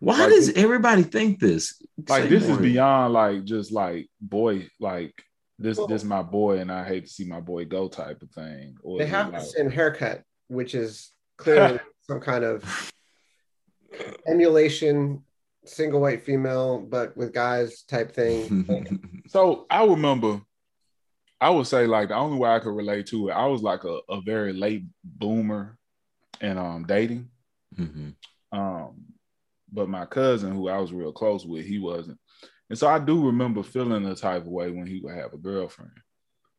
Why 0.00 0.18
like, 0.18 0.30
does 0.30 0.50
everybody 0.50 1.02
think 1.02 1.40
this? 1.40 1.82
Like 2.08 2.24
Say 2.24 2.28
this 2.28 2.46
more. 2.46 2.56
is 2.56 2.62
beyond 2.62 3.12
like 3.12 3.44
just 3.44 3.72
like 3.72 4.08
boy, 4.20 4.68
like 4.80 5.14
this 5.58 5.78
well, 5.78 5.86
this 5.86 6.04
my 6.04 6.22
boy, 6.22 6.58
and 6.58 6.70
I 6.70 6.84
hate 6.84 7.06
to 7.06 7.10
see 7.10 7.24
my 7.24 7.40
boy 7.40 7.64
go 7.64 7.88
type 7.88 8.22
of 8.22 8.30
thing. 8.30 8.76
Or 8.82 8.98
they 8.98 9.06
have 9.06 9.32
like, 9.32 9.42
the 9.42 9.46
same 9.46 9.70
haircut, 9.70 10.22
which 10.48 10.74
is 10.74 11.12
clearly 11.38 11.80
some 12.02 12.20
kind 12.20 12.44
of 12.44 12.92
emulation 14.26 15.22
single 15.64 16.00
white 16.00 16.24
female 16.24 16.78
but 16.80 17.16
with 17.16 17.32
guys 17.32 17.82
type 17.82 18.12
thing 18.12 19.22
so 19.28 19.64
i 19.70 19.84
remember 19.84 20.40
i 21.40 21.48
would 21.48 21.66
say 21.66 21.86
like 21.86 22.08
the 22.08 22.14
only 22.14 22.36
way 22.36 22.50
i 22.50 22.58
could 22.58 22.74
relate 22.74 23.06
to 23.06 23.28
it 23.28 23.32
i 23.32 23.46
was 23.46 23.62
like 23.62 23.84
a, 23.84 23.98
a 24.08 24.20
very 24.22 24.52
late 24.52 24.84
boomer 25.04 25.78
in 26.42 26.58
um 26.58 26.84
dating 26.86 27.28
mm-hmm. 27.76 28.10
um 28.58 28.94
but 29.72 29.88
my 29.88 30.04
cousin 30.04 30.52
who 30.52 30.68
i 30.68 30.78
was 30.78 30.92
real 30.92 31.12
close 31.12 31.46
with 31.46 31.64
he 31.64 31.78
wasn't 31.78 32.18
and 32.68 32.78
so 32.78 32.86
i 32.86 32.98
do 32.98 33.26
remember 33.26 33.62
feeling 33.62 34.02
the 34.02 34.14
type 34.14 34.42
of 34.42 34.48
way 34.48 34.70
when 34.70 34.86
he 34.86 35.00
would 35.00 35.14
have 35.14 35.32
a 35.32 35.38
girlfriend 35.38 35.98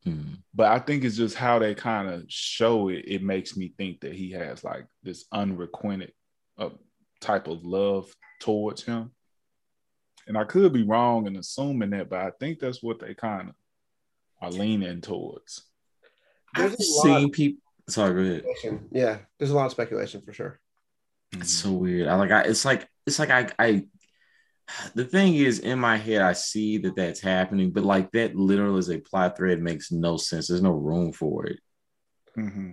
mm-hmm. 0.06 0.34
but 0.52 0.66
i 0.66 0.78
think 0.78 1.04
it's 1.04 1.16
just 1.16 1.36
how 1.36 1.58
they 1.58 1.74
kind 1.74 2.08
of 2.08 2.24
show 2.28 2.88
it 2.88 3.04
it 3.06 3.22
makes 3.22 3.56
me 3.56 3.72
think 3.78 4.00
that 4.00 4.12
he 4.12 4.32
has 4.32 4.64
like 4.64 4.86
this 5.04 5.24
unrequited 5.32 6.12
uh, 6.58 6.70
type 7.20 7.48
of 7.48 7.64
love 7.64 8.12
towards 8.40 8.82
him. 8.82 9.10
And 10.26 10.38
I 10.38 10.44
could 10.44 10.72
be 10.72 10.82
wrong 10.82 11.26
in 11.26 11.36
assuming 11.36 11.90
that, 11.90 12.08
but 12.08 12.20
I 12.20 12.30
think 12.38 12.58
that's 12.58 12.82
what 12.82 13.00
they 13.00 13.14
kind 13.14 13.50
of 13.50 13.54
are 14.40 14.50
leaning 14.50 15.00
towards. 15.00 15.62
I've 16.54 16.76
seen 16.76 17.30
people. 17.30 17.60
Sorry, 17.88 18.14
go 18.14 18.20
ahead. 18.20 18.80
Yeah, 18.90 19.18
there's 19.38 19.50
a 19.50 19.54
lot 19.54 19.66
of 19.66 19.72
speculation 19.72 20.22
for 20.22 20.32
sure. 20.32 20.58
It's 21.32 21.52
so 21.52 21.72
weird. 21.72 22.08
I 22.08 22.14
like. 22.14 22.30
I. 22.30 22.42
It's 22.42 22.64
like. 22.64 22.88
It's 23.06 23.18
like 23.18 23.30
I. 23.30 23.48
I. 23.58 23.86
The 24.94 25.04
thing 25.04 25.34
is, 25.34 25.58
in 25.58 25.78
my 25.78 25.96
head, 25.96 26.22
I 26.22 26.32
see 26.32 26.78
that 26.78 26.96
that's 26.96 27.20
happening, 27.20 27.70
but 27.70 27.84
like 27.84 28.10
that, 28.12 28.34
literally, 28.34 28.78
as 28.78 28.90
a 28.90 28.98
plot 28.98 29.36
thread, 29.36 29.60
makes 29.60 29.92
no 29.92 30.16
sense. 30.16 30.48
There's 30.48 30.62
no 30.62 30.72
room 30.72 31.12
for 31.12 31.46
it. 31.46 31.58
Mm-hmm. 32.38 32.70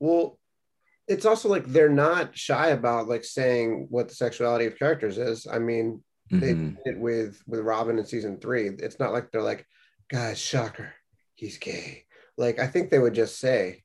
Well, 0.00 0.38
it's 1.06 1.26
also 1.26 1.50
like 1.50 1.66
they're 1.66 1.90
not 1.90 2.36
shy 2.36 2.68
about 2.68 3.08
like 3.08 3.24
saying 3.24 3.88
what 3.90 4.08
the 4.08 4.14
sexuality 4.14 4.64
of 4.64 4.78
characters 4.78 5.18
is. 5.18 5.46
I 5.46 5.58
mean, 5.58 6.02
mm-hmm. 6.32 6.40
they 6.40 6.54
did 6.54 6.96
it 6.96 6.98
with 6.98 7.42
with 7.46 7.60
Robin 7.60 7.98
in 7.98 8.06
season 8.06 8.40
three. 8.40 8.68
It's 8.68 8.98
not 8.98 9.12
like 9.12 9.30
they're 9.30 9.42
like, 9.42 9.66
guys, 10.10 10.38
shocker, 10.38 10.94
he's 11.34 11.58
gay. 11.58 12.04
Like 12.38 12.58
I 12.58 12.66
think 12.66 12.90
they 12.90 12.98
would 12.98 13.14
just 13.14 13.38
say. 13.38 13.83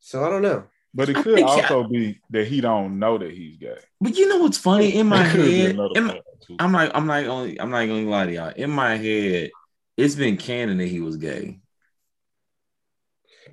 So 0.00 0.24
I 0.24 0.30
don't 0.30 0.42
know. 0.42 0.64
But 0.92 1.08
it 1.08 1.16
could 1.16 1.42
also 1.42 1.84
be 1.84 2.18
that 2.30 2.48
he 2.48 2.60
don't 2.60 2.98
know 2.98 3.16
that 3.16 3.30
he's 3.30 3.56
gay. 3.56 3.76
But 4.00 4.16
you 4.16 4.28
know 4.28 4.38
what's 4.38 4.58
funny 4.58 4.96
in 4.96 5.06
my 5.06 5.22
head? 5.22 5.78
In 5.94 6.04
my, 6.04 6.20
I'm 6.58 6.72
like, 6.72 6.90
I'm 6.94 7.06
not 7.06 7.24
only, 7.26 7.60
I'm 7.60 7.70
not 7.70 7.86
gonna 7.86 8.08
lie 8.08 8.26
to 8.26 8.32
y'all. 8.32 8.52
In 8.56 8.70
my 8.70 8.96
head, 8.96 9.50
it's 9.96 10.16
been 10.16 10.36
canon 10.36 10.78
that 10.78 10.86
he 10.88 11.00
was 11.00 11.16
gay. 11.16 11.60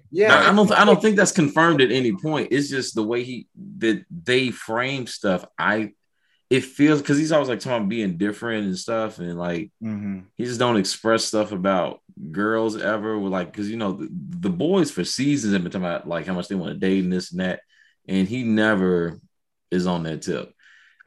Yeah, 0.10 0.34
I, 0.34 0.50
I 0.50 0.56
don't. 0.56 0.72
I 0.72 0.86
don't 0.86 1.02
think 1.02 1.16
that's 1.16 1.32
confirmed 1.32 1.82
at 1.82 1.92
any 1.92 2.14
point. 2.14 2.50
It's 2.52 2.70
just 2.70 2.96
the 2.96 3.04
way 3.04 3.24
he 3.24 3.48
that 3.80 4.04
they 4.10 4.50
frame 4.52 5.06
stuff. 5.06 5.46
I 5.60 5.92
it 6.50 6.64
feels 6.64 7.02
because 7.02 7.18
he's 7.18 7.32
always 7.34 7.50
like 7.50 7.60
talking 7.60 7.78
about 7.78 7.90
being 7.90 8.18
different 8.18 8.68
and 8.68 8.78
stuff, 8.78 9.20
and 9.20 9.38
like 9.38 9.72
Mm-hmm. 9.84 10.20
he 10.38 10.46
just 10.46 10.60
don't 10.60 10.78
express 10.78 11.26
stuff 11.26 11.52
about 11.52 12.00
girls 12.32 12.76
ever. 12.78 13.18
were 13.18 13.30
like, 13.30 13.52
because 13.52 13.70
you 13.70 13.78
know 13.78 13.94
the, 13.94 14.10
the 14.12 14.50
boys 14.50 14.92
for 14.92 15.04
seasons 15.04 15.54
have 15.54 15.64
been 15.64 15.72
talking 15.72 15.86
about 15.86 16.08
like 16.08 16.26
how 16.26 16.34
much 16.34 16.48
they 16.48 16.56
want 16.56 16.74
to 16.74 16.80
date 16.80 17.04
and 17.04 17.12
this 17.14 17.32
and 17.32 17.42
that, 17.42 17.62
and 18.08 18.28
he 18.28 18.44
never 18.44 19.20
is 19.72 19.88
on 19.88 20.04
that 20.04 20.22
tip. 20.22 20.52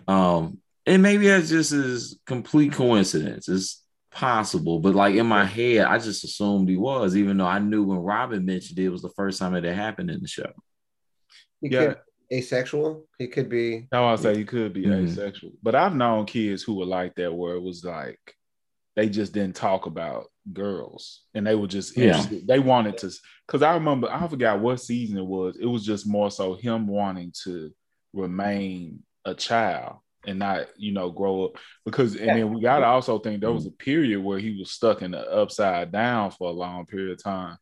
Um, 0.09 0.59
and 0.87 1.03
maybe 1.03 1.29
that's 1.29 1.49
just 1.49 1.73
his 1.73 2.19
complete 2.27 2.73
coincidence. 2.73 3.49
It's 3.49 3.85
possible, 4.11 4.81
but 4.81 4.95
like 4.95 5.15
in 5.15 5.27
my 5.27 5.45
head, 5.45 5.85
I 5.87 5.99
just 5.99 6.25
assumed 6.25 6.69
he 6.69 6.77
was, 6.77 7.17
even 7.17 7.37
though 7.37 7.47
I 7.47 7.59
knew 7.59 7.85
when 7.85 7.99
Robin 7.99 8.45
mentioned 8.45 8.79
it, 8.79 8.87
it 8.87 8.91
was 8.91 9.03
the 9.03 9.11
first 9.11 9.39
time 9.39 9.55
it 9.55 9.65
had 9.65 9.75
happened 9.75 10.11
in 10.11 10.21
the 10.21 10.29
show. 10.29 10.51
He 11.61 11.69
Yeah. 11.69 11.95
could 11.95 11.99
asexual. 12.33 13.07
He 13.19 13.29
could 13.29 13.49
be. 13.49 13.89
That's 13.91 14.01
why 14.01 14.13
I 14.13 14.17
say 14.17 14.39
he 14.39 14.45
could 14.45 14.73
be 14.73 14.85
Mhm. 14.85 15.05
asexual. 15.05 15.53
But 15.63 15.75
I've 15.75 15.95
known 15.95 16.27
kids 16.27 16.63
who 16.63 16.75
were 16.75 16.87
like 16.87 17.15
that 17.17 17.33
where 17.33 17.55
it 17.55 17.63
was 17.63 17.85
like 17.85 18.19
they 18.97 19.09
just 19.09 19.33
didn't 19.33 19.57
talk 19.57 19.87
about 19.87 20.27
girls 20.53 21.23
and 21.35 21.47
they 21.47 21.55
were 21.55 21.67
just 21.67 21.97
Yeah. 21.97 22.25
They 22.45 22.59
wanted 22.59 22.99
to 22.99 23.11
because 23.47 23.63
I 23.63 23.75
remember 23.75 24.09
I 24.11 24.27
forgot 24.27 24.61
what 24.61 24.81
season 24.81 25.19
it 25.19 25.27
was. 25.27 25.57
It 25.61 25.67
was 25.67 25.85
just 25.85 26.07
more 26.07 26.31
so 26.31 26.55
him 26.55 26.87
wanting 26.87 27.33
to 27.45 27.73
remain 28.13 29.03
a 29.25 29.35
child 29.35 29.97
and 30.27 30.39
not, 30.39 30.67
you 30.77 30.93
know, 30.93 31.11
grow 31.11 31.47
up. 31.47 31.53
Because 31.85 32.17
and 32.17 32.29
then 32.29 32.53
we 32.53 32.61
gotta 32.61 32.87
also 32.87 33.19
think 33.19 33.41
there 33.41 33.53
was 33.53 33.65
mm-hmm. 33.65 33.75
a 33.75 33.85
period 33.85 34.23
where 34.23 34.39
he 34.39 34.59
was 34.59 34.71
stuck 34.71 35.03
in 35.03 35.13
the 35.13 35.31
upside 35.31 35.93
down 35.93 36.31
for 36.31 36.49
a 36.49 36.53
long 36.53 36.87
period 36.87 37.13
of 37.13 37.23
time. 37.23 37.57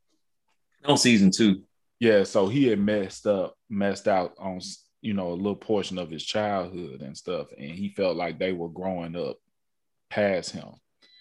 On 0.85 0.97
season 0.97 1.31
two, 1.31 1.63
Yeah, 2.01 2.23
so 2.25 2.49
he 2.49 2.67
had 2.69 2.79
messed 2.79 3.27
up, 3.27 3.55
messed 3.69 4.09
out 4.09 4.35
on 4.39 4.61
you 5.01 5.15
know 5.15 5.33
a 5.33 5.35
little 5.35 5.57
portion 5.57 5.99
of 5.99 6.11
his 6.11 6.25
childhood 6.25 7.03
and 7.03 7.17
stuff, 7.17 7.49
and 7.57 7.71
he 7.71 7.91
felt 7.91 8.17
like 8.17 8.39
they 8.39 8.53
were 8.53 8.69
growing 8.69 9.17
up 9.17 9.37
past 10.11 10.53
him. 10.53 10.71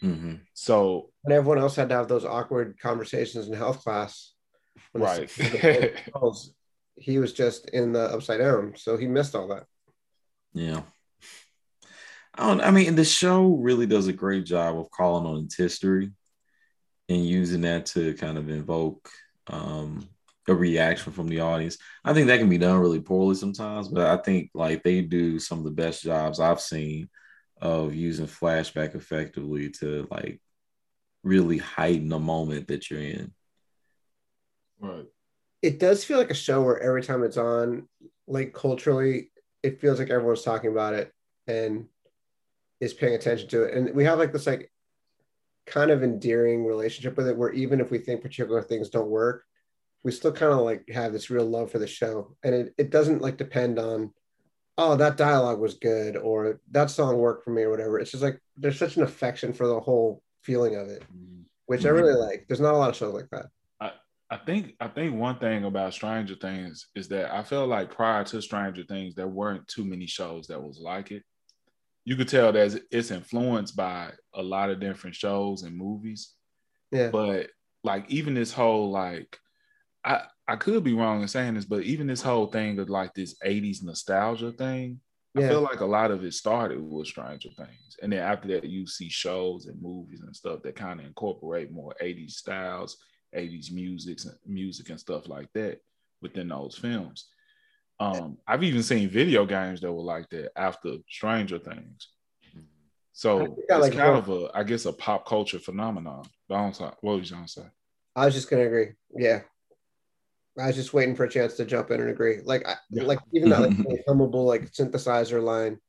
Mhm. 0.04 0.42
So 0.54 1.12
And 1.24 1.34
everyone 1.34 1.60
else 1.60 1.76
had 1.76 1.90
to 1.90 1.96
have 1.96 2.08
those 2.08 2.26
awkward 2.26 2.80
conversations 2.80 3.48
in 3.48 3.54
health 3.54 3.84
class. 3.84 4.34
When 4.92 5.04
right, 5.04 5.28
the 5.28 5.94
he 6.96 7.20
was 7.20 7.34
just 7.34 7.70
in 7.70 7.94
the 7.94 8.02
upside 8.02 8.40
down, 8.40 8.74
so 8.76 8.98
he 8.98 9.08
missed 9.08 9.36
all 9.36 9.48
that. 9.50 9.66
Yeah. 10.54 10.82
I 12.36 12.48
don't 12.48 12.62
I 12.62 12.72
mean 12.72 12.96
the 12.96 13.06
show 13.06 13.56
really 13.56 13.86
does 13.86 14.08
a 14.08 14.14
great 14.14 14.46
job 14.46 14.78
of 14.78 14.92
calling 14.92 15.26
on 15.26 15.46
its 15.46 15.56
history 15.56 16.12
and 17.10 17.26
using 17.26 17.62
that 17.62 17.88
to 17.88 18.14
kind 18.16 18.38
of 18.38 18.50
invoke 18.50 19.10
um 19.48 20.08
a 20.48 20.56
reaction 20.56 21.12
from 21.12 21.28
the 21.28 21.42
audience. 21.42 21.78
I 22.06 22.14
think 22.14 22.28
that 22.28 22.38
can 22.38 22.48
be 22.50 22.58
done 22.58 22.80
really 22.80 23.02
poorly 23.02 23.36
sometimes, 23.36 23.90
but 23.90 24.08
I 24.08 24.22
think 24.22 24.52
like 24.54 24.82
they 24.82 25.02
do 25.02 25.40
some 25.40 25.58
of 25.58 25.66
the 25.66 25.72
best 25.72 26.04
jobs 26.04 26.40
I've 26.40 26.62
seen 26.62 27.10
of 27.62 27.96
using 27.96 28.28
flashback 28.28 28.96
effectively 28.96 29.70
to 29.70 30.08
like 30.12 30.42
really 31.24 31.58
heighten 31.58 32.10
the 32.10 32.20
moment 32.20 32.68
that 32.68 32.90
you're 32.90 33.02
in. 33.02 33.34
right, 34.80 35.06
It 35.62 35.80
does 35.80 36.04
feel 36.04 36.18
like 36.18 36.32
a 36.32 36.36
show 36.36 36.62
where 36.62 36.80
every 36.80 37.04
time 37.04 37.24
it's 37.24 37.38
on, 37.38 37.88
like 38.28 38.54
culturally, 38.54 39.32
it 39.64 39.82
feels 39.82 40.00
like 40.00 40.10
everyone's 40.10 40.44
talking 40.44 40.72
about 40.72 40.94
it 40.94 41.12
and 41.48 41.86
is 42.80 42.94
paying 42.94 43.16
attention 43.16 43.48
to 43.50 43.64
it. 43.64 43.74
And 43.74 43.96
we 43.96 44.04
have 44.04 44.20
like 44.20 44.32
this 44.32 44.48
like 44.48 44.72
kind 45.66 45.92
of 45.92 46.04
endearing 46.04 46.66
relationship 46.66 47.18
with 47.18 47.28
it 47.28 47.38
where 47.38 47.52
even 47.52 47.82
if 47.82 47.92
we 47.92 47.98
think 47.98 48.22
particular 48.22 48.62
things 48.62 48.90
don't 48.90 49.10
work, 49.10 49.44
we 50.04 50.12
still 50.12 50.32
kind 50.32 50.54
of 50.54 50.60
like 50.60 50.88
have 50.90 51.12
this 51.12 51.30
real 51.30 51.46
love 51.46 51.72
for 51.72 51.80
the 51.80 51.88
show. 51.88 52.36
And 52.44 52.54
it, 52.56 52.74
it 52.78 52.90
doesn't 52.92 53.22
like 53.22 53.38
depend 53.38 53.80
on, 53.80 54.14
oh, 54.78 54.96
that 54.96 55.18
dialogue 55.18 55.60
was 55.60 55.76
good 55.76 56.18
or 56.18 56.60
that 56.72 56.90
song 56.90 57.18
worked 57.18 57.44
for 57.44 57.52
me 57.52 57.64
or 57.64 57.72
whatever. 57.72 58.00
It's 58.00 58.12
just 58.12 58.24
like 58.24 58.40
there's 58.56 58.80
such 58.80 58.98
an 58.98 59.04
affection 59.04 59.54
for 59.54 59.68
the 59.68 59.80
whole 59.80 60.22
feeling 60.42 60.76
of 60.76 60.88
it, 60.88 61.04
which 61.66 61.86
I 61.86 61.90
really 61.90 62.14
mm-hmm. 62.14 62.22
like. 62.22 62.46
There's 62.48 62.62
not 62.62 62.74
a 62.74 62.78
lot 62.78 62.90
of 62.90 62.96
shows 62.96 63.14
like 63.14 63.30
that. 63.32 63.48
I 64.30 64.38
think 64.38 64.76
I 64.80 64.88
think 64.90 65.16
one 65.16 65.40
thing 65.40 65.64
about 65.64 65.94
Stranger 65.94 66.36
Things 66.36 66.88
is 66.96 67.08
that 67.10 67.34
I 67.34 67.44
feel 67.44 67.66
like 67.66 67.96
prior 67.96 68.26
to 68.26 68.42
Stranger 68.42 68.84
Things, 68.84 69.16
there 69.16 69.28
weren't 69.28 69.68
too 69.68 69.86
many 69.86 70.06
shows 70.06 70.48
that 70.48 70.62
was 70.62 70.80
like 70.80 71.12
it. 71.12 71.24
You 72.04 72.16
could 72.18 72.28
tell 72.28 72.52
that 72.52 72.82
it's 72.92 73.12
influenced 73.12 73.76
by 73.76 74.12
a 74.34 74.44
lot 74.44 74.70
of 74.70 74.82
different 74.82 75.16
shows 75.16 75.64
and 75.64 75.76
movies. 75.76 76.34
Yeah. 76.92 77.10
but 77.10 77.48
like 77.84 78.10
even 78.10 78.34
this 78.34 78.54
whole 78.54 78.92
like 78.92 79.38
I 80.06 80.24
I 80.48 80.56
could 80.56 80.84
be 80.84 80.94
wrong 80.94 81.22
in 81.22 81.28
saying 81.28 81.56
this, 81.56 81.66
but 81.66 81.84
even 81.84 82.08
this 82.08 82.22
whole 82.22 82.48
thing 82.48 82.80
of 82.80 82.90
like 82.90 83.14
this 83.14 83.36
80s 83.46 83.84
nostalgia 83.84 84.52
thing, 84.54 85.00
I 85.36 85.42
feel 85.50 85.62
like 85.62 85.82
a 85.82 85.86
lot 85.86 86.10
of 86.12 86.24
it 86.24 86.34
started 86.34 86.80
with 86.82 87.08
Stranger 87.08 87.50
Things. 87.58 87.98
And 88.02 88.12
then 88.12 88.22
after 88.22 88.48
that, 88.50 88.64
you 88.64 88.88
see 88.88 89.10
shows 89.10 89.68
and 89.68 89.80
movies 89.82 90.22
and 90.22 90.36
stuff 90.36 90.62
that 90.64 90.76
kind 90.76 91.00
of 91.00 91.06
incorporate 91.06 91.72
more 91.72 91.94
80s 92.02 92.32
styles, 92.38 92.98
80s 93.36 93.72
music, 93.72 94.20
music 94.46 94.90
and 94.90 95.00
stuff 95.00 95.28
like 95.28 95.52
that 95.54 95.80
within 96.22 96.48
those 96.48 96.78
films. 96.78 97.28
Um, 98.00 98.38
I've 98.48 98.64
even 98.64 98.84
seen 98.84 99.10
video 99.10 99.46
games 99.46 99.82
that 99.82 99.92
were 99.92 100.02
like 100.04 100.30
that 100.30 100.52
after 100.56 100.94
Stranger 101.10 101.60
Things. 101.60 102.08
I 102.44 102.60
So 103.12 103.40
it's 103.58 103.70
like 103.70 103.94
kind 103.94 104.16
of 104.18 104.30
a, 104.30 104.50
I 104.56 104.64
guess, 104.64 104.86
a 104.86 104.94
pop 104.94 105.26
culture 105.28 105.60
phenomenon. 105.60 106.24
Don't 106.50 106.74
talk- 106.74 106.98
What 107.02 107.20
was 107.20 107.30
you 107.30 107.36
gonna 107.36 107.48
say? 107.48 107.66
I 108.16 108.26
was 108.26 108.34
just 108.34 108.50
gonna 108.50 108.66
agree. 108.66 108.94
Yeah. 109.16 109.42
I 110.60 110.68
was 110.68 110.76
just 110.76 110.94
waiting 110.94 111.16
for 111.16 111.26
a 111.26 111.30
chance 111.30 111.56
to 111.56 111.66
jump 111.66 111.92
in 111.92 112.02
and 112.02 112.10
agree. 112.10 112.40
Like, 112.44 112.68
I, 112.68 112.76
Yeah. 112.90 113.04
like 113.04 113.20
even 113.34 113.50
that 113.50 113.62
like 113.62 113.78
really 113.86 114.02
hummable 114.08 114.46
like 114.46 114.72
synthesizer 114.72 115.42
line, 115.42 115.80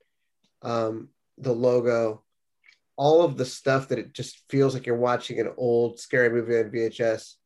um, 0.62 1.08
the 1.38 1.52
logo, 1.52 2.24
all 2.96 3.22
of 3.22 3.36
the 3.36 3.44
stuff 3.44 3.88
that 3.88 3.98
it 3.98 4.12
just 4.12 4.42
feels 4.50 4.74
like 4.74 4.86
you're 4.86 4.96
watching 4.96 5.40
an 5.40 5.52
old 5.56 6.00
scary 6.00 6.30
movie 6.30 6.58
on 6.58 6.70
VHS 6.70 7.36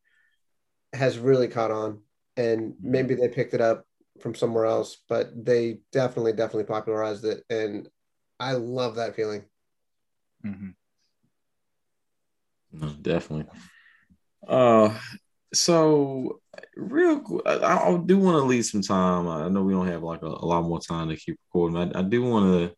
has 0.93 1.17
really 1.19 1.47
caught 1.47 1.71
on. 1.71 2.01
And 2.37 2.75
maybe 2.81 3.15
they 3.15 3.29
picked 3.29 3.53
it 3.53 3.61
up 3.61 3.85
from 4.21 4.35
somewhere 4.35 4.65
else, 4.65 4.97
but 5.09 5.29
they 5.45 5.79
definitely, 5.91 6.33
definitely 6.33 6.65
popularized 6.65 7.25
it. 7.25 7.43
And 7.49 7.87
I 8.39 8.53
love 8.53 8.95
that 8.95 9.15
feeling. 9.15 9.45
Mhm. 10.43 10.73
No, 12.71 12.89
definitely. 13.01 13.45
Uh, 14.47 14.97
so 15.53 16.41
real, 16.75 17.41
I, 17.45 17.55
I 17.55 17.97
do 18.05 18.17
want 18.17 18.35
to 18.37 18.43
leave 18.43 18.65
some 18.65 18.81
time. 18.81 19.27
I 19.27 19.49
know 19.49 19.63
we 19.63 19.73
don't 19.73 19.87
have 19.87 20.03
like 20.03 20.21
a, 20.21 20.27
a 20.27 20.45
lot 20.45 20.63
more 20.63 20.79
time 20.79 21.09
to 21.09 21.15
keep 21.15 21.37
recording. 21.47 21.95
I, 21.95 21.99
I 21.99 22.01
do 22.03 22.23
want 22.23 22.71
to 22.71 22.75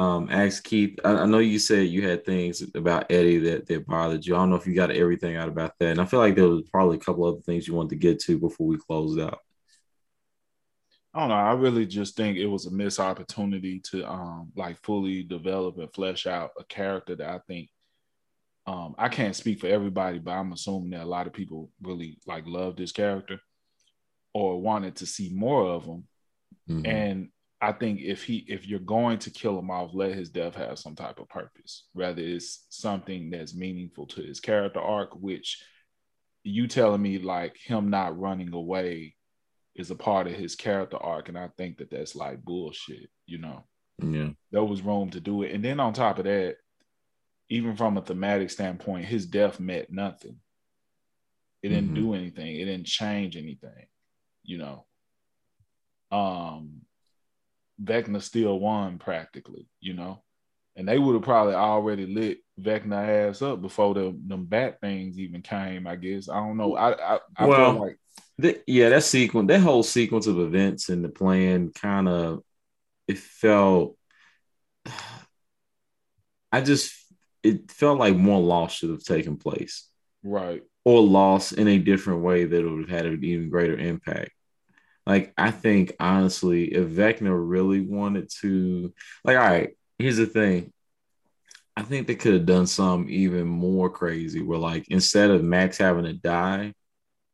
um 0.00 0.28
ask 0.30 0.64
Keith. 0.64 0.98
I, 1.04 1.12
I 1.12 1.26
know 1.26 1.38
you 1.38 1.58
said 1.58 1.88
you 1.88 2.08
had 2.08 2.24
things 2.24 2.62
about 2.74 3.12
Eddie 3.12 3.38
that 3.38 3.66
that 3.66 3.86
bothered 3.86 4.24
you. 4.24 4.34
I 4.34 4.38
don't 4.38 4.50
know 4.50 4.56
if 4.56 4.66
you 4.66 4.74
got 4.74 4.90
everything 4.90 5.36
out 5.36 5.48
about 5.48 5.72
that, 5.78 5.90
and 5.90 6.00
I 6.00 6.04
feel 6.06 6.20
like 6.20 6.34
there 6.34 6.48
was 6.48 6.68
probably 6.70 6.96
a 6.96 7.00
couple 7.00 7.24
other 7.24 7.40
things 7.40 7.68
you 7.68 7.74
wanted 7.74 7.90
to 7.90 7.96
get 7.96 8.20
to 8.20 8.38
before 8.38 8.66
we 8.66 8.78
closed 8.78 9.20
out. 9.20 9.40
I 11.14 11.20
don't 11.20 11.28
know. 11.28 11.34
I 11.34 11.52
really 11.52 11.84
just 11.84 12.16
think 12.16 12.38
it 12.38 12.46
was 12.46 12.66
a 12.66 12.70
missed 12.70 13.00
opportunity 13.00 13.80
to 13.90 14.10
um 14.10 14.50
like 14.56 14.82
fully 14.82 15.22
develop 15.22 15.78
and 15.78 15.92
flesh 15.92 16.26
out 16.26 16.52
a 16.58 16.64
character 16.64 17.14
that 17.16 17.28
I 17.28 17.38
think 17.46 17.68
um 18.66 18.94
I 18.98 19.08
can't 19.08 19.36
speak 19.36 19.60
for 19.60 19.66
everybody, 19.66 20.18
but 20.18 20.32
I'm 20.32 20.52
assuming 20.52 20.90
that 20.90 21.04
a 21.04 21.04
lot 21.04 21.26
of 21.26 21.32
people 21.32 21.70
really 21.82 22.18
like 22.26 22.44
love 22.46 22.76
this 22.76 22.92
character 22.92 23.40
or 24.34 24.60
wanted 24.60 24.96
to 24.96 25.06
see 25.06 25.30
more 25.34 25.64
of 25.66 25.84
him. 25.84 26.08
Mhm. 26.68 26.86
And 26.86 27.28
I 27.60 27.72
think 27.72 28.00
if 28.00 28.24
he 28.24 28.44
if 28.48 28.66
you're 28.66 28.80
going 28.80 29.18
to 29.20 29.30
kill 29.30 29.58
him 29.58 29.70
off, 29.70 29.94
let 29.94 30.14
his 30.14 30.30
death 30.30 30.56
have 30.56 30.78
some 30.78 30.96
type 30.96 31.20
of 31.20 31.28
purpose. 31.28 31.86
Rather 31.94 32.22
it's 32.22 32.66
something 32.70 33.30
that's 33.30 33.54
meaningful 33.54 34.06
to 34.08 34.22
his 34.22 34.40
character 34.40 34.80
arc, 34.80 35.14
which 35.14 35.62
you 36.44 36.66
telling 36.66 37.02
me 37.02 37.18
like 37.18 37.56
him 37.56 37.88
not 37.88 38.18
running 38.18 38.52
away 38.52 39.14
is 39.74 39.90
a 39.90 39.94
part 39.94 40.26
of 40.26 40.34
his 40.34 40.56
character 40.56 40.96
arc, 40.96 41.28
and 41.28 41.38
I 41.38 41.48
think 41.56 41.78
that 41.78 41.90
that's 41.90 42.14
like 42.16 42.42
bullshit. 42.42 43.10
You 43.26 43.38
know, 43.38 43.64
yeah, 44.02 44.30
there 44.50 44.64
was 44.64 44.82
room 44.82 45.10
to 45.10 45.20
do 45.20 45.42
it, 45.42 45.52
and 45.52 45.64
then 45.64 45.78
on 45.78 45.92
top 45.92 46.18
of 46.18 46.24
that, 46.24 46.56
even 47.52 47.76
from 47.76 47.96
a 47.98 48.02
thematic 48.02 48.50
standpoint, 48.50 49.04
his 49.04 49.26
death 49.26 49.60
meant 49.60 49.90
nothing. 49.90 50.40
It 51.62 51.68
didn't 51.68 51.92
Mhm. 51.92 51.94
do 51.94 52.14
anything. 52.14 52.56
It 52.56 52.64
didn't 52.64 52.86
change 52.86 53.36
anything. 53.36 53.86
You 54.42 54.58
know. 54.58 54.86
Um, 56.10 56.82
Vecna 57.82 58.22
still 58.22 58.58
won 58.58 58.98
practically. 58.98 59.68
You 59.80 59.94
know, 59.94 60.22
and 60.76 60.88
they 60.88 60.98
would 60.98 61.14
have 61.14 61.22
probably 61.22 61.54
already 61.54 62.06
lit 62.06 62.38
Vecna 62.60 63.28
ass 63.30 63.42
up 63.42 63.62
before 63.62 63.94
the 63.94 64.18
them 64.26 64.46
bat 64.46 64.80
things 64.80 65.18
even 65.18 65.42
came. 65.42 65.86
I 65.86 65.96
guess 65.96 66.28
I 66.28 66.36
don't 66.40 66.56
know. 66.56 66.76
I 66.76 67.16
I, 67.16 67.20
I 67.36 67.48
Well, 67.48 67.48
feel 67.48 67.80
like 67.80 67.98
Th- 68.40 68.62
yeah, 68.66 68.88
that 68.90 69.04
sequence, 69.04 69.48
that 69.48 69.60
whole 69.60 69.82
sequence 69.82 70.26
of 70.26 70.38
events 70.40 70.88
and 70.88 71.04
the 71.04 71.08
plan 71.10 71.70
kind 71.72 72.08
of 72.08 72.42
it 73.08 73.18
felt 73.18 73.96
I 76.52 76.60
just 76.60 76.92
it 77.42 77.70
felt 77.70 77.98
like 77.98 78.16
more 78.16 78.40
loss 78.40 78.74
should 78.74 78.90
have 78.90 79.04
taken 79.04 79.36
place 79.36 79.88
right. 80.22 80.62
or 80.84 81.02
loss 81.02 81.52
in 81.52 81.68
a 81.68 81.78
different 81.78 82.22
way 82.22 82.44
that 82.44 82.64
would 82.64 82.80
have 82.80 82.88
had 82.88 83.06
an 83.06 83.24
even 83.24 83.50
greater 83.50 83.76
impact. 83.76 84.30
Like, 85.06 85.32
I 85.36 85.50
think 85.50 85.94
honestly, 85.98 86.72
if 86.72 86.88
Vecna 86.88 87.32
really 87.34 87.80
wanted 87.80 88.30
to, 88.40 88.92
like, 89.24 89.36
all 89.36 89.42
right, 89.42 89.76
here's 89.98 90.18
the 90.18 90.26
thing. 90.26 90.72
I 91.76 91.82
think 91.82 92.06
they 92.06 92.14
could 92.14 92.34
have 92.34 92.46
done 92.46 92.66
some 92.66 93.06
even 93.08 93.46
more 93.46 93.90
crazy 93.90 94.42
where, 94.42 94.58
like, 94.58 94.86
instead 94.88 95.30
of 95.30 95.42
Max 95.42 95.78
having 95.78 96.04
to 96.04 96.12
die 96.12 96.74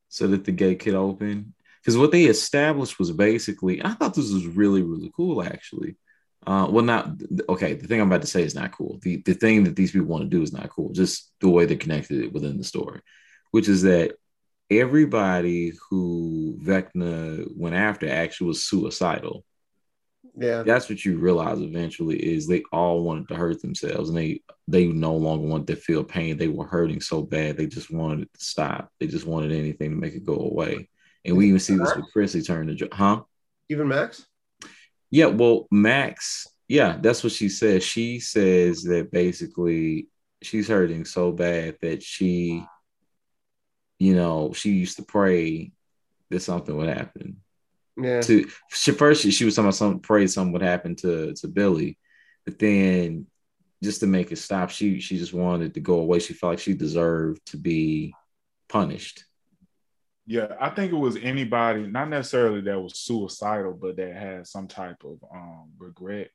so 0.08 0.28
that 0.28 0.44
the 0.44 0.52
gate 0.52 0.80
could 0.80 0.94
open, 0.94 1.54
because 1.82 1.98
what 1.98 2.12
they 2.12 2.24
established 2.24 2.98
was 2.98 3.12
basically, 3.12 3.84
I 3.84 3.90
thought 3.90 4.14
this 4.14 4.32
was 4.32 4.46
really, 4.46 4.82
really 4.82 5.12
cool, 5.14 5.42
actually. 5.42 5.96
Uh, 6.46 6.66
well, 6.70 6.84
not 6.84 7.10
okay. 7.48 7.74
The 7.74 7.86
thing 7.86 8.00
I'm 8.00 8.06
about 8.06 8.22
to 8.22 8.28
say 8.28 8.42
is 8.42 8.54
not 8.54 8.72
cool. 8.72 8.98
The 9.02 9.16
the 9.16 9.34
thing 9.34 9.64
that 9.64 9.76
these 9.76 9.92
people 9.92 10.06
want 10.06 10.22
to 10.22 10.28
do 10.28 10.42
is 10.42 10.52
not 10.52 10.70
cool. 10.70 10.92
Just 10.92 11.32
the 11.40 11.48
way 11.48 11.66
they 11.66 11.76
connected 11.76 12.22
it 12.22 12.32
within 12.32 12.56
the 12.56 12.64
story, 12.64 13.00
which 13.50 13.68
is 13.68 13.82
that 13.82 14.14
everybody 14.70 15.72
who 15.88 16.58
Vecna 16.62 17.46
went 17.56 17.74
after 17.74 18.08
actually 18.08 18.48
was 18.48 18.64
suicidal. 18.64 19.44
Yeah. 20.36 20.62
That's 20.62 20.88
what 20.88 21.04
you 21.04 21.18
realize 21.18 21.60
eventually 21.60 22.16
is 22.16 22.46
they 22.46 22.62
all 22.70 23.02
wanted 23.02 23.28
to 23.28 23.34
hurt 23.34 23.60
themselves 23.60 24.08
and 24.08 24.16
they 24.16 24.42
they 24.68 24.86
no 24.86 25.16
longer 25.16 25.46
wanted 25.46 25.66
to 25.68 25.76
feel 25.76 26.04
pain. 26.04 26.36
They 26.36 26.48
were 26.48 26.66
hurting 26.66 27.00
so 27.00 27.22
bad 27.22 27.56
they 27.56 27.66
just 27.66 27.90
wanted 27.90 28.22
it 28.22 28.34
to 28.34 28.44
stop. 28.44 28.92
They 29.00 29.08
just 29.08 29.26
wanted 29.26 29.52
anything 29.52 29.90
to 29.90 29.96
make 29.96 30.14
it 30.14 30.24
go 30.24 30.36
away. 30.36 30.88
And 31.24 31.36
we 31.36 31.48
even 31.48 31.58
see 31.58 31.76
this 31.76 31.94
with 31.96 32.12
Chrissy 32.12 32.42
turn 32.42 32.74
to 32.74 32.88
huh? 32.92 33.22
Even 33.68 33.88
Max? 33.88 34.26
Yeah, 35.10 35.26
well, 35.26 35.66
Max, 35.70 36.46
yeah, 36.68 36.98
that's 37.00 37.24
what 37.24 37.32
she 37.32 37.48
says. 37.48 37.82
She 37.82 38.20
says 38.20 38.82
that 38.82 39.10
basically 39.10 40.08
she's 40.42 40.68
hurting 40.68 41.04
so 41.04 41.32
bad 41.32 41.76
that 41.80 42.02
she 42.02 42.64
you 43.98 44.14
know, 44.14 44.52
she 44.52 44.70
used 44.70 44.96
to 44.96 45.02
pray 45.02 45.72
that 46.30 46.40
something 46.40 46.76
would 46.76 46.88
happen. 46.88 47.38
Yeah. 48.00 48.20
To 48.20 48.48
she 48.70 48.92
first 48.92 49.22
she, 49.22 49.32
she 49.32 49.44
was 49.44 49.56
talking 49.56 49.66
about 49.66 49.74
some 49.74 50.00
pray 50.00 50.26
something 50.28 50.52
would 50.52 50.62
happen 50.62 50.94
to 50.96 51.34
to 51.34 51.48
Billy, 51.48 51.98
but 52.44 52.58
then 52.58 53.26
just 53.82 54.00
to 54.00 54.06
make 54.06 54.30
it 54.30 54.38
stop, 54.38 54.70
she 54.70 55.00
she 55.00 55.18
just 55.18 55.32
wanted 55.32 55.74
to 55.74 55.80
go 55.80 55.98
away. 55.98 56.20
She 56.20 56.32
felt 56.32 56.52
like 56.52 56.58
she 56.60 56.74
deserved 56.74 57.44
to 57.46 57.56
be 57.56 58.14
punished. 58.68 59.24
Yeah, 60.28 60.48
I 60.60 60.68
think 60.68 60.92
it 60.92 60.96
was 60.96 61.16
anybody, 61.16 61.86
not 61.86 62.10
necessarily 62.10 62.60
that 62.60 62.78
was 62.78 62.98
suicidal, 62.98 63.72
but 63.72 63.96
that 63.96 64.14
had 64.14 64.46
some 64.46 64.68
type 64.68 65.02
of 65.02 65.18
um 65.34 65.70
regret. 65.78 66.28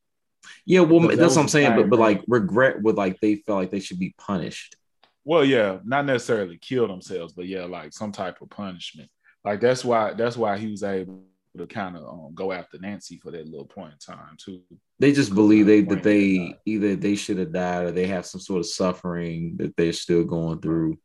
Yeah, 0.65 0.79
well, 0.79 1.01
that 1.01 1.17
that's 1.17 1.35
what 1.35 1.43
I'm 1.43 1.47
saying. 1.47 1.75
But 1.75 1.91
but 1.91 1.99
like 1.99 2.23
regret 2.27 2.81
would 2.81 2.95
like 2.95 3.19
they 3.19 3.35
felt 3.35 3.59
like 3.59 3.69
they 3.69 3.79
should 3.79 3.99
be 3.99 4.15
punished. 4.17 4.75
Well, 5.23 5.45
yeah, 5.45 5.77
not 5.85 6.05
necessarily 6.05 6.57
kill 6.57 6.87
themselves, 6.87 7.33
but 7.33 7.45
yeah, 7.45 7.65
like 7.65 7.93
some 7.93 8.11
type 8.11 8.41
of 8.41 8.49
punishment. 8.49 9.09
Like 9.45 9.61
that's 9.61 9.85
why 9.85 10.13
that's 10.13 10.37
why 10.37 10.57
he 10.57 10.71
was 10.71 10.81
able 10.81 11.21
to 11.55 11.67
kind 11.67 11.95
of 11.95 12.03
um, 12.03 12.31
go 12.33 12.51
after 12.51 12.79
Nancy 12.79 13.17
for 13.17 13.29
that 13.29 13.45
little 13.47 13.67
point 13.67 13.93
in 13.93 14.15
time 14.15 14.37
too. 14.37 14.61
They 14.97 15.11
just 15.11 15.35
believe 15.35 15.67
they 15.67 15.81
that 15.81 16.01
they 16.01 16.57
either 16.65 16.95
they 16.95 17.13
should 17.13 17.37
have 17.37 17.53
died 17.53 17.85
or 17.85 17.91
they 17.91 18.07
have 18.07 18.25
some 18.25 18.41
sort 18.41 18.61
of 18.61 18.65
suffering 18.65 19.57
that 19.57 19.77
they're 19.77 19.93
still 19.93 20.23
going 20.23 20.61
through, 20.61 20.97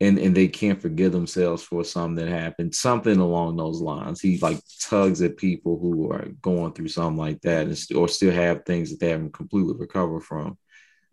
and 0.00 0.18
and 0.18 0.36
they 0.36 0.48
can't 0.48 0.80
forgive 0.80 1.12
themselves 1.12 1.62
for 1.62 1.84
something 1.84 2.24
that 2.24 2.30
happened, 2.30 2.74
something 2.74 3.18
along 3.18 3.56
those 3.56 3.80
lines. 3.80 4.20
He 4.20 4.38
like 4.38 4.58
tugs 4.82 5.22
at 5.22 5.36
people 5.36 5.78
who 5.78 6.10
are 6.12 6.28
going 6.42 6.72
through 6.72 6.88
something 6.88 7.16
like 7.16 7.40
that, 7.42 7.66
and, 7.66 7.96
or 7.96 8.08
still 8.08 8.32
have 8.32 8.64
things 8.64 8.90
that 8.90 9.00
they 9.00 9.10
haven't 9.10 9.32
completely 9.32 9.74
recovered 9.74 10.22
from. 10.22 10.58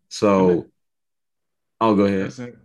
So, 0.10 0.68
I'll 1.80 1.92
oh, 1.92 1.96
go 1.96 2.06
ahead. 2.06 2.58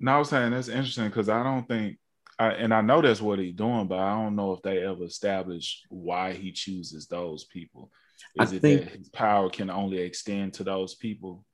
No, 0.00 0.12
I 0.12 0.18
was 0.18 0.30
saying 0.30 0.50
that's 0.50 0.68
interesting 0.68 1.06
because 1.06 1.28
I 1.28 1.42
don't 1.42 1.68
think 1.68 1.98
I, 2.40 2.52
and 2.52 2.72
I 2.72 2.80
know 2.80 3.02
that's 3.02 3.20
what 3.20 3.38
he's 3.38 3.54
doing, 3.54 3.86
but 3.86 3.98
I 3.98 4.14
don't 4.14 4.34
know 4.34 4.52
if 4.52 4.62
they 4.62 4.82
ever 4.82 5.04
establish 5.04 5.82
why 5.90 6.32
he 6.32 6.52
chooses 6.52 7.06
those 7.06 7.44
people. 7.44 7.92
Is 8.40 8.52
I 8.52 8.56
it 8.56 8.62
think, 8.62 8.80
that 8.80 8.96
his 8.96 9.08
power 9.10 9.50
can 9.50 9.68
only 9.68 9.98
extend 9.98 10.54
to 10.54 10.64
those 10.64 10.94
people? 10.94 11.44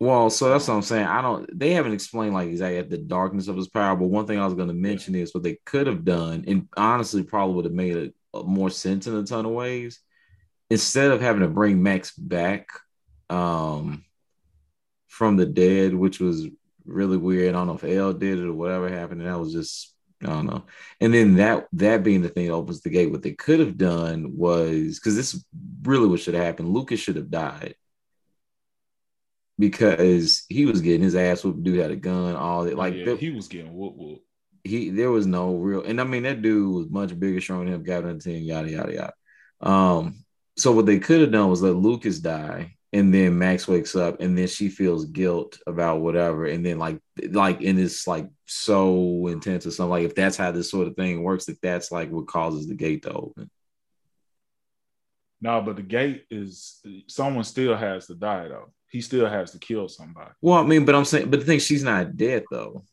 Well, 0.00 0.28
so 0.28 0.48
that's 0.48 0.68
what 0.68 0.74
I'm 0.74 0.82
saying. 0.82 1.06
I 1.06 1.22
don't. 1.22 1.58
They 1.58 1.72
haven't 1.72 1.92
explained 1.92 2.34
like 2.34 2.48
exactly 2.48 2.82
the 2.82 2.98
darkness 2.98 3.48
of 3.48 3.56
his 3.56 3.68
power. 3.68 3.96
But 3.96 4.08
one 4.08 4.26
thing 4.26 4.38
I 4.38 4.44
was 4.44 4.54
going 4.54 4.68
to 4.68 4.74
mention 4.74 5.14
is 5.14 5.32
what 5.32 5.42
they 5.42 5.58
could 5.64 5.86
have 5.86 6.04
done, 6.04 6.44
and 6.46 6.68
honestly, 6.76 7.22
probably 7.22 7.54
would 7.56 7.64
have 7.64 7.74
made 7.74 7.96
it 7.96 8.14
more 8.34 8.70
sense 8.70 9.06
in 9.06 9.14
a 9.14 9.24
ton 9.24 9.46
of 9.46 9.52
ways. 9.52 10.00
Instead 10.70 11.10
of 11.10 11.20
having 11.20 11.42
to 11.42 11.48
bring 11.48 11.82
Max 11.82 12.12
back 12.12 12.68
um, 13.30 14.04
from 15.06 15.36
the 15.36 15.46
dead, 15.46 15.94
which 15.94 16.18
was 16.20 16.48
really 16.84 17.16
weird. 17.16 17.50
I 17.50 17.58
don't 17.58 17.66
know 17.68 17.74
if 17.74 17.84
El 17.84 18.12
did 18.12 18.38
it 18.38 18.46
or 18.46 18.52
whatever 18.52 18.88
happened. 18.88 19.22
And 19.22 19.30
that 19.30 19.38
was 19.38 19.52
just 19.52 19.94
I 20.22 20.26
don't 20.26 20.46
know. 20.46 20.64
And 21.00 21.12
then 21.12 21.36
that 21.36 21.66
that 21.74 22.02
being 22.02 22.22
the 22.22 22.28
thing 22.28 22.46
that 22.46 22.52
opens 22.52 22.80
the 22.80 22.90
gate. 22.90 23.10
What 23.10 23.22
they 23.22 23.32
could 23.32 23.60
have 23.60 23.76
done 23.76 24.36
was 24.36 24.98
because 24.98 25.16
this 25.16 25.44
really 25.82 26.06
what 26.06 26.20
should 26.20 26.34
have 26.34 26.44
happened. 26.44 26.70
Lucas 26.70 27.00
should 27.00 27.16
have 27.16 27.30
died 27.30 27.74
because 29.58 30.44
he 30.48 30.66
was 30.66 30.80
getting 30.80 31.02
his 31.02 31.14
ass 31.14 31.44
whooped. 31.44 31.62
Dude 31.62 31.80
had 31.80 31.90
a 31.90 31.96
gun. 31.96 32.36
All 32.36 32.64
that 32.64 32.76
like 32.76 32.94
yeah, 32.94 33.04
the, 33.04 33.16
he 33.16 33.30
was 33.30 33.48
getting 33.48 33.74
whoop 33.74 33.94
whoop. 33.96 34.20
He 34.62 34.90
there 34.90 35.10
was 35.10 35.26
no 35.26 35.56
real, 35.56 35.82
and 35.82 36.00
I 36.00 36.04
mean 36.04 36.22
that 36.22 36.42
dude 36.42 36.74
was 36.74 36.90
much 36.90 37.18
bigger, 37.18 37.40
stronger 37.40 37.66
than 37.66 37.74
him. 37.74 37.82
Got 37.82 38.04
on 38.04 38.18
ten, 38.18 38.42
yada 38.42 38.70
yada 38.70 38.92
yada. 38.92 39.12
Um, 39.60 40.24
so 40.56 40.72
what 40.72 40.86
they 40.86 40.98
could 40.98 41.20
have 41.20 41.32
done 41.32 41.50
was 41.50 41.62
let 41.62 41.74
Lucas 41.74 42.18
die, 42.18 42.76
and 42.94 43.12
then 43.12 43.36
Max 43.36 43.66
wakes 43.66 43.96
up 43.96 44.20
and 44.20 44.38
then 44.38 44.46
she 44.46 44.68
feels 44.68 45.06
guilt 45.06 45.58
about 45.66 46.00
whatever 46.00 46.46
and 46.46 46.64
then 46.64 46.78
like 46.78 47.00
like 47.30 47.60
and 47.60 47.78
it's 47.78 48.06
like 48.06 48.28
so 48.46 49.26
intense 49.26 49.66
or 49.66 49.72
something 49.72 49.90
like 49.90 50.04
if 50.04 50.14
that's 50.14 50.36
how 50.36 50.52
this 50.52 50.70
sort 50.70 50.86
of 50.86 50.94
thing 50.94 51.22
works 51.24 51.48
if 51.48 51.60
that's 51.60 51.90
like 51.90 52.10
what 52.10 52.28
causes 52.28 52.68
the 52.68 52.74
gate 52.74 53.02
to 53.02 53.12
open 53.12 53.50
no 55.40 55.60
but 55.60 55.74
the 55.74 55.82
gate 55.82 56.24
is 56.30 56.80
someone 57.08 57.42
still 57.42 57.76
has 57.76 58.06
to 58.06 58.14
die 58.14 58.46
though 58.46 58.72
he 58.94 59.00
still 59.00 59.28
has 59.28 59.50
to 59.50 59.58
kill 59.58 59.88
somebody. 59.88 60.30
Well 60.40 60.58
i 60.58 60.62
mean 60.62 60.84
but 60.84 60.94
i'm 60.94 61.04
saying 61.04 61.28
but 61.28 61.40
the 61.40 61.46
thing 61.46 61.58
she's 61.58 61.82
not 61.82 62.16
dead 62.16 62.44
though. 62.50 62.84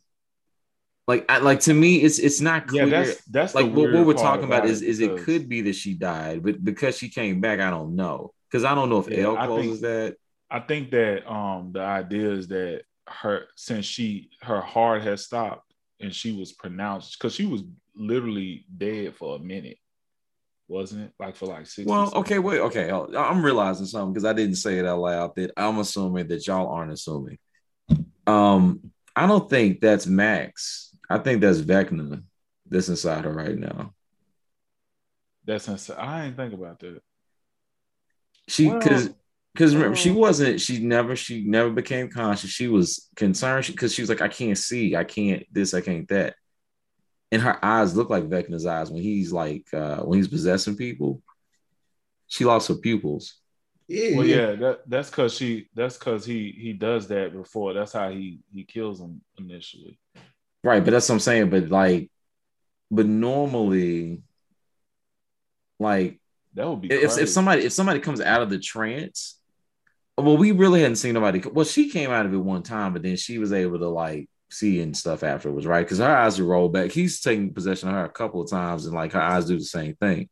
Like 1.07 1.29
I, 1.29 1.37
like 1.37 1.59
to 1.61 1.73
me 1.73 1.97
it's 1.97 2.17
it's 2.17 2.41
not 2.41 2.67
clear. 2.67 2.87
yeah, 2.87 3.03
that's, 3.03 3.25
that's 3.25 3.55
like 3.55 3.71
what, 3.71 3.91
what 3.91 4.05
we're 4.07 4.13
talking 4.13 4.45
about, 4.45 4.59
about 4.59 4.69
is 4.69 4.81
is 4.81 4.99
it 4.99 5.17
could 5.19 5.47
be 5.47 5.61
that 5.61 5.75
she 5.75 5.93
died 5.93 6.41
but 6.43 6.63
because 6.63 6.97
she 6.97 7.09
came 7.09 7.39
back 7.39 7.59
i 7.59 7.69
don't 7.69 7.95
know. 7.95 8.33
Because 8.49 8.65
I 8.65 8.75
don't 8.75 8.89
know 8.89 8.99
if 8.99 9.09
yeah, 9.09 9.25
El 9.25 9.35
closes 9.37 9.81
that. 9.81 10.17
I 10.49 10.59
think 10.59 10.91
that 10.91 11.31
um 11.31 11.71
the 11.71 11.81
idea 11.81 12.31
is 12.31 12.47
that 12.49 12.81
her 13.07 13.45
since 13.55 13.85
she 13.85 14.29
her 14.41 14.61
heart 14.61 15.03
has 15.03 15.23
stopped 15.23 15.71
and 15.99 16.13
she 16.13 16.31
was 16.31 16.51
pronounced 16.51 17.17
because 17.17 17.35
she 17.35 17.45
was 17.45 17.63
literally 17.95 18.65
dead 18.75 19.15
for 19.15 19.35
a 19.35 19.39
minute, 19.39 19.77
wasn't 20.71 21.03
it? 21.03 21.11
Like 21.19 21.35
for 21.35 21.47
like 21.47 21.67
six. 21.67 21.85
Well, 21.85 22.11
okay, 22.15 22.39
wait, 22.39 22.59
okay. 22.61 22.89
I'm 22.89 23.43
realizing 23.43 23.85
something 23.85 24.13
because 24.13 24.25
I 24.25 24.33
didn't 24.33 24.55
say 24.55 24.79
it 24.79 24.85
out 24.85 24.99
loud. 24.99 25.35
That 25.35 25.51
I'm 25.57 25.77
assuming 25.79 26.29
that 26.29 26.47
y'all 26.47 26.69
aren't 26.69 26.93
assuming. 26.93 27.37
Um, 28.25 28.91
I 29.15 29.27
don't 29.27 29.49
think 29.49 29.81
that's 29.81 30.07
Max. 30.07 30.95
I 31.09 31.17
think 31.17 31.41
that's 31.41 31.59
Vecna 31.59 32.23
that's 32.67 32.87
inside 32.87 33.25
her 33.25 33.33
right 33.33 33.57
now. 33.57 33.93
That's 35.45 35.67
inside. 35.67 35.97
I 35.97 36.23
didn't 36.23 36.37
think 36.37 36.53
about 36.53 36.79
that. 36.79 37.01
She 38.47 38.69
because 38.69 39.07
well, 39.07 39.17
because 39.53 39.75
remember 39.75 39.97
she 39.97 40.11
wasn't 40.11 40.61
she 40.61 40.79
never 40.79 41.15
she 41.17 41.43
never 41.45 41.69
became 41.69 42.09
conscious. 42.09 42.49
She 42.49 42.69
was 42.69 43.09
concerned 43.17 43.67
because 43.67 43.91
she, 43.91 43.97
she 43.97 44.01
was 44.03 44.09
like 44.09 44.21
I 44.21 44.29
can't 44.29 44.57
see, 44.57 44.95
I 44.95 45.03
can't 45.03 45.43
this, 45.51 45.73
I 45.73 45.81
can't 45.81 46.07
that. 46.07 46.35
And 47.31 47.41
her 47.41 47.63
eyes 47.63 47.95
look 47.95 48.09
like 48.09 48.29
Vecna's 48.29 48.65
eyes 48.65 48.91
when 48.91 49.01
he's 49.01 49.31
like 49.31 49.73
uh 49.73 49.97
when 49.97 50.19
he's 50.19 50.27
possessing 50.27 50.75
people. 50.75 51.21
She 52.27 52.45
lost 52.45 52.67
her 52.69 52.75
pupils. 52.75 53.35
Yeah, 53.87 54.15
well, 54.15 54.25
yeah, 54.25 54.51
that, 54.53 54.79
that's 54.87 55.09
because 55.09 55.33
she 55.33 55.67
that's 55.75 55.97
because 55.97 56.25
he 56.25 56.55
he 56.57 56.71
does 56.71 57.09
that 57.09 57.33
before. 57.33 57.73
That's 57.73 57.91
how 57.91 58.09
he 58.09 58.39
he 58.53 58.63
kills 58.63 58.99
them 58.99 59.21
initially. 59.37 59.99
Right, 60.63 60.83
but 60.83 60.91
that's 60.91 61.09
what 61.09 61.15
I'm 61.15 61.19
saying. 61.19 61.49
But 61.49 61.67
like, 61.67 62.09
but 62.89 63.05
normally, 63.05 64.21
like 65.77 66.21
that 66.53 66.69
would 66.69 66.81
be 66.81 66.91
if, 66.91 67.17
if 67.17 67.29
somebody 67.29 67.65
if 67.65 67.73
somebody 67.73 67.99
comes 67.99 68.21
out 68.21 68.41
of 68.41 68.49
the 68.49 68.59
trance. 68.59 69.37
Well, 70.17 70.37
we 70.37 70.51
really 70.51 70.81
hadn't 70.81 70.97
seen 70.97 71.15
nobody. 71.15 71.39
Well, 71.39 71.65
she 71.65 71.89
came 71.89 72.11
out 72.11 72.25
of 72.25 72.33
it 72.33 72.37
one 72.37 72.63
time, 72.63 72.93
but 72.93 73.01
then 73.01 73.17
she 73.17 73.39
was 73.39 73.51
able 73.51 73.79
to 73.79 73.89
like 73.89 74.29
see 74.51 74.81
and 74.81 74.95
stuff 74.95 75.23
afterwards, 75.23 75.65
right? 75.65 75.83
Because 75.85 75.99
her 75.99 76.15
eyes 76.15 76.39
are 76.39 76.45
rolled 76.45 76.73
back. 76.73 76.91
He's 76.91 77.21
taking 77.21 77.53
possession 77.53 77.89
of 77.89 77.95
her 77.95 78.05
a 78.05 78.09
couple 78.09 78.41
of 78.41 78.49
times, 78.49 78.85
and 78.85 78.95
like 78.95 79.13
her 79.13 79.21
eyes 79.21 79.45
do 79.45 79.57
the 79.57 79.63
same 79.63 79.95
thing. 79.95 80.29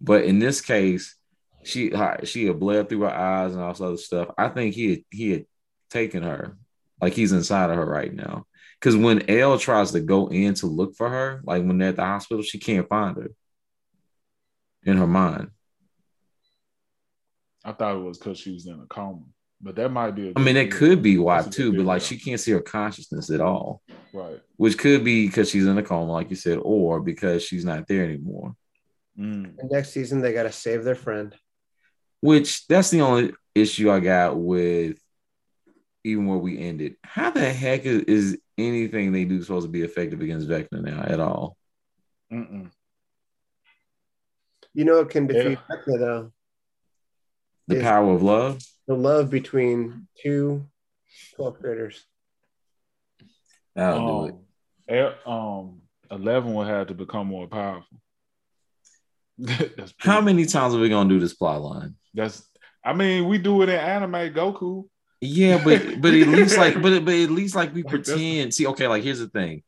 But 0.00 0.24
in 0.24 0.38
this 0.38 0.60
case, 0.60 1.16
she 1.62 1.92
she 2.24 2.46
had 2.46 2.58
bled 2.58 2.88
through 2.88 3.02
her 3.02 3.14
eyes 3.14 3.52
and 3.52 3.62
all 3.62 3.72
this 3.72 3.80
other 3.80 3.96
stuff. 3.96 4.30
I 4.38 4.48
think 4.48 4.74
he 4.74 4.90
had, 4.90 5.00
he 5.10 5.30
had 5.30 5.46
taken 5.90 6.22
her, 6.22 6.56
like 7.00 7.12
he's 7.12 7.32
inside 7.32 7.70
of 7.70 7.76
her 7.76 7.86
right 7.86 8.12
now. 8.12 8.46
Because 8.80 8.96
when 8.96 9.28
El 9.28 9.58
tries 9.58 9.92
to 9.92 10.00
go 10.00 10.28
in 10.28 10.54
to 10.54 10.66
look 10.66 10.94
for 10.94 11.08
her, 11.08 11.40
like 11.44 11.64
when 11.64 11.78
they're 11.78 11.88
at 11.88 11.96
the 11.96 12.04
hospital, 12.04 12.42
she 12.42 12.58
can't 12.58 12.88
find 12.88 13.16
her 13.16 13.30
in 14.84 14.96
her 14.96 15.06
mind. 15.06 15.50
I 17.64 17.72
thought 17.72 17.96
it 17.96 18.00
was 18.02 18.18
because 18.18 18.38
she 18.38 18.52
was 18.52 18.66
in 18.66 18.80
a 18.80 18.86
coma, 18.86 19.24
but 19.60 19.76
that 19.76 19.90
might 19.90 20.12
be. 20.12 20.32
I 20.36 20.40
mean, 20.40 20.56
it 20.56 20.70
could 20.70 21.02
be 21.02 21.18
why 21.18 21.42
too, 21.42 21.72
but 21.72 21.84
like 21.84 22.02
she 22.02 22.18
can't 22.18 22.40
see 22.40 22.52
her 22.52 22.60
consciousness 22.60 23.30
at 23.30 23.40
all. 23.40 23.82
Right. 24.12 24.40
Which 24.56 24.78
could 24.78 25.04
be 25.04 25.26
because 25.26 25.50
she's 25.50 25.66
in 25.66 25.78
a 25.78 25.82
coma, 25.82 26.12
like 26.12 26.30
you 26.30 26.36
said, 26.36 26.58
or 26.62 27.00
because 27.00 27.42
she's 27.42 27.64
not 27.64 27.86
there 27.86 28.04
anymore. 28.04 28.54
Mm. 29.18 29.58
And 29.58 29.70
next 29.70 29.90
season 29.90 30.20
they 30.20 30.32
got 30.32 30.44
to 30.44 30.52
save 30.52 30.84
their 30.84 30.94
friend. 30.94 31.34
Which 32.20 32.66
that's 32.66 32.90
the 32.90 33.00
only 33.00 33.32
issue 33.54 33.90
I 33.90 34.00
got 34.00 34.36
with 34.36 34.98
even 36.04 36.26
where 36.26 36.38
we 36.38 36.58
ended. 36.58 36.96
How 37.02 37.30
the 37.30 37.52
heck 37.52 37.84
is, 37.84 38.02
is 38.02 38.38
anything 38.56 39.12
they 39.12 39.24
do 39.24 39.42
supposed 39.42 39.66
to 39.66 39.72
be 39.72 39.82
effective 39.82 40.20
against 40.20 40.48
Vecna 40.48 40.82
now 40.82 41.02
at 41.02 41.20
all? 41.20 41.56
Mm-mm. 42.32 42.70
You 44.74 44.84
know, 44.84 45.00
it 45.00 45.10
can 45.10 45.26
defeat 45.26 45.58
Yeah. 45.70 45.76
Vecna 45.76 45.98
though. 45.98 46.32
The 47.68 47.76
Is- 47.76 47.82
power 47.82 48.12
of 48.12 48.22
love. 48.22 48.62
The 48.86 48.94
love 48.94 49.30
between 49.30 50.08
two 50.22 50.66
12th 51.38 51.60
graders. 51.60 52.04
That'll 53.76 54.26
do 54.26 54.28
it. 54.28 54.34
Um, 54.34 54.40
eh, 54.88 55.12
um, 55.26 55.82
eleven 56.10 56.54
will 56.54 56.64
have 56.64 56.88
to 56.88 56.94
become 56.94 57.28
more 57.28 57.46
powerful. 57.46 58.00
that's 59.38 59.94
How 59.98 60.20
many 60.20 60.46
times 60.46 60.74
are 60.74 60.80
we 60.80 60.88
gonna 60.88 61.08
do 61.08 61.20
this 61.20 61.34
plot 61.34 61.62
line? 61.62 61.94
That's. 62.14 62.42
I 62.84 62.94
mean, 62.94 63.28
we 63.28 63.38
do 63.38 63.62
it 63.62 63.68
in 63.68 63.76
anime. 63.76 64.34
Goku. 64.34 64.88
Yeah, 65.20 65.62
but 65.62 66.00
but 66.00 66.14
at 66.14 66.28
least 66.28 66.56
like 66.56 66.74
but 66.82 67.04
but 67.04 67.14
at 67.14 67.30
least 67.30 67.54
like 67.54 67.74
we 67.74 67.82
pretend. 67.82 68.54
See, 68.54 68.66
okay, 68.68 68.88
like 68.88 69.02
here's 69.02 69.18
the 69.20 69.28
thing. 69.28 69.62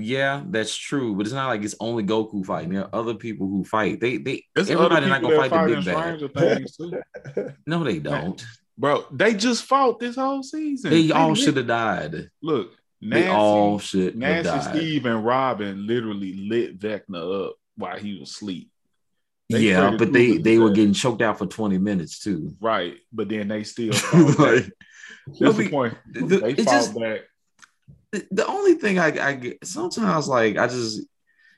Yeah, 0.00 0.42
that's 0.48 0.76
true, 0.76 1.16
but 1.16 1.26
it's 1.26 1.34
not 1.34 1.48
like 1.48 1.62
it's 1.64 1.74
only 1.80 2.04
Goku 2.04 2.44
fighting. 2.46 2.72
There 2.74 2.84
are 2.84 2.90
other 2.94 3.14
people 3.14 3.48
who 3.48 3.64
fight. 3.64 4.00
They 4.00 4.16
they 4.18 4.44
There's 4.54 4.70
everybody 4.70 5.06
not 5.08 5.22
gonna 5.22 5.48
fight 5.48 5.50
the 5.68 5.74
big 5.76 5.84
bad. 5.84 6.18
Stranger 6.18 6.28
Things 6.28 6.76
too, 6.76 7.52
No, 7.66 7.82
they 7.82 7.98
don't. 7.98 8.44
bro. 8.78 9.04
They 9.10 9.34
just 9.34 9.64
fought 9.64 9.98
this 9.98 10.14
whole 10.14 10.42
season. 10.44 10.90
They 10.90 11.10
all 11.10 11.34
should 11.34 11.56
have 11.56 11.66
died. 11.66 12.30
look. 12.42 12.72
They 13.00 13.28
all 13.28 13.78
should 13.78 14.16
Nancy, 14.16 14.50
died. 14.50 14.74
Steve, 14.76 15.06
and 15.06 15.24
Robin 15.24 15.86
literally 15.86 16.34
lit 16.48 16.78
Vecna 16.80 17.46
up 17.46 17.54
while 17.76 17.96
he 17.96 18.18
was 18.18 18.30
asleep. 18.30 18.70
They 19.50 19.60
yeah, 19.60 19.94
but 19.96 20.12
they 20.12 20.38
they 20.38 20.58
were 20.58 20.70
getting 20.70 20.94
choked 20.94 21.22
out 21.22 21.38
for 21.38 21.46
20 21.46 21.78
minutes 21.78 22.18
too. 22.20 22.54
Right, 22.60 22.96
but 23.12 23.28
then 23.28 23.48
they 23.48 23.62
still 23.64 23.92
like, 24.38 24.70
That's 25.40 25.56
the 25.56 25.68
point. 25.70 25.94
the- 26.12 26.38
They 26.38 26.54
fought 26.54 26.72
just- 26.72 26.98
back. 26.98 27.20
The, 28.12 28.26
the 28.30 28.46
only 28.46 28.74
thing 28.74 28.98
I, 28.98 29.28
I 29.28 29.32
get 29.34 29.66
sometimes 29.66 30.28
like 30.28 30.56
I 30.56 30.66
just 30.66 31.02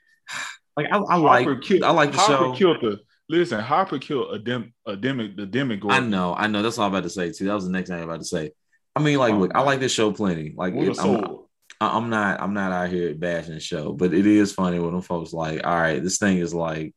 like 0.77 0.87
I, 0.91 0.97
I 0.97 1.15
like 1.17 1.47
killed, 1.61 1.83
I 1.83 1.91
like 1.91 2.11
the 2.11 2.17
Hopper 2.17 2.33
show. 2.33 2.53
killed 2.53 2.77
the 2.81 2.99
listen. 3.29 3.59
Hopper 3.59 3.99
killed 3.99 4.33
a 4.33 4.39
dem 4.39 4.73
a 4.85 4.95
demi 4.95 5.33
the 5.35 5.45
demigod. 5.45 5.91
I 5.91 5.99
know, 5.99 6.33
I 6.35 6.47
know. 6.47 6.61
That's 6.61 6.77
all 6.77 6.85
I'm 6.87 6.93
about 6.93 7.03
to 7.03 7.09
say 7.09 7.31
too. 7.31 7.45
That 7.45 7.55
was 7.55 7.65
the 7.65 7.71
next 7.71 7.89
thing 7.89 7.97
I'm 7.97 8.09
about 8.09 8.19
to 8.19 8.25
say. 8.25 8.51
I 8.95 9.01
mean, 9.01 9.17
like, 9.19 9.33
Oh, 9.33 9.37
look, 9.37 9.51
I 9.55 9.61
like 9.61 9.79
this 9.79 9.93
show 9.93 10.11
plenty. 10.11 10.53
Like, 10.55 10.73
it, 10.75 10.99
I'm, 10.99 11.37
I'm 11.79 12.09
not, 12.09 12.41
I'm 12.41 12.53
not 12.53 12.73
out 12.73 12.89
here 12.89 13.15
bashing 13.15 13.53
the 13.53 13.59
show, 13.61 13.93
but 13.93 14.13
it 14.13 14.27
is 14.27 14.51
funny 14.53 14.79
when 14.79 14.91
them 14.91 15.01
folks 15.01 15.31
like, 15.31 15.65
all 15.65 15.73
right, 15.79 16.03
this 16.03 16.17
thing 16.17 16.37
is 16.39 16.53
like 16.53 16.93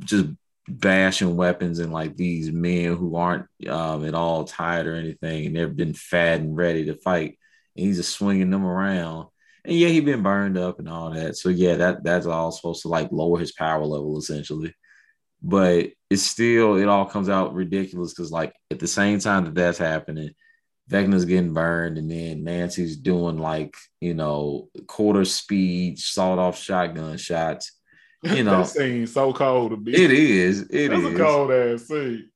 just 0.00 0.26
bashing 0.68 1.34
weapons 1.34 1.78
and 1.78 1.92
like 1.92 2.14
these 2.16 2.52
men 2.52 2.94
who 2.96 3.16
aren't 3.16 3.46
um, 3.68 4.04
at 4.04 4.14
all 4.14 4.44
tired 4.44 4.86
or 4.86 4.94
anything, 4.94 5.46
and 5.46 5.56
they've 5.56 5.74
been 5.76 5.94
fat 5.94 6.40
and 6.40 6.56
ready 6.56 6.84
to 6.84 6.94
fight, 6.94 7.38
and 7.76 7.86
he's 7.86 7.96
just 7.96 8.14
swinging 8.14 8.50
them 8.50 8.64
around. 8.64 9.28
And 9.64 9.76
yeah, 9.76 9.88
he 9.88 10.00
been 10.00 10.22
burned 10.22 10.58
up 10.58 10.78
and 10.78 10.88
all 10.88 11.10
that. 11.10 11.36
So 11.36 11.48
yeah, 11.48 11.76
that 11.76 12.02
that's 12.02 12.26
all 12.26 12.50
supposed 12.50 12.82
to 12.82 12.88
like 12.88 13.12
lower 13.12 13.38
his 13.38 13.52
power 13.52 13.84
level 13.84 14.18
essentially. 14.18 14.74
But 15.42 15.90
it's 16.08 16.22
still, 16.22 16.76
it 16.76 16.88
all 16.88 17.04
comes 17.04 17.28
out 17.28 17.54
ridiculous 17.54 18.12
because 18.12 18.30
like 18.30 18.54
at 18.70 18.78
the 18.78 18.86
same 18.86 19.18
time 19.18 19.44
that 19.44 19.54
that's 19.54 19.78
happening, 19.78 20.30
Vecna's 20.90 21.24
getting 21.24 21.54
burned, 21.54 21.98
and 21.98 22.10
then 22.10 22.44
Nancy's 22.44 22.96
doing 22.96 23.38
like 23.38 23.74
you 24.00 24.14
know 24.14 24.68
quarter 24.86 25.24
speed 25.24 25.98
sawed 25.98 26.38
off 26.38 26.58
shotgun 26.58 27.16
shots. 27.16 27.72
You 28.22 28.44
know, 28.44 28.58
that 28.58 28.68
scene 28.68 29.06
so 29.06 29.32
cold 29.32 29.70
to 29.70 29.76
be. 29.76 29.94
it 29.94 30.10
is, 30.10 30.62
it 30.70 30.88
That's 30.90 31.02
is. 31.02 31.14
a 31.14 31.16
cold 31.18 31.50
ass 31.52 31.82
scene. 31.82 32.30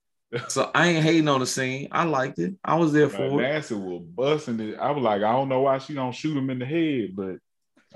So 0.49 0.71
I 0.75 0.89
ain't 0.89 1.05
hating 1.05 1.29
on 1.29 1.41
the 1.41 1.47
scene. 1.47 1.89
I 1.91 2.05
liked 2.05 2.39
it. 2.39 2.55
I 2.65 2.77
was 2.77 2.93
there 2.93 3.09
for 3.09 3.25
it. 3.25 3.33
Nancy 3.33 3.75
was 3.75 4.03
busting 4.03 4.61
it. 4.61 4.79
I 4.79 4.91
was 4.91 5.03
like, 5.03 5.23
I 5.23 5.33
don't 5.33 5.49
know 5.49 5.63
why 5.63 5.79
she 5.79 5.95
don't 5.95 6.15
shoot 6.15 6.37
him 6.37 6.51
in 6.51 6.59
the 6.59 6.67
head, 6.67 7.15
but 7.15 7.37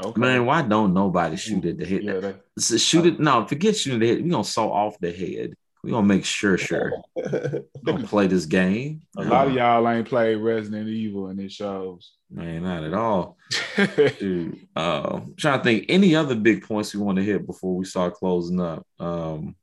okay. 0.04 0.20
Man, 0.20 0.46
why 0.46 0.62
don't 0.62 0.94
nobody 0.94 1.36
shoot 1.36 1.64
at 1.64 1.78
the 1.78 1.86
head? 1.86 2.02
Yeah, 2.02 2.20
that, 2.20 2.40
So 2.58 2.76
shoot 2.76 3.06
it. 3.06 3.20
No, 3.20 3.46
forget 3.46 3.76
shooting 3.76 4.00
the 4.00 4.08
head. 4.08 4.22
We 4.22 4.30
gonna 4.30 4.44
saw 4.44 4.68
off 4.70 4.98
the 4.98 5.12
head. 5.12 5.54
We 5.82 5.92
gonna 5.92 6.06
make 6.06 6.26
sure, 6.26 6.58
sure. 6.58 6.92
Gonna 7.84 8.06
play 8.06 8.26
this 8.26 8.44
game. 8.44 9.00
a 9.16 9.24
lot 9.24 9.46
of 9.46 9.54
y'all 9.54 9.88
ain't 9.88 10.06
played 10.06 10.36
Resident 10.36 10.88
Evil 10.88 11.28
and 11.28 11.40
it 11.40 11.50
shows. 11.50 12.12
man, 12.30 12.64
not 12.64 12.84
at 12.84 12.92
all. 12.92 13.38
Dude, 14.18 14.66
uh, 14.76 15.10
I'm 15.14 15.34
trying 15.36 15.58
to 15.58 15.64
think 15.64 15.86
any 15.88 16.14
other 16.14 16.34
big 16.34 16.64
points 16.64 16.94
we 16.94 17.00
want 17.00 17.16
to 17.16 17.24
hit 17.24 17.46
before 17.46 17.74
we 17.74 17.86
start 17.86 18.12
closing 18.14 18.60
up. 18.60 18.86
Um, 18.98 19.56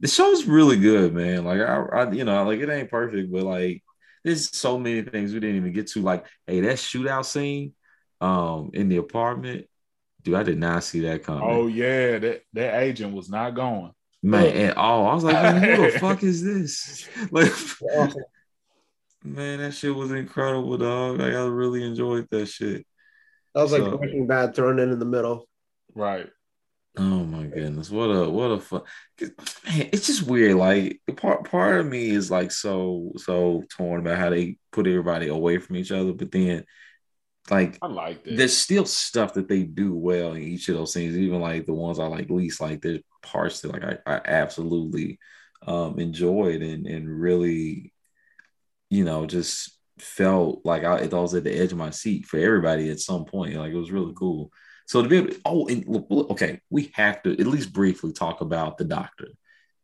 the 0.00 0.08
show's 0.08 0.44
really 0.44 0.76
good, 0.78 1.12
man. 1.14 1.44
Like 1.44 1.60
I, 1.60 1.76
I, 1.92 2.10
you 2.12 2.24
know, 2.24 2.44
like 2.44 2.60
it 2.60 2.68
ain't 2.68 2.90
perfect, 2.90 3.30
but 3.32 3.42
like 3.42 3.82
there's 4.24 4.56
so 4.56 4.78
many 4.78 5.02
things 5.02 5.32
we 5.32 5.40
didn't 5.40 5.56
even 5.56 5.72
get 5.72 5.88
to. 5.88 6.02
Like, 6.02 6.26
hey, 6.46 6.60
that 6.60 6.76
shootout 6.76 7.24
scene, 7.24 7.72
um, 8.20 8.70
in 8.74 8.88
the 8.88 8.96
apartment, 8.98 9.66
dude, 10.22 10.34
I 10.34 10.42
did 10.42 10.58
not 10.58 10.84
see 10.84 11.00
that 11.00 11.22
coming. 11.24 11.42
oh 11.44 11.66
yeah, 11.66 12.18
that 12.18 12.42
that 12.54 12.82
agent 12.82 13.12
was 13.14 13.28
not 13.28 13.54
going. 13.54 13.92
man, 14.22 14.56
at 14.56 14.76
all. 14.76 15.06
I 15.06 15.14
was 15.14 15.24
like, 15.24 15.34
man, 15.34 15.76
who 15.76 15.90
the 15.92 15.98
fuck 16.00 16.22
is 16.22 16.42
this? 16.44 17.08
Like, 17.30 17.52
man, 19.24 19.58
that 19.60 19.72
shit 19.74 19.94
was 19.94 20.10
incredible, 20.12 20.76
dog. 20.78 21.18
Like, 21.18 21.32
I 21.34 21.44
really 21.46 21.84
enjoyed 21.84 22.26
that 22.30 22.46
shit. 22.46 22.86
That 23.54 23.62
was 23.62 23.72
like 23.72 23.82
So- 23.82 23.96
Breaking 23.98 24.26
Bad 24.26 24.54
thrown 24.54 24.78
in 24.78 24.90
in 24.90 24.98
the 24.98 25.04
middle. 25.04 25.48
Right. 25.94 26.28
Oh 27.00 27.24
my 27.24 27.46
goodness, 27.46 27.90
what 27.90 28.06
a 28.06 28.28
what 28.28 28.50
a 28.50 28.58
fun! 28.60 28.82
Man, 29.20 29.88
it's 29.92 30.08
just 30.08 30.22
weird. 30.24 30.56
Like 30.56 31.00
part 31.16 31.48
part 31.48 31.78
of 31.80 31.86
me 31.86 32.10
is 32.10 32.30
like 32.30 32.50
so 32.50 33.12
so 33.16 33.62
torn 33.70 34.00
about 34.00 34.18
how 34.18 34.30
they 34.30 34.56
put 34.72 34.86
everybody 34.88 35.28
away 35.28 35.58
from 35.58 35.76
each 35.76 35.92
other, 35.92 36.12
but 36.12 36.32
then 36.32 36.64
like 37.50 37.82
I 37.82 37.86
liked 37.86 38.26
it. 38.26 38.36
there's 38.36 38.56
still 38.56 38.86
stuff 38.86 39.34
that 39.34 39.48
they 39.48 39.64
do 39.64 39.94
well 39.94 40.34
in 40.34 40.42
each 40.42 40.68
of 40.68 40.76
those 40.76 40.92
scenes, 40.92 41.16
even 41.16 41.40
like 41.40 41.66
the 41.66 41.74
ones 41.74 41.98
I 42.00 42.06
like 42.06 42.30
least. 42.30 42.60
Like 42.60 42.82
there's 42.82 43.00
parts 43.22 43.60
that 43.62 43.72
like 43.72 43.84
I, 43.84 43.98
I 44.06 44.20
absolutely 44.24 45.18
um 45.66 45.98
enjoyed 46.00 46.62
and 46.62 46.86
and 46.86 47.08
really, 47.08 47.92
you 48.90 49.04
know, 49.04 49.26
just 49.26 49.78
felt 49.98 50.62
like 50.64 50.84
I, 50.84 50.98
I 51.04 51.06
was 51.08 51.34
at 51.34 51.44
the 51.44 51.56
edge 51.58 51.72
of 51.72 51.78
my 51.78 51.90
seat 51.90 52.26
for 52.26 52.38
everybody 52.38 52.90
at 52.90 53.00
some 53.00 53.24
point. 53.24 53.56
Like 53.56 53.72
it 53.72 53.76
was 53.76 53.92
really 53.92 54.14
cool. 54.16 54.50
So 54.88 55.02
to 55.02 55.08
be 55.08 55.18
able 55.18 55.28
to, 55.28 55.40
oh, 55.44 55.66
and 55.68 55.86
look, 55.86 56.06
look, 56.08 56.30
okay, 56.30 56.60
we 56.70 56.90
have 56.94 57.22
to 57.24 57.32
at 57.32 57.46
least 57.46 57.74
briefly 57.74 58.10
talk 58.12 58.40
about 58.40 58.78
the 58.78 58.84
doctor 58.84 59.28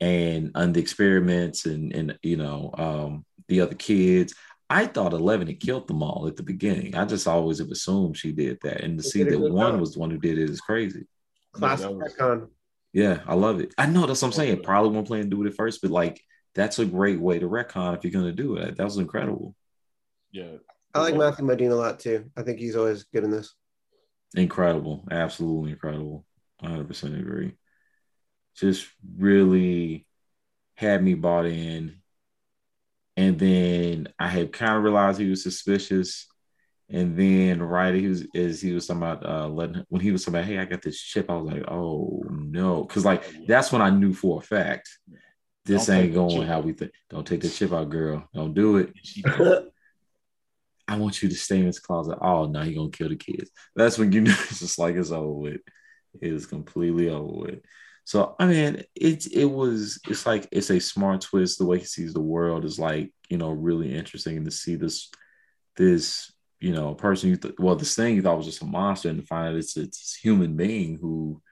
and 0.01 0.51
and 0.55 0.75
the 0.75 0.81
experiments 0.81 1.67
and 1.67 1.95
and 1.95 2.19
you 2.23 2.37
know 2.39 2.73
um 2.79 3.25
the 3.49 3.61
other 3.61 3.75
kids. 3.75 4.35
I 4.71 4.87
thought 4.87 5.13
Eleven 5.13 5.47
had 5.47 5.61
killed 5.61 5.89
them 5.89 6.03
all 6.03 6.27
at 6.27 6.37
the 6.37 6.43
beginning. 6.43 6.95
I 6.97 7.05
just 7.05 7.29
always 7.29 7.59
have 7.59 7.69
assumed 7.71 8.17
she 8.17 8.33
did 8.33 8.59
that, 8.63 8.81
and 8.81 8.99
to 8.99 9.03
They 9.03 9.09
see 9.11 9.23
that 9.25 9.39
one 9.39 9.73
job. 9.73 9.81
was 9.81 9.93
the 9.93 10.01
one 10.01 10.11
who 10.11 10.17
did 10.19 10.39
it 10.39 10.49
is 10.49 10.63
crazy. 10.63 11.07
Classic 11.53 11.87
that 11.87 11.95
was- 11.95 12.15
retcon. 12.15 12.49
Yeah, 12.95 13.21
I 13.27 13.35
love 13.35 13.61
it. 13.61 13.75
I 13.77 13.87
know 13.87 14.07
that's 14.07 14.23
what 14.23 14.29
I'm 14.29 14.33
saying. 14.33 14.63
Probably 14.63 14.91
won't 14.91 15.07
plan 15.09 15.25
to 15.25 15.29
do 15.29 15.45
it 15.45 15.49
at 15.49 15.55
first, 15.55 15.83
but 15.83 15.91
like 15.91 16.23
that's 16.55 16.79
a 16.79 16.87
great 16.87 17.21
way 17.21 17.39
to 17.41 17.47
retcon 17.47 17.95
if 17.97 18.05
you're 18.05 18.13
gonna 18.19 18.33
do 18.33 18.57
it. 18.57 18.77
That 18.79 18.85
was 18.85 18.97
incredible, 18.97 19.55
yeah. 20.33 20.57
I 20.95 21.01
like 21.01 21.15
Matthew 21.17 21.45
Modine 21.45 21.73
a 21.73 21.75
lot 21.75 22.01
too. 22.01 22.31
I 22.37 22.43
think 22.43 22.59
he's 22.59 22.77
always 22.77 23.05
good 23.05 23.25
in 23.25 23.31
this. 23.31 23.53
Incredible, 24.35 25.05
absolutely 25.11 25.73
incredible. 25.73 26.25
100 26.61 26.87
percent 26.87 27.17
agree. 27.17 27.53
Just 28.57 28.87
really 29.17 30.07
had 30.77 31.03
me 31.03 31.15
bought 31.15 31.47
in, 31.47 32.01
and 33.17 33.39
then 33.39 34.09
I 34.19 34.29
had 34.29 34.53
kind 34.53 34.77
of 34.77 34.83
realized 34.83 35.21
he 35.21 35.31
was 35.31 35.43
suspicious. 35.43 36.27
And 36.91 37.17
then 37.19 37.63
right 37.63 37.95
he 37.95 38.09
was 38.09 38.27
as 38.37 38.61
he 38.61 38.73
was 38.73 38.87
talking 38.87 39.03
about 39.03 39.27
uh 39.27 39.49
letting 39.49 39.85
when 39.89 40.03
he 40.03 40.13
was 40.13 40.23
talking 40.23 40.39
about, 40.39 40.47
hey, 40.47 40.59
I 40.59 40.67
got 40.67 40.83
this 40.83 41.01
chip, 41.01 41.31
I 41.31 41.37
was 41.37 41.51
like, 41.51 41.65
oh 41.67 42.23
no. 42.29 42.85
Cause 42.85 43.07
like 43.07 43.25
that's 43.47 43.73
when 43.73 43.81
I 43.81 43.89
knew 43.89 44.13
for 44.13 44.39
a 44.39 44.43
fact 44.43 44.91
this 45.65 45.87
Don't 45.87 45.97
ain't 45.97 46.15
going 46.15 46.47
how 46.47 46.61
we 46.61 46.73
think. 46.73 46.93
Don't 47.09 47.27
take 47.27 47.41
the 47.41 47.49
chip 47.49 47.73
out, 47.73 47.89
girl. 47.89 48.29
Don't 48.35 48.55
do 48.55 48.77
it. 48.77 48.93
I 50.87 50.99
want 50.99 51.23
you 51.23 51.29
to 51.29 51.35
stay 51.35 51.59
in 51.59 51.67
this 51.67 51.79
closet. 51.79 52.19
Oh 52.21 52.47
no, 52.47 52.61
he 52.63 52.75
gonna 52.75 52.91
kill 52.91 53.09
the 53.09 53.17
kids. 53.17 53.51
That's 53.75 53.99
when 53.99 54.13
you 54.13 54.23
know 54.23 54.33
it's 54.51 54.61
just 54.61 54.79
like 54.79 54.97
it's 54.97 55.11
over 55.11 55.33
with. 55.33 55.61
It 56.21 56.33
is 56.33 56.47
completely 56.47 57.09
over 57.09 57.33
with. 57.33 57.61
So 58.05 58.37
I 58.39 58.47
mean, 58.47 58.85
it's 58.95 59.27
it 59.27 59.47
was 59.47 59.99
it's 60.09 60.27
like 60.27 60.47
it's 60.53 60.71
a 60.71 60.79
smart 60.79 61.23
twist. 61.23 61.59
The 61.59 61.65
way 61.65 61.79
he 61.79 61.85
sees 61.85 62.13
the 62.13 62.21
world 62.21 62.65
is 62.65 62.79
like 62.79 63.13
you 63.29 63.39
know 63.39 63.51
really 63.51 63.95
interesting 63.95 64.45
to 64.45 64.51
see 64.51 64.77
this 64.77 65.11
this 65.77 66.31
you 66.61 66.73
know 66.73 66.95
person 66.95 67.31
you 67.31 67.37
th- 67.37 67.55
well 67.59 67.77
this 67.77 67.95
thing 67.95 68.15
you 68.15 68.23
thought 68.23 68.37
was 68.37 68.47
just 68.47 68.63
a 68.63 68.67
monster 68.67 69.09
and 69.09 69.21
to 69.21 69.27
find 69.27 69.49
out 69.49 69.55
it's 69.55 69.77
it's 69.77 70.15
human 70.15 70.57
being 70.57 70.99
who 71.01 71.43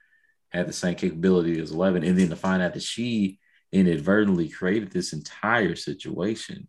had 0.49 0.67
the 0.67 0.73
same 0.73 0.95
capability 0.95 1.59
as 1.59 1.71
Eleven, 1.71 2.03
and 2.03 2.17
then 2.17 2.29
to 2.29 2.35
find 2.35 2.61
out 2.61 2.73
that 2.73 2.83
she 2.83 3.39
inadvertently 3.71 4.47
created 4.47 4.91
this 4.91 5.13
entire 5.13 5.75
situation 5.75 6.67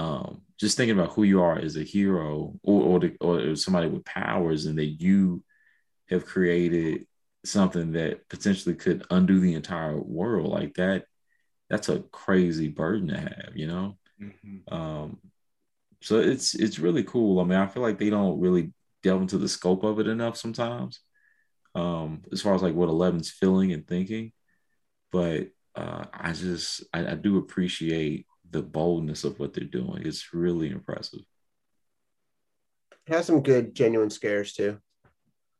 um, 0.00 0.40
just 0.58 0.78
thinking 0.78 0.98
about 0.98 1.12
who 1.12 1.24
you 1.24 1.42
are 1.42 1.58
as 1.58 1.76
a 1.76 1.82
hero 1.82 2.54
or 2.62 2.82
or, 2.82 3.00
the, 3.00 3.16
or 3.20 3.54
somebody 3.54 3.86
with 3.86 4.04
powers 4.04 4.64
and 4.64 4.78
that 4.78 4.86
you 4.86 5.42
have 6.08 6.24
created 6.24 7.06
something 7.44 7.92
that 7.92 8.26
potentially 8.30 8.74
could 8.74 9.04
undo 9.10 9.40
the 9.40 9.52
entire 9.54 9.98
world 10.00 10.50
like 10.50 10.74
that 10.74 11.04
that's 11.68 11.90
a 11.90 12.00
crazy 12.12 12.68
burden 12.68 13.08
to 13.08 13.18
have 13.18 13.52
you 13.54 13.66
know? 13.66 13.98
Mm-hmm. 14.20 14.74
um 14.74 15.18
so 16.02 16.18
it's 16.18 16.54
it's 16.54 16.78
really 16.78 17.04
cool. 17.04 17.40
I 17.40 17.44
mean 17.44 17.58
i 17.58 17.66
feel 17.66 17.82
like 17.82 17.98
they 17.98 18.10
don't 18.10 18.40
really 18.40 18.72
delve 19.02 19.20
into 19.22 19.38
the 19.38 19.48
scope 19.48 19.82
of 19.84 20.00
it 20.00 20.06
enough 20.06 20.36
sometimes 20.38 21.00
um 21.74 22.22
as 22.32 22.40
far 22.40 22.54
as 22.54 22.62
like 22.62 22.74
what 22.74 22.88
eleven's 22.88 23.30
feeling 23.30 23.72
and 23.72 23.86
thinking. 23.86 24.32
But 25.12 25.48
uh 25.74 26.04
i 26.12 26.32
just 26.32 26.84
I, 26.92 27.12
I 27.12 27.14
do 27.14 27.36
appreciate 27.38 28.26
the 28.50 28.62
boldness 28.62 29.24
of 29.24 29.38
what 29.38 29.54
they're 29.54 29.64
doing 29.64 30.02
it's 30.04 30.34
really 30.34 30.70
impressive 30.70 31.20
it 33.06 33.14
has 33.14 33.26
some 33.26 33.42
good 33.42 33.74
genuine 33.74 34.10
scares 34.10 34.52
too 34.52 34.78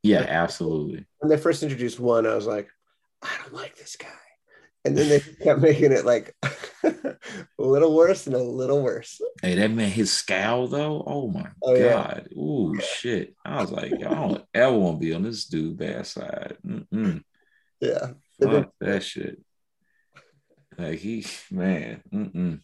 yeah, 0.03 0.25
absolutely. 0.27 1.05
When 1.19 1.29
they 1.29 1.37
first 1.37 1.63
introduced 1.63 2.01
one, 2.01 2.27
I 2.27 2.35
was 2.35 2.47
like, 2.47 2.69
I 3.23 3.29
don't 3.43 3.55
like 3.55 3.77
this 3.77 3.97
guy. 3.97 4.09
And 4.85 4.97
then 4.97 5.09
they 5.11 5.21
kept 5.45 5.61
making 5.61 5.93
it 5.93 6.07
like 6.07 6.35
a 6.85 7.17
little 7.59 7.95
worse 7.95 8.27
and 8.27 8.35
a 8.35 8.43
little 8.43 8.83
worse. 8.83 9.21
Hey, 9.43 9.57
that 9.57 9.71
man, 9.71 9.91
his 9.91 10.11
scowl 10.13 10.69
though. 10.69 11.05
Oh 11.07 11.29
my 11.29 11.49
oh, 11.63 11.79
god. 11.79 12.29
Yeah. 12.31 12.39
Ooh, 12.39 12.81
shit. 12.81 13.35
I 13.45 13.61
was 13.61 13.71
like, 13.71 13.93
I 13.93 14.15
don't 14.15 14.45
ever 14.55 14.77
want 14.77 15.01
to 15.01 15.07
be 15.07 15.13
on 15.13 15.23
this 15.23 15.45
dude 15.45 15.77
bad 15.77 16.07
side. 16.07 16.57
Mm-mm. 16.67 17.23
Yeah. 17.81 18.13
Fuck 18.43 18.73
that 18.81 19.03
shit. 19.03 19.39
Like 20.79 20.99
he, 20.99 21.27
man. 21.51 22.01
Mm-mm. 22.11 22.61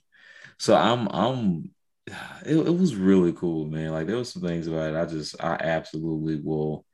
So 0.59 0.75
I'm, 0.75 1.09
I'm. 1.09 1.71
It, 2.45 2.55
it 2.55 2.79
was 2.79 2.95
really 2.95 3.33
cool, 3.33 3.67
man. 3.67 3.91
Like 3.91 4.07
there 4.07 4.17
was 4.17 4.33
some 4.33 4.41
things 4.41 4.69
about 4.69 4.95
it. 4.95 4.97
I 4.97 5.05
just, 5.07 5.43
I 5.43 5.55
absolutely 5.55 6.37
will 6.41 6.87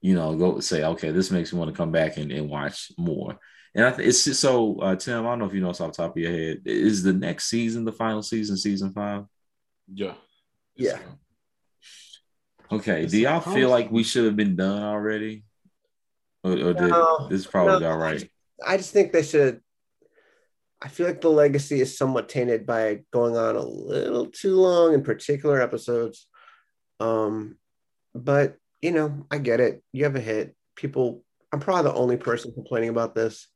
you 0.00 0.14
know, 0.14 0.34
go 0.36 0.60
say, 0.60 0.82
okay, 0.84 1.10
this 1.10 1.30
makes 1.30 1.52
me 1.52 1.58
want 1.58 1.70
to 1.70 1.76
come 1.76 1.92
back 1.92 2.16
and, 2.16 2.32
and 2.32 2.48
watch 2.48 2.90
more. 2.96 3.38
And 3.74 3.84
I 3.84 3.90
think 3.90 4.08
it's 4.08 4.24
just 4.24 4.40
so, 4.40 4.78
uh, 4.80 4.96
Tim, 4.96 5.26
I 5.26 5.30
don't 5.30 5.40
know 5.40 5.44
if 5.44 5.54
you 5.54 5.60
know 5.60 5.70
it's 5.70 5.80
off 5.80 5.92
the 5.92 6.02
top 6.02 6.16
of 6.16 6.22
your 6.22 6.32
head. 6.32 6.62
Is 6.64 7.02
the 7.02 7.12
next 7.12 7.48
season 7.48 7.84
the 7.84 7.92
final 7.92 8.22
season, 8.22 8.56
season 8.56 8.92
five? 8.92 9.24
Yeah. 9.92 10.14
Yeah. 10.74 10.98
Okay. 12.72 13.04
It's 13.04 13.12
Do 13.12 13.20
y'all 13.20 13.40
feel 13.40 13.68
like 13.68 13.90
we 13.90 14.02
should 14.02 14.24
have 14.24 14.36
been 14.36 14.56
done 14.56 14.82
already? 14.82 15.44
Or, 16.42 16.52
or 16.52 16.72
did 16.72 16.92
this 17.28 17.42
is 17.42 17.46
probably 17.46 17.80
no, 17.80 17.90
all 17.90 17.98
right? 17.98 18.28
I 18.66 18.78
just 18.78 18.92
think 18.92 19.12
they 19.12 19.22
should. 19.22 19.60
I 20.82 20.88
feel 20.88 21.06
like 21.06 21.20
the 21.20 21.30
legacy 21.30 21.80
is 21.80 21.98
somewhat 21.98 22.28
tainted 22.28 22.66
by 22.66 23.00
going 23.12 23.36
on 23.36 23.56
a 23.56 23.62
little 23.62 24.26
too 24.26 24.56
long 24.56 24.94
in 24.94 25.02
particular 25.02 25.60
episodes. 25.60 26.26
Um, 26.98 27.56
but 28.14 28.56
you 28.80 28.92
know, 28.92 29.26
I 29.30 29.38
get 29.38 29.60
it. 29.60 29.82
You 29.92 30.04
have 30.04 30.16
a 30.16 30.20
hit. 30.20 30.56
People, 30.76 31.22
I'm 31.52 31.60
probably 31.60 31.90
the 31.90 31.96
only 31.96 32.16
person 32.16 32.52
complaining 32.52 32.88
about 32.88 33.14
this. 33.14 33.46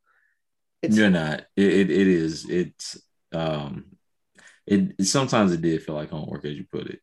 It's, 0.82 0.96
You're 0.96 1.10
not. 1.10 1.46
It, 1.56 1.72
it, 1.72 1.90
it 1.90 2.06
is. 2.06 2.48
It's 2.48 3.00
um, 3.32 3.86
it, 4.66 5.06
sometimes 5.06 5.52
it 5.52 5.62
did 5.62 5.82
feel 5.82 5.94
like 5.94 6.10
homework 6.10 6.44
as 6.44 6.56
you 6.56 6.64
put 6.70 6.88
it. 6.88 7.00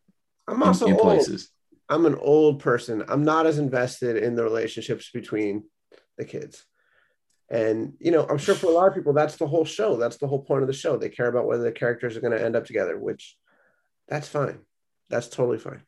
I'm 0.48 0.62
also 0.62 0.86
in, 0.86 0.94
in 0.94 1.00
places. 1.00 1.50
I'm 1.90 2.06
an 2.06 2.16
old 2.16 2.60
person. 2.60 3.04
I'm 3.08 3.24
not 3.24 3.48
as 3.48 3.58
invested 3.58 4.18
in 4.18 4.36
the 4.36 4.44
relationships 4.44 5.10
between 5.12 5.64
the 6.18 6.26
kids. 6.26 6.64
And 7.52 7.94
you 8.00 8.12
know, 8.12 8.26
I'm 8.30 8.38
sure 8.38 8.56
for 8.56 8.68
a 8.68 8.74
lot 8.74 8.88
of 8.88 8.96
people, 8.96 9.12
that's 9.12 9.36
the 9.36 9.46
whole 9.46 9.66
show. 9.66 9.98
That's 9.98 10.16
the 10.16 10.26
whole 10.26 10.42
point 10.42 10.62
of 10.62 10.68
the 10.68 10.74
show. 10.74 10.96
They 10.96 11.10
care 11.10 11.28
about 11.28 11.46
whether 11.46 11.64
the 11.64 11.72
characters 11.74 12.16
are 12.16 12.22
going 12.22 12.32
to 12.32 12.44
end 12.44 12.56
up 12.56 12.66
together, 12.66 12.98
which 12.98 13.38
that's 14.08 14.30
fine. 14.30 14.60
That's 15.10 15.28
totally 15.28 15.58
fine. 15.58 15.82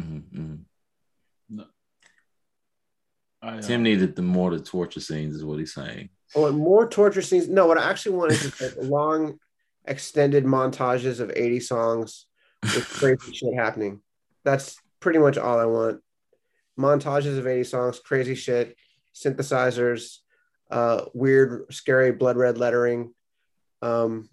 Mm-hmm, 0.00 0.40
mm-hmm. 0.40 1.60
I, 3.42 3.58
uh, 3.58 3.60
Tim 3.60 3.82
needed 3.82 4.16
the 4.16 4.22
more 4.22 4.50
the 4.50 4.64
torture 4.64 5.00
scenes, 5.00 5.34
is 5.34 5.44
what 5.44 5.58
he's 5.58 5.74
saying. 5.74 6.08
Oh, 6.34 6.46
and 6.46 6.56
more 6.56 6.88
torture 6.88 7.20
scenes. 7.20 7.50
No, 7.50 7.66
what 7.66 7.76
I 7.78 7.90
actually 7.90 8.16
want 8.16 8.32
is 8.32 8.58
like 8.58 8.72
long, 8.80 9.38
extended 9.84 10.44
montages 10.44 11.20
of 11.20 11.30
80 11.36 11.60
songs 11.60 12.24
with 12.62 12.88
crazy 12.88 13.32
shit 13.34 13.54
happening. 13.54 14.00
That's 14.42 14.80
pretty 15.00 15.18
much 15.18 15.36
all 15.36 15.58
I 15.58 15.66
want. 15.66 16.00
Montages 16.78 17.36
of 17.36 17.46
80 17.46 17.64
songs, 17.64 17.98
crazy 17.98 18.34
shit, 18.34 18.74
synthesizers, 19.14 20.20
uh, 20.72 21.04
weird, 21.12 21.72
scary 21.72 22.12
blood 22.12 22.36
red 22.36 22.58
lettering. 22.58 23.12
Um, 23.82 24.28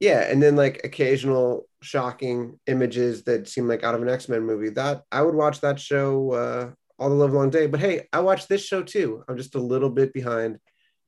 yeah, 0.00 0.20
and 0.30 0.42
then 0.42 0.56
like 0.56 0.82
occasional 0.84 1.68
shocking 1.82 2.58
images 2.66 3.22
that 3.24 3.48
seem 3.48 3.68
like 3.68 3.84
out 3.84 3.94
of 3.94 4.02
an 4.02 4.08
X-Men 4.08 4.42
movie. 4.42 4.70
That 4.70 5.02
I 5.10 5.22
would 5.22 5.34
watch 5.34 5.60
that 5.60 5.80
show 5.80 6.32
uh, 6.32 6.70
all 6.98 7.08
the 7.08 7.14
live 7.14 7.32
long 7.32 7.50
day. 7.50 7.66
But 7.66 7.80
hey, 7.80 8.08
I 8.12 8.20
watched 8.20 8.48
this 8.48 8.64
show 8.64 8.82
too. 8.82 9.24
I'm 9.28 9.36
just 9.36 9.54
a 9.54 9.60
little 9.60 9.90
bit 9.90 10.12
behind 10.12 10.58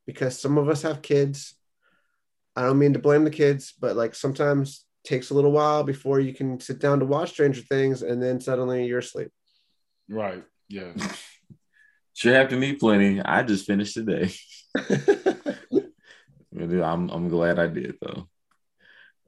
because 0.06 0.40
some 0.40 0.56
of 0.56 0.68
us 0.68 0.82
have 0.82 1.02
kids. 1.02 1.54
I 2.56 2.62
don't 2.62 2.78
mean 2.78 2.92
to 2.94 2.98
blame 2.98 3.24
the 3.24 3.30
kids, 3.30 3.74
but 3.78 3.96
like 3.96 4.14
sometimes 4.14 4.84
takes 5.04 5.30
a 5.30 5.34
little 5.34 5.52
while 5.52 5.82
before 5.82 6.20
you 6.20 6.34
can 6.34 6.60
sit 6.60 6.78
down 6.78 7.00
to 7.00 7.06
watch 7.06 7.30
Stranger 7.30 7.62
Things 7.62 8.02
and 8.02 8.22
then 8.22 8.40
suddenly 8.40 8.86
you're 8.86 8.98
asleep. 8.98 9.30
Right. 10.08 10.44
Yeah. 10.68 10.92
sure 12.20 12.34
have 12.34 12.50
to 12.50 12.56
meet 12.56 12.78
plenty. 12.78 13.20
I 13.20 13.42
just 13.42 13.66
finished 13.66 13.94
today. 13.94 14.30
I'm 16.60 17.08
I'm 17.08 17.28
glad 17.28 17.58
I 17.58 17.66
did 17.66 17.96
though. 18.00 18.28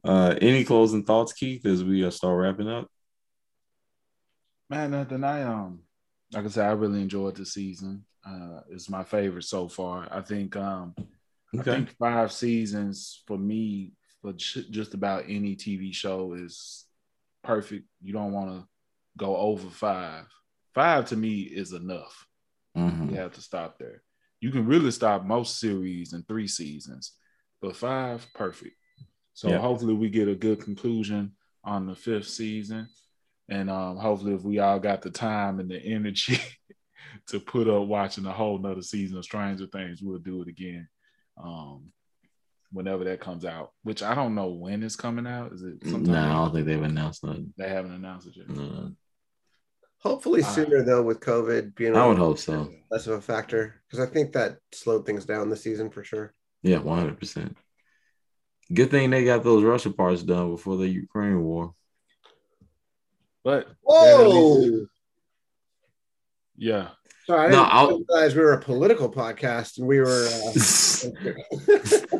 Uh, 0.05 0.35
any 0.43 0.65
closing 0.65 1.05
thoughts, 1.05 1.33
Keith, 1.33 1.65
as 1.65 1.83
we 1.83 2.05
uh, 2.05 2.11
start 2.11 2.39
wrapping 2.39 2.69
up? 2.69 2.89
Man, 4.69 4.91
nothing. 4.91 5.25
I 5.25 5.43
um 5.43 5.81
like 6.35 6.45
I 6.45 6.49
said, 6.49 6.67
I 6.67 6.73
really 6.73 7.01
enjoyed 7.01 7.37
the 7.37 7.47
season. 7.47 8.05
Uh, 8.27 8.61
it's 8.71 8.91
my 8.91 9.05
favorite 9.05 9.45
so 9.45 9.69
far. 9.69 10.09
I 10.11 10.21
think 10.21 10.55
um, 10.57 10.95
okay. 10.99 11.09
I 11.59 11.63
think 11.63 11.97
five 11.99 12.31
seasons 12.33 13.23
for 13.27 13.39
me 13.39 13.93
for 14.21 14.33
just 14.35 14.95
about 14.95 15.25
any 15.29 15.57
TV 15.57 15.95
show 15.95 16.35
is 16.35 16.85
perfect. 17.43 17.87
You 18.03 18.13
don't 18.13 18.33
want 18.33 18.51
to 18.51 18.69
go 19.17 19.37
over 19.37 19.69
five. 19.71 20.27
Five 20.75 21.07
to 21.07 21.17
me 21.17 21.41
is 21.41 21.73
enough. 21.73 22.27
Mm-hmm. 22.77 23.11
You 23.11 23.17
have 23.17 23.35
to 23.35 23.41
stop 23.41 23.79
there. 23.79 24.03
You 24.41 24.51
can 24.51 24.67
really 24.67 24.91
stop 24.91 25.25
most 25.25 25.61
series 25.61 26.13
in 26.13 26.23
three 26.25 26.49
seasons, 26.49 27.13
but 27.61 27.77
five, 27.77 28.27
perfect. 28.35 28.75
So 29.35 29.49
yeah. 29.49 29.59
hopefully 29.59 29.95
we 29.95 30.11
get 30.11 30.29
a 30.29 30.35
good 30.35 30.61
conclusion 30.61 31.33
on 31.65 31.87
the 31.87 31.95
fifth 31.95 32.29
season. 32.29 32.89
And 33.49 33.71
um, 33.71 33.97
hopefully, 33.97 34.35
if 34.35 34.43
we 34.43 34.59
all 34.59 34.79
got 34.79 35.03
the 35.03 35.11
time 35.11 35.61
and 35.61 35.71
the 35.71 35.79
energy 35.79 36.41
to 37.29 37.41
put 37.41 37.69
up 37.69 37.87
watching 37.87 38.27
a 38.27 38.33
whole 38.33 38.59
nother 38.59 38.83
season 38.83 39.19
of 39.19 39.25
Stranger 39.25 39.67
Things, 39.67 40.01
we'll 40.03 40.19
do 40.19 40.43
it 40.43 40.49
again. 40.49 40.89
Um, 41.43 41.93
whenever 42.73 43.05
that 43.05 43.21
comes 43.21 43.45
out, 43.45 43.73
which 43.83 44.03
I 44.03 44.15
don't 44.15 44.35
know 44.35 44.49
when 44.49 44.83
it's 44.83 44.97
coming 44.97 45.27
out. 45.27 45.53
Is 45.53 45.63
it? 45.63 45.85
No, 45.85 46.19
I 46.19 46.33
don't 46.33 46.55
think 46.55 46.67
they've 46.67 46.83
announced 46.83 47.23
that. 47.23 47.47
They 47.57 47.69
haven't 47.69 47.93
announced 47.93 48.29
it 48.29 48.37
yet. 48.37 48.49
No. 48.49 48.93
Hopefully 50.03 50.43
sooner 50.43 50.79
uh, 50.79 50.83
though, 50.83 51.03
with 51.03 51.21
COVID 51.21 51.77
being. 51.77 51.97
I 51.97 52.07
would 52.07 52.19
hope 52.19 52.39
so. 52.39 52.73
Less 52.91 53.07
of 53.07 53.15
a 53.15 53.21
factor 53.21 53.83
because 53.87 54.07
I 54.07 54.11
think 54.11 54.33
that 54.33 54.59
slowed 54.73 55.07
things 55.07 55.25
down 55.25 55.49
this 55.49 55.63
season 55.63 55.91
for 55.91 56.03
sure. 56.03 56.35
Yeah, 56.63 56.79
one 56.79 56.99
hundred 56.99 57.19
percent. 57.19 57.57
Good 58.73 58.91
thing 58.91 59.11
they 59.11 59.25
got 59.25 59.45
those 59.45 59.63
Russia 59.63 59.91
parts 59.91 60.23
done 60.23 60.51
before 60.51 60.77
the 60.77 60.89
Ukraine 60.89 61.41
war. 61.43 61.75
But 63.45 63.69
whoa, 63.83 64.87
yeah. 66.57 66.89
Sorry, 67.27 67.49
I 67.49 67.51
no, 67.51 67.89
didn't 67.89 68.07
realize 68.09 68.35
we 68.35 68.43
were 68.43 68.55
a 68.55 68.61
political 68.61 69.11
podcast 69.11 69.79
and 69.79 69.87
we 69.87 70.01
were. 70.01 70.27
Uh... 70.27 70.53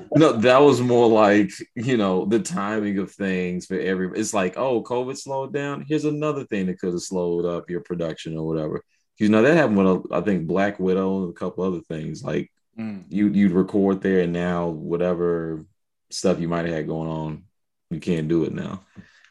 no, 0.17 0.33
that 0.33 0.61
was 0.61 0.81
more 0.81 1.09
like 1.09 1.51
you 1.75 1.97
know 1.97 2.25
the 2.25 2.39
timing 2.39 2.99
of 2.99 3.11
things 3.11 3.67
for 3.67 3.79
every. 3.79 4.19
It's 4.19 4.33
like 4.33 4.57
oh, 4.57 4.83
COVID 4.83 5.17
slowed 5.17 5.53
down. 5.53 5.85
Here's 5.89 6.05
another 6.05 6.45
thing 6.45 6.67
that 6.67 6.79
could 6.79 6.93
have 6.93 7.03
slowed 7.03 7.45
up 7.45 7.69
your 7.69 7.81
production 7.81 8.37
or 8.37 8.47
whatever. 8.47 8.85
You 9.19 9.29
know 9.29 9.43
that 9.43 9.57
happened 9.57 9.79
with 9.79 10.13
I 10.13 10.21
think 10.21 10.47
Black 10.47 10.79
Widow 10.79 11.25
and 11.25 11.31
a 11.31 11.39
couple 11.39 11.65
other 11.65 11.81
things. 11.81 12.23
Like 12.23 12.51
mm. 12.79 13.05
you 13.09 13.29
you'd 13.29 13.53
record 13.53 14.03
there 14.03 14.21
and 14.21 14.33
now 14.33 14.69
whatever 14.69 15.67
stuff 16.11 16.41
you 16.41 16.49
might 16.49 16.67
have 16.67 16.75
had 16.75 16.87
going 16.87 17.09
on, 17.09 17.45
you 17.91 17.99
can't 17.99 18.29
do 18.29 18.45
it 18.45 18.53
now. 18.53 18.85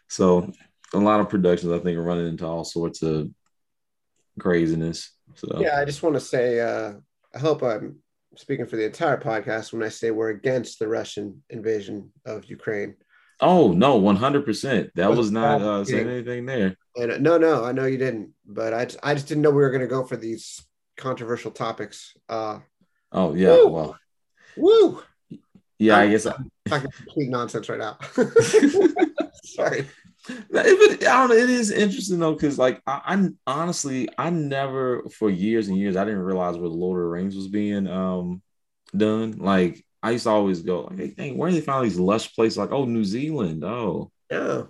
So 0.10 0.52
a 0.94 0.98
lot 0.98 1.22
of 1.22 1.30
productions 1.30 1.72
I 1.72 1.80
think 1.80 1.98
are 1.98 2.04
running 2.04 2.28
into 2.28 2.46
all 2.46 2.66
sorts 2.66 3.02
of 3.02 3.30
craziness. 4.40 5.12
So 5.36 5.60
yeah, 5.60 5.80
I 5.80 5.86
just 5.86 6.04
want 6.04 6.16
to 6.16 6.22
say 6.22 6.60
uh, 6.60 6.94
I 7.34 7.40
hope 7.40 7.64
I'm 7.64 7.98
speaking 8.36 8.66
for 8.66 8.76
the 8.76 8.86
entire 8.86 9.18
podcast 9.18 9.74
when 9.74 9.84
I 9.84 9.90
say 9.90 10.12
we're 10.12 10.30
against 10.30 10.80
the 10.80 10.88
Russian 10.88 11.44
invasion 11.50 12.12
of 12.26 12.46
Ukraine. 12.46 12.96
Oh 13.40 13.72
no, 13.72 13.96
one 13.96 14.16
hundred 14.16 14.46
percent. 14.46 14.92
That 14.96 15.12
was 15.12 15.32
not 15.32 15.62
uh, 15.62 15.84
saying 15.84 16.08
anything 16.08 16.46
there. 16.46 16.76
And 16.96 17.12
uh, 17.12 17.18
no, 17.18 17.38
no, 17.38 17.64
I 17.64 17.72
know 17.72 17.86
you 17.86 17.98
didn't, 17.98 18.34
but 18.46 18.74
I 18.74 18.86
just, 18.86 19.00
I 19.04 19.14
just 19.14 19.28
didn't 19.28 19.42
know 19.44 19.50
we 19.50 19.58
were 19.58 19.72
going 19.72 19.82
to 19.82 19.88
go 19.88 20.04
for 20.04 20.18
these 20.18 20.64
controversial 20.98 21.52
topics. 21.52 22.16
Uh, 22.30 22.60
oh 23.12 23.34
yeah, 23.34 23.50
woo, 23.50 23.68
well, 23.68 24.00
woo. 24.58 25.04
Yeah, 25.80 25.98
I'm, 25.98 26.10
I 26.10 26.12
guess 26.12 26.28
I'm 26.28 26.52
talking 26.68 26.92
complete 26.98 27.30
nonsense 27.30 27.68
right 27.68 27.80
now. 27.80 27.98
Sorry. 29.44 29.88
It, 30.30 31.04
I 31.04 31.28
don't 31.28 31.30
know. 31.30 31.36
It 31.36 31.50
is 31.50 31.72
interesting 31.72 32.20
though, 32.20 32.34
because 32.34 32.60
like 32.60 32.82
I, 32.86 33.02
I, 33.06 33.30
honestly, 33.48 34.10
I 34.18 34.30
never 34.30 35.04
for 35.10 35.30
years 35.30 35.68
and 35.68 35.78
years 35.78 35.96
I 35.96 36.06
didn't 36.06 36.22
realize 36.22 36.58
where 36.58 36.70
the 36.70 36.76
Lord 36.76 37.00
of 37.00 37.06
the 37.06 37.10
Rings 37.10 37.36
was 37.36 37.48
being 37.48 37.88
um 37.88 38.42
done. 38.96 39.38
Like 39.40 39.84
I 40.04 40.12
used 40.12 40.24
to 40.24 40.32
always 40.32 40.62
go 40.62 40.82
like, 40.82 40.98
hey, 40.98 41.14
dang, 41.16 41.38
where 41.38 41.50
do 41.50 41.56
they 41.56 41.62
find 41.62 41.86
these 41.86 42.00
lush 42.00 42.34
places? 42.36 42.58
Like, 42.58 42.72
oh, 42.72 42.86
New 42.86 43.04
Zealand. 43.04 43.64
Oh, 43.64 44.12
yeah. 44.30 44.64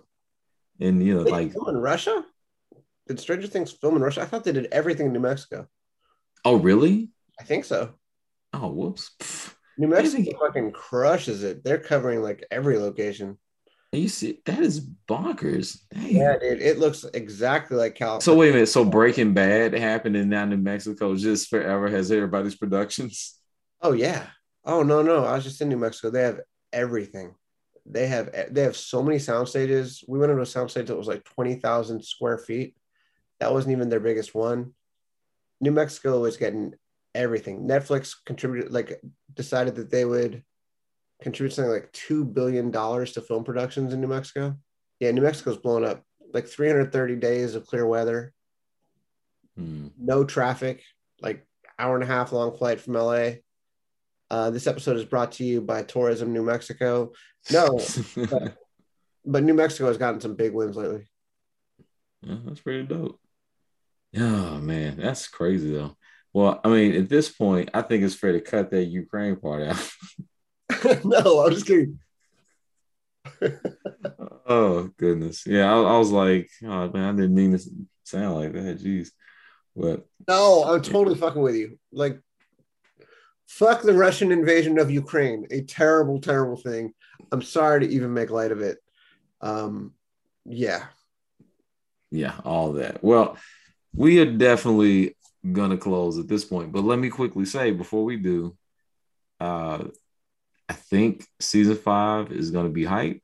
And 0.80 1.06
you 1.06 1.16
know, 1.16 1.24
Wait, 1.24 1.32
like 1.32 1.54
film 1.54 1.70
in 1.70 1.78
Russia? 1.78 2.26
Did 3.08 3.20
Stranger 3.20 3.48
Things 3.48 3.72
film 3.72 3.96
in 3.96 4.02
Russia? 4.02 4.22
I 4.22 4.26
thought 4.26 4.44
they 4.44 4.52
did 4.52 4.68
everything 4.72 5.08
in 5.08 5.14
New 5.14 5.20
Mexico. 5.20 5.68
oh, 6.46 6.56
really? 6.56 7.10
I 7.40 7.44
think 7.44 7.66
so. 7.66 7.94
Oh, 8.54 8.70
whoops. 8.70 9.12
Pff. 9.20 9.56
New 9.78 9.88
Mexico 9.88 10.38
fucking 10.40 10.72
crushes 10.72 11.44
it. 11.44 11.64
They're 11.64 11.80
covering 11.80 12.22
like 12.22 12.46
every 12.52 12.78
location. 12.78 13.38
You 13.94 14.08
see, 14.08 14.40
that 14.46 14.60
is 14.60 14.80
bonkers. 14.80 15.80
Dang. 15.94 16.16
Yeah, 16.16 16.38
dude, 16.40 16.62
it 16.62 16.80
looks 16.80 17.04
exactly 17.14 17.76
like 17.76 17.96
California. 17.96 18.22
So 18.22 18.36
wait 18.36 18.50
a 18.50 18.54
minute. 18.54 18.68
So 18.68 18.86
Breaking 18.86 19.34
Bad 19.34 19.74
happened 19.74 20.16
in 20.16 20.30
down 20.30 20.54
in 20.54 20.64
Mexico 20.64 21.14
just 21.16 21.50
forever 21.50 21.90
has 21.90 22.10
everybody's 22.10 22.56
productions. 22.56 23.38
Oh 23.82 23.92
yeah. 23.92 24.28
Oh 24.64 24.84
no 24.84 25.02
no. 25.02 25.26
I 25.26 25.36
was 25.36 25.44
just 25.44 25.60
in 25.60 25.68
New 25.68 25.78
Mexico. 25.78 26.10
They 26.10 26.22
have 26.22 26.40
everything. 26.72 27.36
They 27.86 28.08
have 28.08 28.30
they 28.52 28.62
have 28.64 28.78
so 28.78 29.04
many 29.04 29.20
sound 29.20 29.50
stages. 29.50 30.06
We 30.08 30.20
went 30.20 30.32
into 30.32 30.44
a 30.44 30.46
sound 30.46 30.72
stage 30.72 30.88
that 30.88 30.96
was 30.96 31.08
like 31.08 31.26
twenty 31.26 31.56
thousand 31.56 32.06
square 32.06 32.38
feet. 32.38 32.78
That 33.42 33.52
wasn't 33.52 33.74
even 33.74 33.90
their 33.90 34.00
biggest 34.00 34.34
one. 34.34 34.74
New 35.60 35.72
Mexico 35.72 36.22
was 36.22 36.38
getting 36.38 36.76
everything. 37.14 37.68
Netflix 37.68 38.16
contributed 38.26 38.72
like 38.72 39.02
decided 39.34 39.76
that 39.76 39.92
they 39.92 40.06
would 40.06 40.44
contribute 41.22 41.54
something 41.54 41.72
like 41.72 41.92
two 41.92 42.26
billion 42.26 42.72
dollars 42.72 43.14
to 43.14 43.22
film 43.22 43.44
productions 43.44 43.94
in 43.94 44.02
New 44.02 44.08
Mexico. 44.08 44.58
Yeah, 45.00 45.12
New 45.12 45.22
Mexico's 45.22 45.58
blown 45.58 45.86
up. 45.86 46.04
Like 46.34 46.48
330 46.48 47.16
days 47.18 47.56
of 47.56 47.66
clear 47.68 47.86
weather, 47.86 48.34
Hmm. 49.58 49.88
no 49.98 50.24
traffic, 50.24 50.82
like 51.22 51.46
hour 51.78 51.96
and 51.96 52.04
a 52.04 52.08
half 52.08 52.32
long 52.32 52.56
flight 52.58 52.80
from 52.80 52.94
LA. 52.96 53.32
Uh, 54.30 54.50
this 54.50 54.66
episode 54.66 54.96
is 54.96 55.04
brought 55.04 55.34
to 55.34 55.44
you 55.44 55.60
by 55.62 55.84
Tourism 55.84 56.32
New 56.32 56.44
Mexico. 56.44 57.12
No, 57.52 57.80
but 59.26 59.44
New 59.44 59.54
Mexico 59.54 59.88
has 59.88 59.98
gotten 59.98 60.22
some 60.22 60.36
big 60.36 60.54
wins 60.54 60.78
lately. 60.78 61.10
Yeah, 62.22 62.38
that's 62.46 62.62
pretty 62.62 62.84
dope. 62.84 63.20
Oh 64.16 64.58
man, 64.60 64.98
that's 64.98 65.28
crazy 65.28 65.74
though. 65.74 65.98
Well, 66.34 66.62
I 66.64 66.70
mean, 66.70 66.94
at 66.94 67.10
this 67.10 67.28
point, 67.30 67.72
I 67.74 67.82
think 67.82 68.04
it's 68.04 68.16
fair 68.16 68.32
to 68.32 68.40
cut 68.40 68.72
that 68.72 68.86
Ukraine 68.86 69.36
part 69.36 69.64
out. 69.64 69.92
no, 71.04 71.46
I'm 71.46 71.52
just 71.52 71.66
kidding. 71.66 72.00
oh 74.48 74.90
goodness, 74.98 75.46
yeah. 75.46 75.72
I, 75.72 75.78
I 75.80 75.98
was 75.98 76.12
like, 76.12 76.50
oh 76.64 76.90
man, 76.90 77.16
I 77.16 77.18
didn't 77.22 77.36
mean 77.36 77.52
to 77.52 77.64
sound 78.04 78.36
like 78.36 78.54
that. 78.54 78.80
Jeez, 78.80 79.10
but 79.76 80.06
No, 80.28 80.64
I'm 80.64 80.82
totally 80.82 81.18
fucking 81.18 81.42
with 81.42 81.56
you. 81.56 81.80
Like, 81.92 82.20
fuck 83.48 83.82
the 83.82 83.94
Russian 83.94 84.32
invasion 84.32 84.80
of 84.80 84.92
Ukraine. 84.92 85.48
A 85.52 85.62
terrible, 85.62 86.20
terrible 86.20 86.58
thing. 86.58 86.94
I'm 87.32 87.42
sorry 87.42 87.82
to 87.82 87.94
even 87.94 88.14
make 88.14 88.30
light 88.30 88.52
of 88.52 88.62
it. 88.62 88.78
Um, 89.42 89.94
yeah. 90.46 90.86
yeah, 92.10 92.36
all 92.44 92.74
that. 92.74 93.04
Well, 93.04 93.38
we 93.94 94.20
are 94.20 94.26
definitely 94.26 95.16
gonna 95.52 95.78
close 95.78 96.20
at 96.20 96.28
this 96.28 96.46
point, 96.46 96.72
but 96.72 96.84
let 96.84 97.00
me 97.00 97.10
quickly 97.10 97.46
say 97.46 97.72
before 97.72 98.04
we 98.04 98.18
do, 98.18 98.56
uh, 99.40 99.86
I 100.72 100.74
think 100.74 101.28
season 101.42 101.76
five 101.76 102.32
is 102.32 102.50
gonna 102.50 102.70
be 102.70 102.86
hype. 102.86 103.22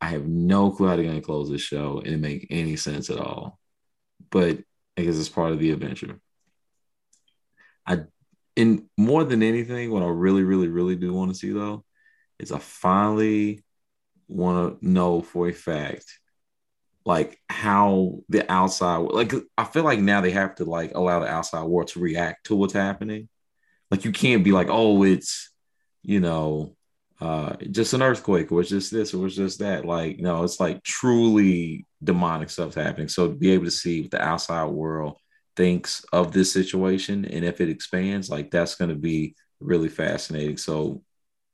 I 0.00 0.08
have 0.08 0.26
no 0.26 0.72
clue 0.72 0.88
how 0.88 0.96
they're 0.96 1.04
gonna 1.04 1.20
close 1.20 1.48
this 1.48 1.60
show 1.60 2.02
and 2.04 2.20
make 2.20 2.48
any 2.50 2.74
sense 2.74 3.08
at 3.08 3.18
all, 3.20 3.60
but 4.32 4.58
I 4.98 5.02
guess 5.02 5.16
it's 5.16 5.28
part 5.28 5.52
of 5.52 5.60
the 5.60 5.70
adventure. 5.70 6.18
I, 7.86 8.00
in 8.56 8.88
more 8.98 9.22
than 9.22 9.44
anything, 9.44 9.92
what 9.92 10.02
I 10.02 10.06
really, 10.06 10.42
really, 10.42 10.66
really 10.66 10.96
do 10.96 11.12
want 11.12 11.30
to 11.30 11.38
see 11.38 11.52
though, 11.52 11.84
is 12.40 12.50
I 12.50 12.58
finally 12.58 13.62
want 14.26 14.80
to 14.80 14.88
know 14.88 15.22
for 15.22 15.46
a 15.46 15.52
fact 15.52 16.06
like 17.04 17.38
how 17.48 18.22
the 18.28 18.50
outside 18.50 18.98
like 18.98 19.32
I 19.56 19.62
feel 19.62 19.84
like 19.84 20.00
now 20.00 20.20
they 20.20 20.32
have 20.32 20.56
to 20.56 20.64
like 20.64 20.96
allow 20.96 21.20
the 21.20 21.28
outside 21.28 21.62
world 21.62 21.88
to 21.90 22.00
react 22.00 22.46
to 22.46 22.56
what's 22.56 22.72
happening. 22.72 23.28
Like 23.88 24.04
you 24.04 24.10
can't 24.10 24.42
be 24.42 24.50
like, 24.50 24.66
oh, 24.68 25.04
it's 25.04 25.49
you 26.02 26.20
know, 26.20 26.76
uh 27.20 27.54
just 27.70 27.92
an 27.92 28.00
earthquake 28.02 28.50
or 28.50 28.60
it's 28.62 28.70
just 28.70 28.90
this 28.92 29.12
or 29.14 29.26
it's 29.26 29.36
just 29.36 29.58
that. 29.58 29.84
Like, 29.84 30.18
no, 30.18 30.42
it's 30.44 30.58
like 30.60 30.82
truly 30.82 31.86
demonic 32.02 32.48
stuff's 32.50 32.74
happening. 32.76 33.08
So 33.08 33.28
to 33.28 33.34
be 33.34 33.50
able 33.50 33.66
to 33.66 33.70
see 33.70 34.02
what 34.02 34.10
the 34.12 34.22
outside 34.22 34.66
world 34.66 35.16
thinks 35.56 36.04
of 36.12 36.32
this 36.32 36.52
situation 36.52 37.24
and 37.26 37.44
if 37.44 37.60
it 37.60 37.68
expands, 37.68 38.30
like 38.30 38.50
that's 38.50 38.74
gonna 38.76 38.94
be 38.94 39.34
really 39.60 39.88
fascinating. 39.90 40.56
So, 40.56 41.02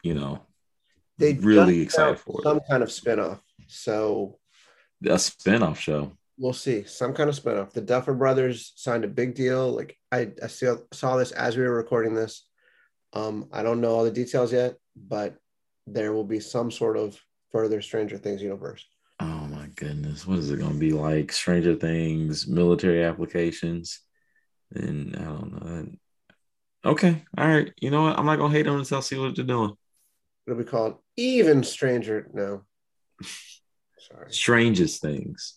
you 0.05 0.15
know, 0.15 0.41
They 1.19 1.33
really 1.35 1.81
excited 1.81 2.19
for 2.21 2.41
it. 2.41 2.45
some 2.45 2.61
kind 2.71 2.83
of 2.85 2.89
spinoff. 2.91 3.41
So 3.67 4.39
A 5.05 5.19
spin-off 5.19 5.81
show. 5.81 6.13
we'll 6.39 6.53
see 6.53 6.85
some 6.85 7.13
kind 7.13 7.29
of 7.29 7.35
spinoff. 7.35 7.73
The 7.73 7.81
Duffer 7.81 8.15
Brothers 8.15 8.73
signed 8.77 9.05
a 9.05 9.09
big 9.09 9.35
deal. 9.35 9.73
Like 9.75 9.97
I, 10.13 10.31
I 10.41 10.47
saw, 10.47 10.77
saw 10.93 11.17
this 11.17 11.33
as 11.33 11.57
we 11.57 11.65
were 11.65 11.75
recording 11.75 12.15
this. 12.15 12.47
Um, 13.13 13.49
I 13.53 13.63
don't 13.63 13.81
know 13.81 13.95
all 13.95 14.05
the 14.05 14.11
details 14.11 14.53
yet, 14.53 14.77
but 14.97 15.37
there 15.87 16.13
will 16.13 16.25
be 16.25 16.41
some 16.41 16.71
sort 16.71 16.97
of 16.97 17.19
further 17.53 17.81
Stranger 17.81 18.19
Things 18.19 18.43
universe. 18.43 18.85
Oh 19.21 19.25
my 19.47 19.69
goodness. 19.77 20.27
What 20.27 20.39
is 20.39 20.51
it 20.51 20.59
going 20.59 20.75
to 20.75 20.79
be 20.79 20.93
like? 20.93 21.33
Stranger 21.33 21.75
Things, 21.75 22.47
military 22.47 23.03
applications. 23.05 24.01
And 24.75 25.17
I 25.17 25.23
don't 25.25 25.65
know. 25.65 26.91
Okay. 26.91 27.25
All 27.39 27.49
right. 27.49 27.73
You 27.81 27.91
know 27.91 28.03
what? 28.03 28.19
I'm 28.19 28.27
not 28.27 28.37
going 28.37 28.53
to 28.53 28.57
hate 28.57 28.67
on 28.67 28.79
until 28.79 28.97
I'll 28.97 29.03
see 29.03 29.19
what 29.19 29.35
they're 29.37 29.45
doing. 29.45 29.73
It'll 30.47 30.59
be 30.59 30.65
called 30.65 30.99
Even 31.17 31.65
Stranger. 31.65 32.29
No, 32.33 32.63
sorry. 33.99 34.33
Strangest 34.33 35.01
things. 35.01 35.55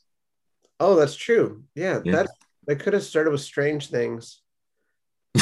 Oh, 0.80 0.96
that's 0.96 1.16
true. 1.16 1.64
Yeah, 1.76 2.00
Yeah. 2.06 2.14
that 2.14 2.30
they 2.66 2.76
could 2.76 2.94
have 2.94 3.04
started 3.04 3.32
with 3.32 3.42
Strange 3.42 3.90
Things. 3.90 4.42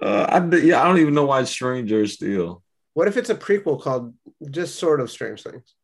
uh, 0.00 0.26
I, 0.28 0.56
yeah, 0.56 0.82
I 0.82 0.86
don't 0.86 0.98
even 0.98 1.14
know 1.14 1.26
why 1.26 1.40
it's 1.40 1.50
Stranger 1.50 2.06
still. 2.06 2.62
What 2.94 3.08
if 3.08 3.16
it's 3.16 3.30
a 3.30 3.34
prequel 3.34 3.80
called 3.80 4.14
just 4.50 4.76
sort 4.76 5.00
of 5.00 5.10
Strange 5.10 5.42
Things? 5.42 5.74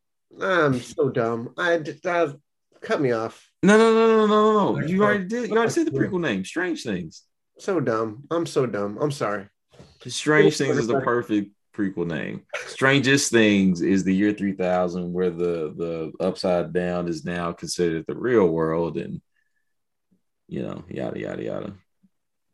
I'm 0.40 0.80
so 0.80 1.08
dumb. 1.08 1.54
I 1.56 1.82
uh, 2.04 2.32
cut 2.80 3.00
me 3.00 3.12
off. 3.12 3.48
No, 3.62 3.78
no, 3.78 3.94
no, 3.94 4.06
no, 4.06 4.26
no, 4.26 4.52
no, 4.52 4.80
no. 4.80 4.86
You 4.86 5.02
already 5.02 5.24
did. 5.24 5.48
You 5.50 5.56
already 5.56 5.72
said 5.72 5.86
the 5.86 5.92
prequel 5.92 6.20
name. 6.20 6.44
Strange 6.44 6.82
Things. 6.82 7.22
So 7.58 7.80
dumb. 7.80 8.24
I'm 8.30 8.46
so 8.46 8.66
dumb. 8.66 8.98
I'm 9.00 9.12
sorry. 9.12 9.48
Strange 10.06 10.56
Things 10.56 10.78
is 10.78 10.86
the 10.86 11.00
perfect 11.00 11.52
prequel 11.74 12.06
name. 12.06 12.42
Strangest 12.66 13.30
Things 13.30 13.82
is 13.82 14.04
the 14.04 14.14
year 14.14 14.32
3000 14.32 15.12
where 15.12 15.30
the 15.30 15.74
the 15.76 16.12
upside 16.20 16.72
down 16.72 17.08
is 17.08 17.24
now 17.24 17.52
considered 17.52 18.04
the 18.06 18.16
real 18.16 18.46
world 18.46 18.96
and 18.96 19.20
you 20.48 20.62
know, 20.62 20.84
yada 20.88 21.18
yada 21.18 21.42
yada. 21.42 21.74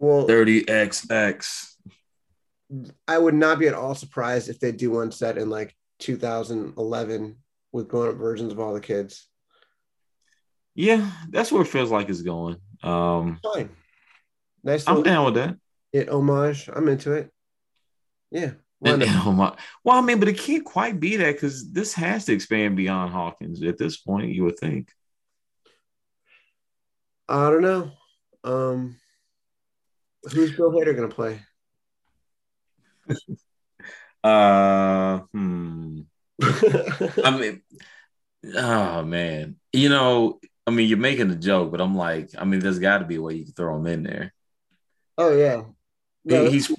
Well, 0.02 0.26
30xx. 0.26 1.74
I 3.06 3.18
would 3.18 3.34
not 3.34 3.60
be 3.60 3.68
at 3.68 3.74
all 3.74 3.94
surprised 3.94 4.48
if 4.48 4.58
they 4.58 4.72
do 4.72 4.90
one 4.90 5.12
set 5.12 5.38
in 5.38 5.48
like 5.48 5.76
2011 6.00 7.36
with 7.70 7.86
grown 7.86 8.08
up 8.08 8.16
versions 8.16 8.52
of 8.52 8.58
all 8.58 8.74
the 8.74 8.80
kids. 8.80 9.28
Yeah, 10.74 11.08
that's 11.30 11.52
where 11.52 11.62
it 11.62 11.68
feels 11.68 11.92
like 11.92 12.08
it's 12.08 12.22
going. 12.22 12.56
Um 12.82 13.38
Fine. 13.54 13.70
Nice 14.64 14.88
I'm 14.88 15.04
down 15.04 15.26
with 15.26 15.34
that. 15.34 15.56
it 15.92 16.08
homage. 16.08 16.68
I'm 16.74 16.88
into 16.88 17.12
it. 17.12 17.30
Yeah. 18.32 18.52
And, 18.84 19.00
not? 19.00 19.08
oh 19.24 19.56
well, 19.84 19.98
I 19.98 20.00
mean, 20.00 20.18
but 20.18 20.28
it 20.28 20.38
can't 20.38 20.64
quite 20.64 20.98
be 20.98 21.14
that 21.18 21.34
because 21.34 21.70
this 21.70 21.94
has 21.94 22.24
to 22.24 22.32
expand 22.32 22.74
beyond 22.74 23.12
Hawkins 23.12 23.62
at 23.62 23.78
this 23.78 23.98
point, 23.98 24.32
you 24.32 24.42
would 24.42 24.58
think. 24.58 24.90
I 27.28 27.50
don't 27.50 27.62
know. 27.62 27.92
Um, 28.42 28.96
who's 30.24 30.56
Bill 30.56 30.70
Hader 30.70 30.96
going 30.96 31.08
to 31.08 31.14
play? 31.14 31.40
Uh 34.24 35.18
hmm. 35.32 36.02
I 37.24 37.36
mean, 37.36 37.62
oh 38.54 39.02
man, 39.02 39.56
you 39.72 39.88
know, 39.88 40.38
I 40.64 40.70
mean, 40.70 40.88
you're 40.88 40.98
making 40.98 41.30
a 41.32 41.34
joke, 41.34 41.72
but 41.72 41.80
I'm 41.80 41.96
like, 41.96 42.30
I 42.38 42.44
mean, 42.44 42.60
there's 42.60 42.78
got 42.78 42.98
to 42.98 43.04
be 43.04 43.16
a 43.16 43.20
way 43.20 43.34
you 43.34 43.44
can 43.46 43.54
throw 43.54 43.76
him 43.76 43.86
in 43.86 44.04
there. 44.04 44.32
oh 45.18 45.36
yeah. 45.36 45.62
No, 46.24 46.44
he's 46.48 46.70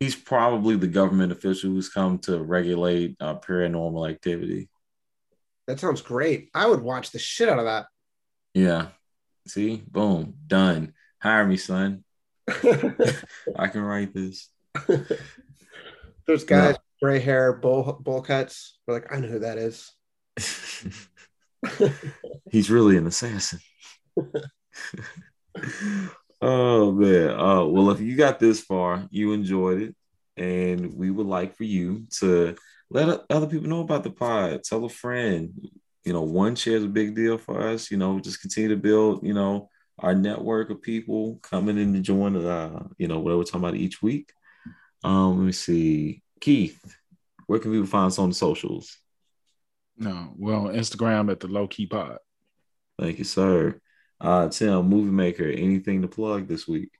he's 0.00 0.16
probably 0.16 0.74
the 0.76 0.88
government 0.88 1.30
official 1.30 1.70
who's 1.70 1.88
come 1.88 2.18
to 2.20 2.42
regulate 2.42 3.16
uh, 3.20 3.38
paranormal 3.38 4.10
activity. 4.10 4.68
that 5.68 5.78
sounds 5.78 6.02
great. 6.02 6.50
I 6.54 6.66
would 6.66 6.80
watch 6.80 7.12
the 7.12 7.20
shit 7.20 7.48
out 7.48 7.60
of 7.60 7.66
that. 7.66 7.86
Yeah, 8.54 8.88
see, 9.46 9.82
boom, 9.86 10.34
done. 10.46 10.94
Hire 11.22 11.46
me, 11.46 11.56
son. 11.56 12.02
I 13.56 13.68
can 13.68 13.82
write 13.82 14.14
this. 14.14 14.48
There's 16.26 16.44
guys 16.44 16.76
gray 17.00 17.18
hair, 17.18 17.54
bowl 17.54 17.98
bowl 18.00 18.22
cuts. 18.22 18.78
We're 18.86 18.94
like, 18.94 19.12
I 19.12 19.18
know 19.20 19.28
who 19.28 19.40
that 19.40 19.58
is. 19.58 19.92
He's 22.50 22.70
really 22.70 22.96
an 22.96 23.06
assassin. 23.06 23.60
oh 26.40 26.92
man. 26.92 27.30
Uh, 27.30 27.64
well, 27.64 27.90
if 27.90 28.00
you 28.00 28.16
got 28.16 28.38
this 28.38 28.60
far, 28.60 29.06
you 29.10 29.32
enjoyed 29.32 29.82
it, 29.82 29.94
and 30.36 30.94
we 30.94 31.10
would 31.10 31.26
like 31.26 31.56
for 31.56 31.64
you 31.64 32.06
to 32.18 32.54
let 32.90 33.24
other 33.30 33.46
people 33.46 33.68
know 33.68 33.80
about 33.80 34.04
the 34.04 34.10
pod. 34.10 34.62
Tell 34.64 34.84
a 34.84 34.88
friend. 34.88 35.68
You 36.04 36.14
know, 36.14 36.22
one 36.22 36.56
share 36.56 36.76
is 36.76 36.84
a 36.84 36.88
big 36.88 37.14
deal 37.14 37.36
for 37.38 37.60
us. 37.60 37.90
You 37.90 37.98
know, 37.98 38.20
just 38.20 38.40
continue 38.40 38.70
to 38.70 38.76
build. 38.76 39.24
You 39.24 39.34
know, 39.34 39.68
our 40.00 40.14
network 40.14 40.70
of 40.70 40.82
people 40.82 41.38
coming 41.42 41.78
in 41.78 41.92
to 41.94 42.00
join. 42.00 42.36
Uh, 42.36 42.86
you 42.98 43.08
know, 43.08 43.20
what 43.20 43.36
we're 43.36 43.44
talking 43.44 43.60
about 43.60 43.76
each 43.76 44.02
week. 44.02 44.32
Um, 45.04 45.38
let 45.38 45.44
me 45.46 45.52
see, 45.52 46.22
Keith. 46.40 46.80
Where 47.46 47.58
can 47.58 47.72
people 47.72 47.86
find 47.86 48.06
us 48.06 48.18
on 48.18 48.30
the 48.30 48.34
socials? 48.34 48.96
No, 49.96 50.32
well, 50.36 50.64
Instagram 50.64 51.30
at 51.30 51.40
the 51.40 51.48
low 51.48 51.66
key 51.66 51.86
pod. 51.86 52.18
Thank 52.98 53.18
you, 53.18 53.24
sir. 53.24 53.80
Uh, 54.20 54.48
Tim, 54.48 54.88
movie 54.88 55.10
maker, 55.10 55.44
anything 55.44 56.02
to 56.02 56.08
plug 56.08 56.46
this 56.46 56.68
week? 56.68 56.90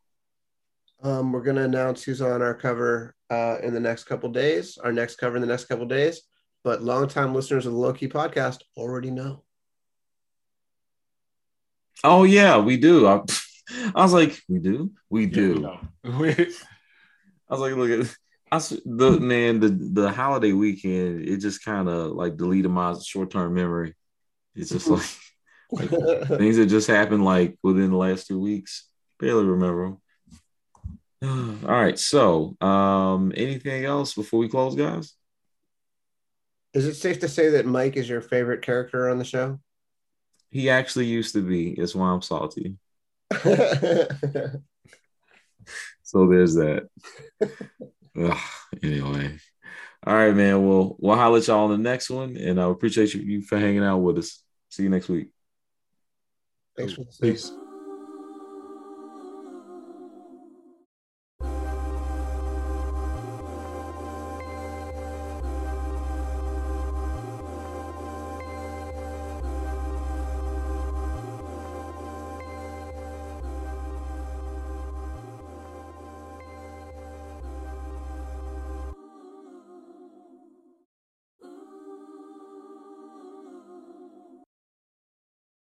Um, 1.03 1.33
we're 1.33 1.43
gonna 1.43 1.65
announce 1.65 2.03
who's 2.03 2.21
on 2.21 2.43
our 2.43 2.55
cover 2.55 3.15
uh, 3.31 3.59
in 3.63 3.73
the 3.73 3.81
next 3.81 4.05
couple 4.05 4.31
days. 4.31 4.77
Our 4.79 4.93
next 4.93 5.17
cover 5.17 5.37
in 5.37 5.43
the 5.43 5.49
next 5.49 5.67
couple 5.67 5.87
days. 5.87 6.23
But 6.63 6.83
longtime 6.83 7.35
listeners 7.35 7.65
of 7.65 7.73
the 7.73 7.79
Low 7.79 7.93
Key 7.93 8.09
Podcast 8.09 8.59
already 8.77 9.11
know. 9.11 9.45
Oh 12.03 12.25
yeah, 12.25 12.59
we 12.59 12.77
do. 12.77 13.07
I, 13.07 13.23
I 13.95 14.03
was 14.03 14.13
like, 14.13 14.41
we 14.49 14.59
do, 14.59 14.93
we 15.09 15.27
do. 15.27 15.79
Yeah, 16.05 16.19
we 16.19 16.31
I 16.33 17.55
was 17.55 17.61
like, 17.61 17.75
look 17.75 17.91
at 17.91 18.17
I, 18.53 18.59
the 18.85 19.21
man, 19.21 19.61
the 19.61 19.69
the 19.69 20.11
holiday 20.11 20.53
weekend, 20.53 21.29
it 21.29 21.39
just 21.39 21.65
kind 21.65 21.89
of 21.89 22.13
like 22.13 22.37
deleted 22.37 22.71
my 22.71 22.95
short 22.99 23.31
term 23.31 23.55
memory. 23.55 23.95
It's 24.55 24.71
just 24.71 24.89
like, 24.89 25.07
like 25.91 26.29
things 26.29 26.57
that 26.57 26.67
just 26.67 26.89
happened 26.89 27.25
like 27.25 27.59
within 27.63 27.91
the 27.91 27.97
last 27.97 28.27
two 28.27 28.41
weeks. 28.41 28.89
Barely 29.19 29.45
remember. 29.45 29.97
All 31.23 31.59
right, 31.63 31.99
so 31.99 32.57
um, 32.61 33.33
anything 33.37 33.85
else 33.85 34.15
before 34.15 34.41
we 34.41 34.49
close, 34.49 34.75
guys? 34.75 35.15
Is 36.73 36.87
it 36.87 36.95
safe 36.95 37.19
to 37.21 37.29
say 37.29 37.51
that 37.51 37.67
Mike 37.67 37.97
is 37.97 38.09
your 38.09 38.21
favorite 38.21 38.63
character 38.63 39.11
on 39.11 39.19
the 39.19 39.25
show? 39.25 39.59
He 40.51 40.71
actually 40.71 41.07
used 41.07 41.35
to 41.35 41.43
be. 41.43 41.71
It's 41.71 41.95
why 41.95 42.09
I'm 42.09 42.23
salty. 42.23 42.77
so 46.03 46.27
there's 46.29 46.55
that. 46.55 46.89
Ugh, 48.21 48.39
anyway. 48.83 49.39
All 50.07 50.15
right, 50.15 50.35
man. 50.35 50.67
Well, 50.67 50.97
we'll 50.99 51.17
holler 51.17 51.39
at 51.39 51.47
y'all 51.47 51.65
on 51.65 51.71
the 51.71 51.79
next 51.79 52.11
one. 52.11 52.37
And 52.37 52.61
I 52.61 52.69
appreciate 52.69 53.15
you, 53.15 53.21
you 53.21 53.43
for 53.43 53.59
hanging 53.59 53.85
out 53.85 53.99
with 53.99 54.19
us. 54.19 54.43
See 54.71 54.83
you 54.83 54.89
next 54.89 55.09
week. 55.09 55.29
Thanks 56.77 56.95
for 56.95 57.05
the 57.05 57.33
Peace. 57.33 57.53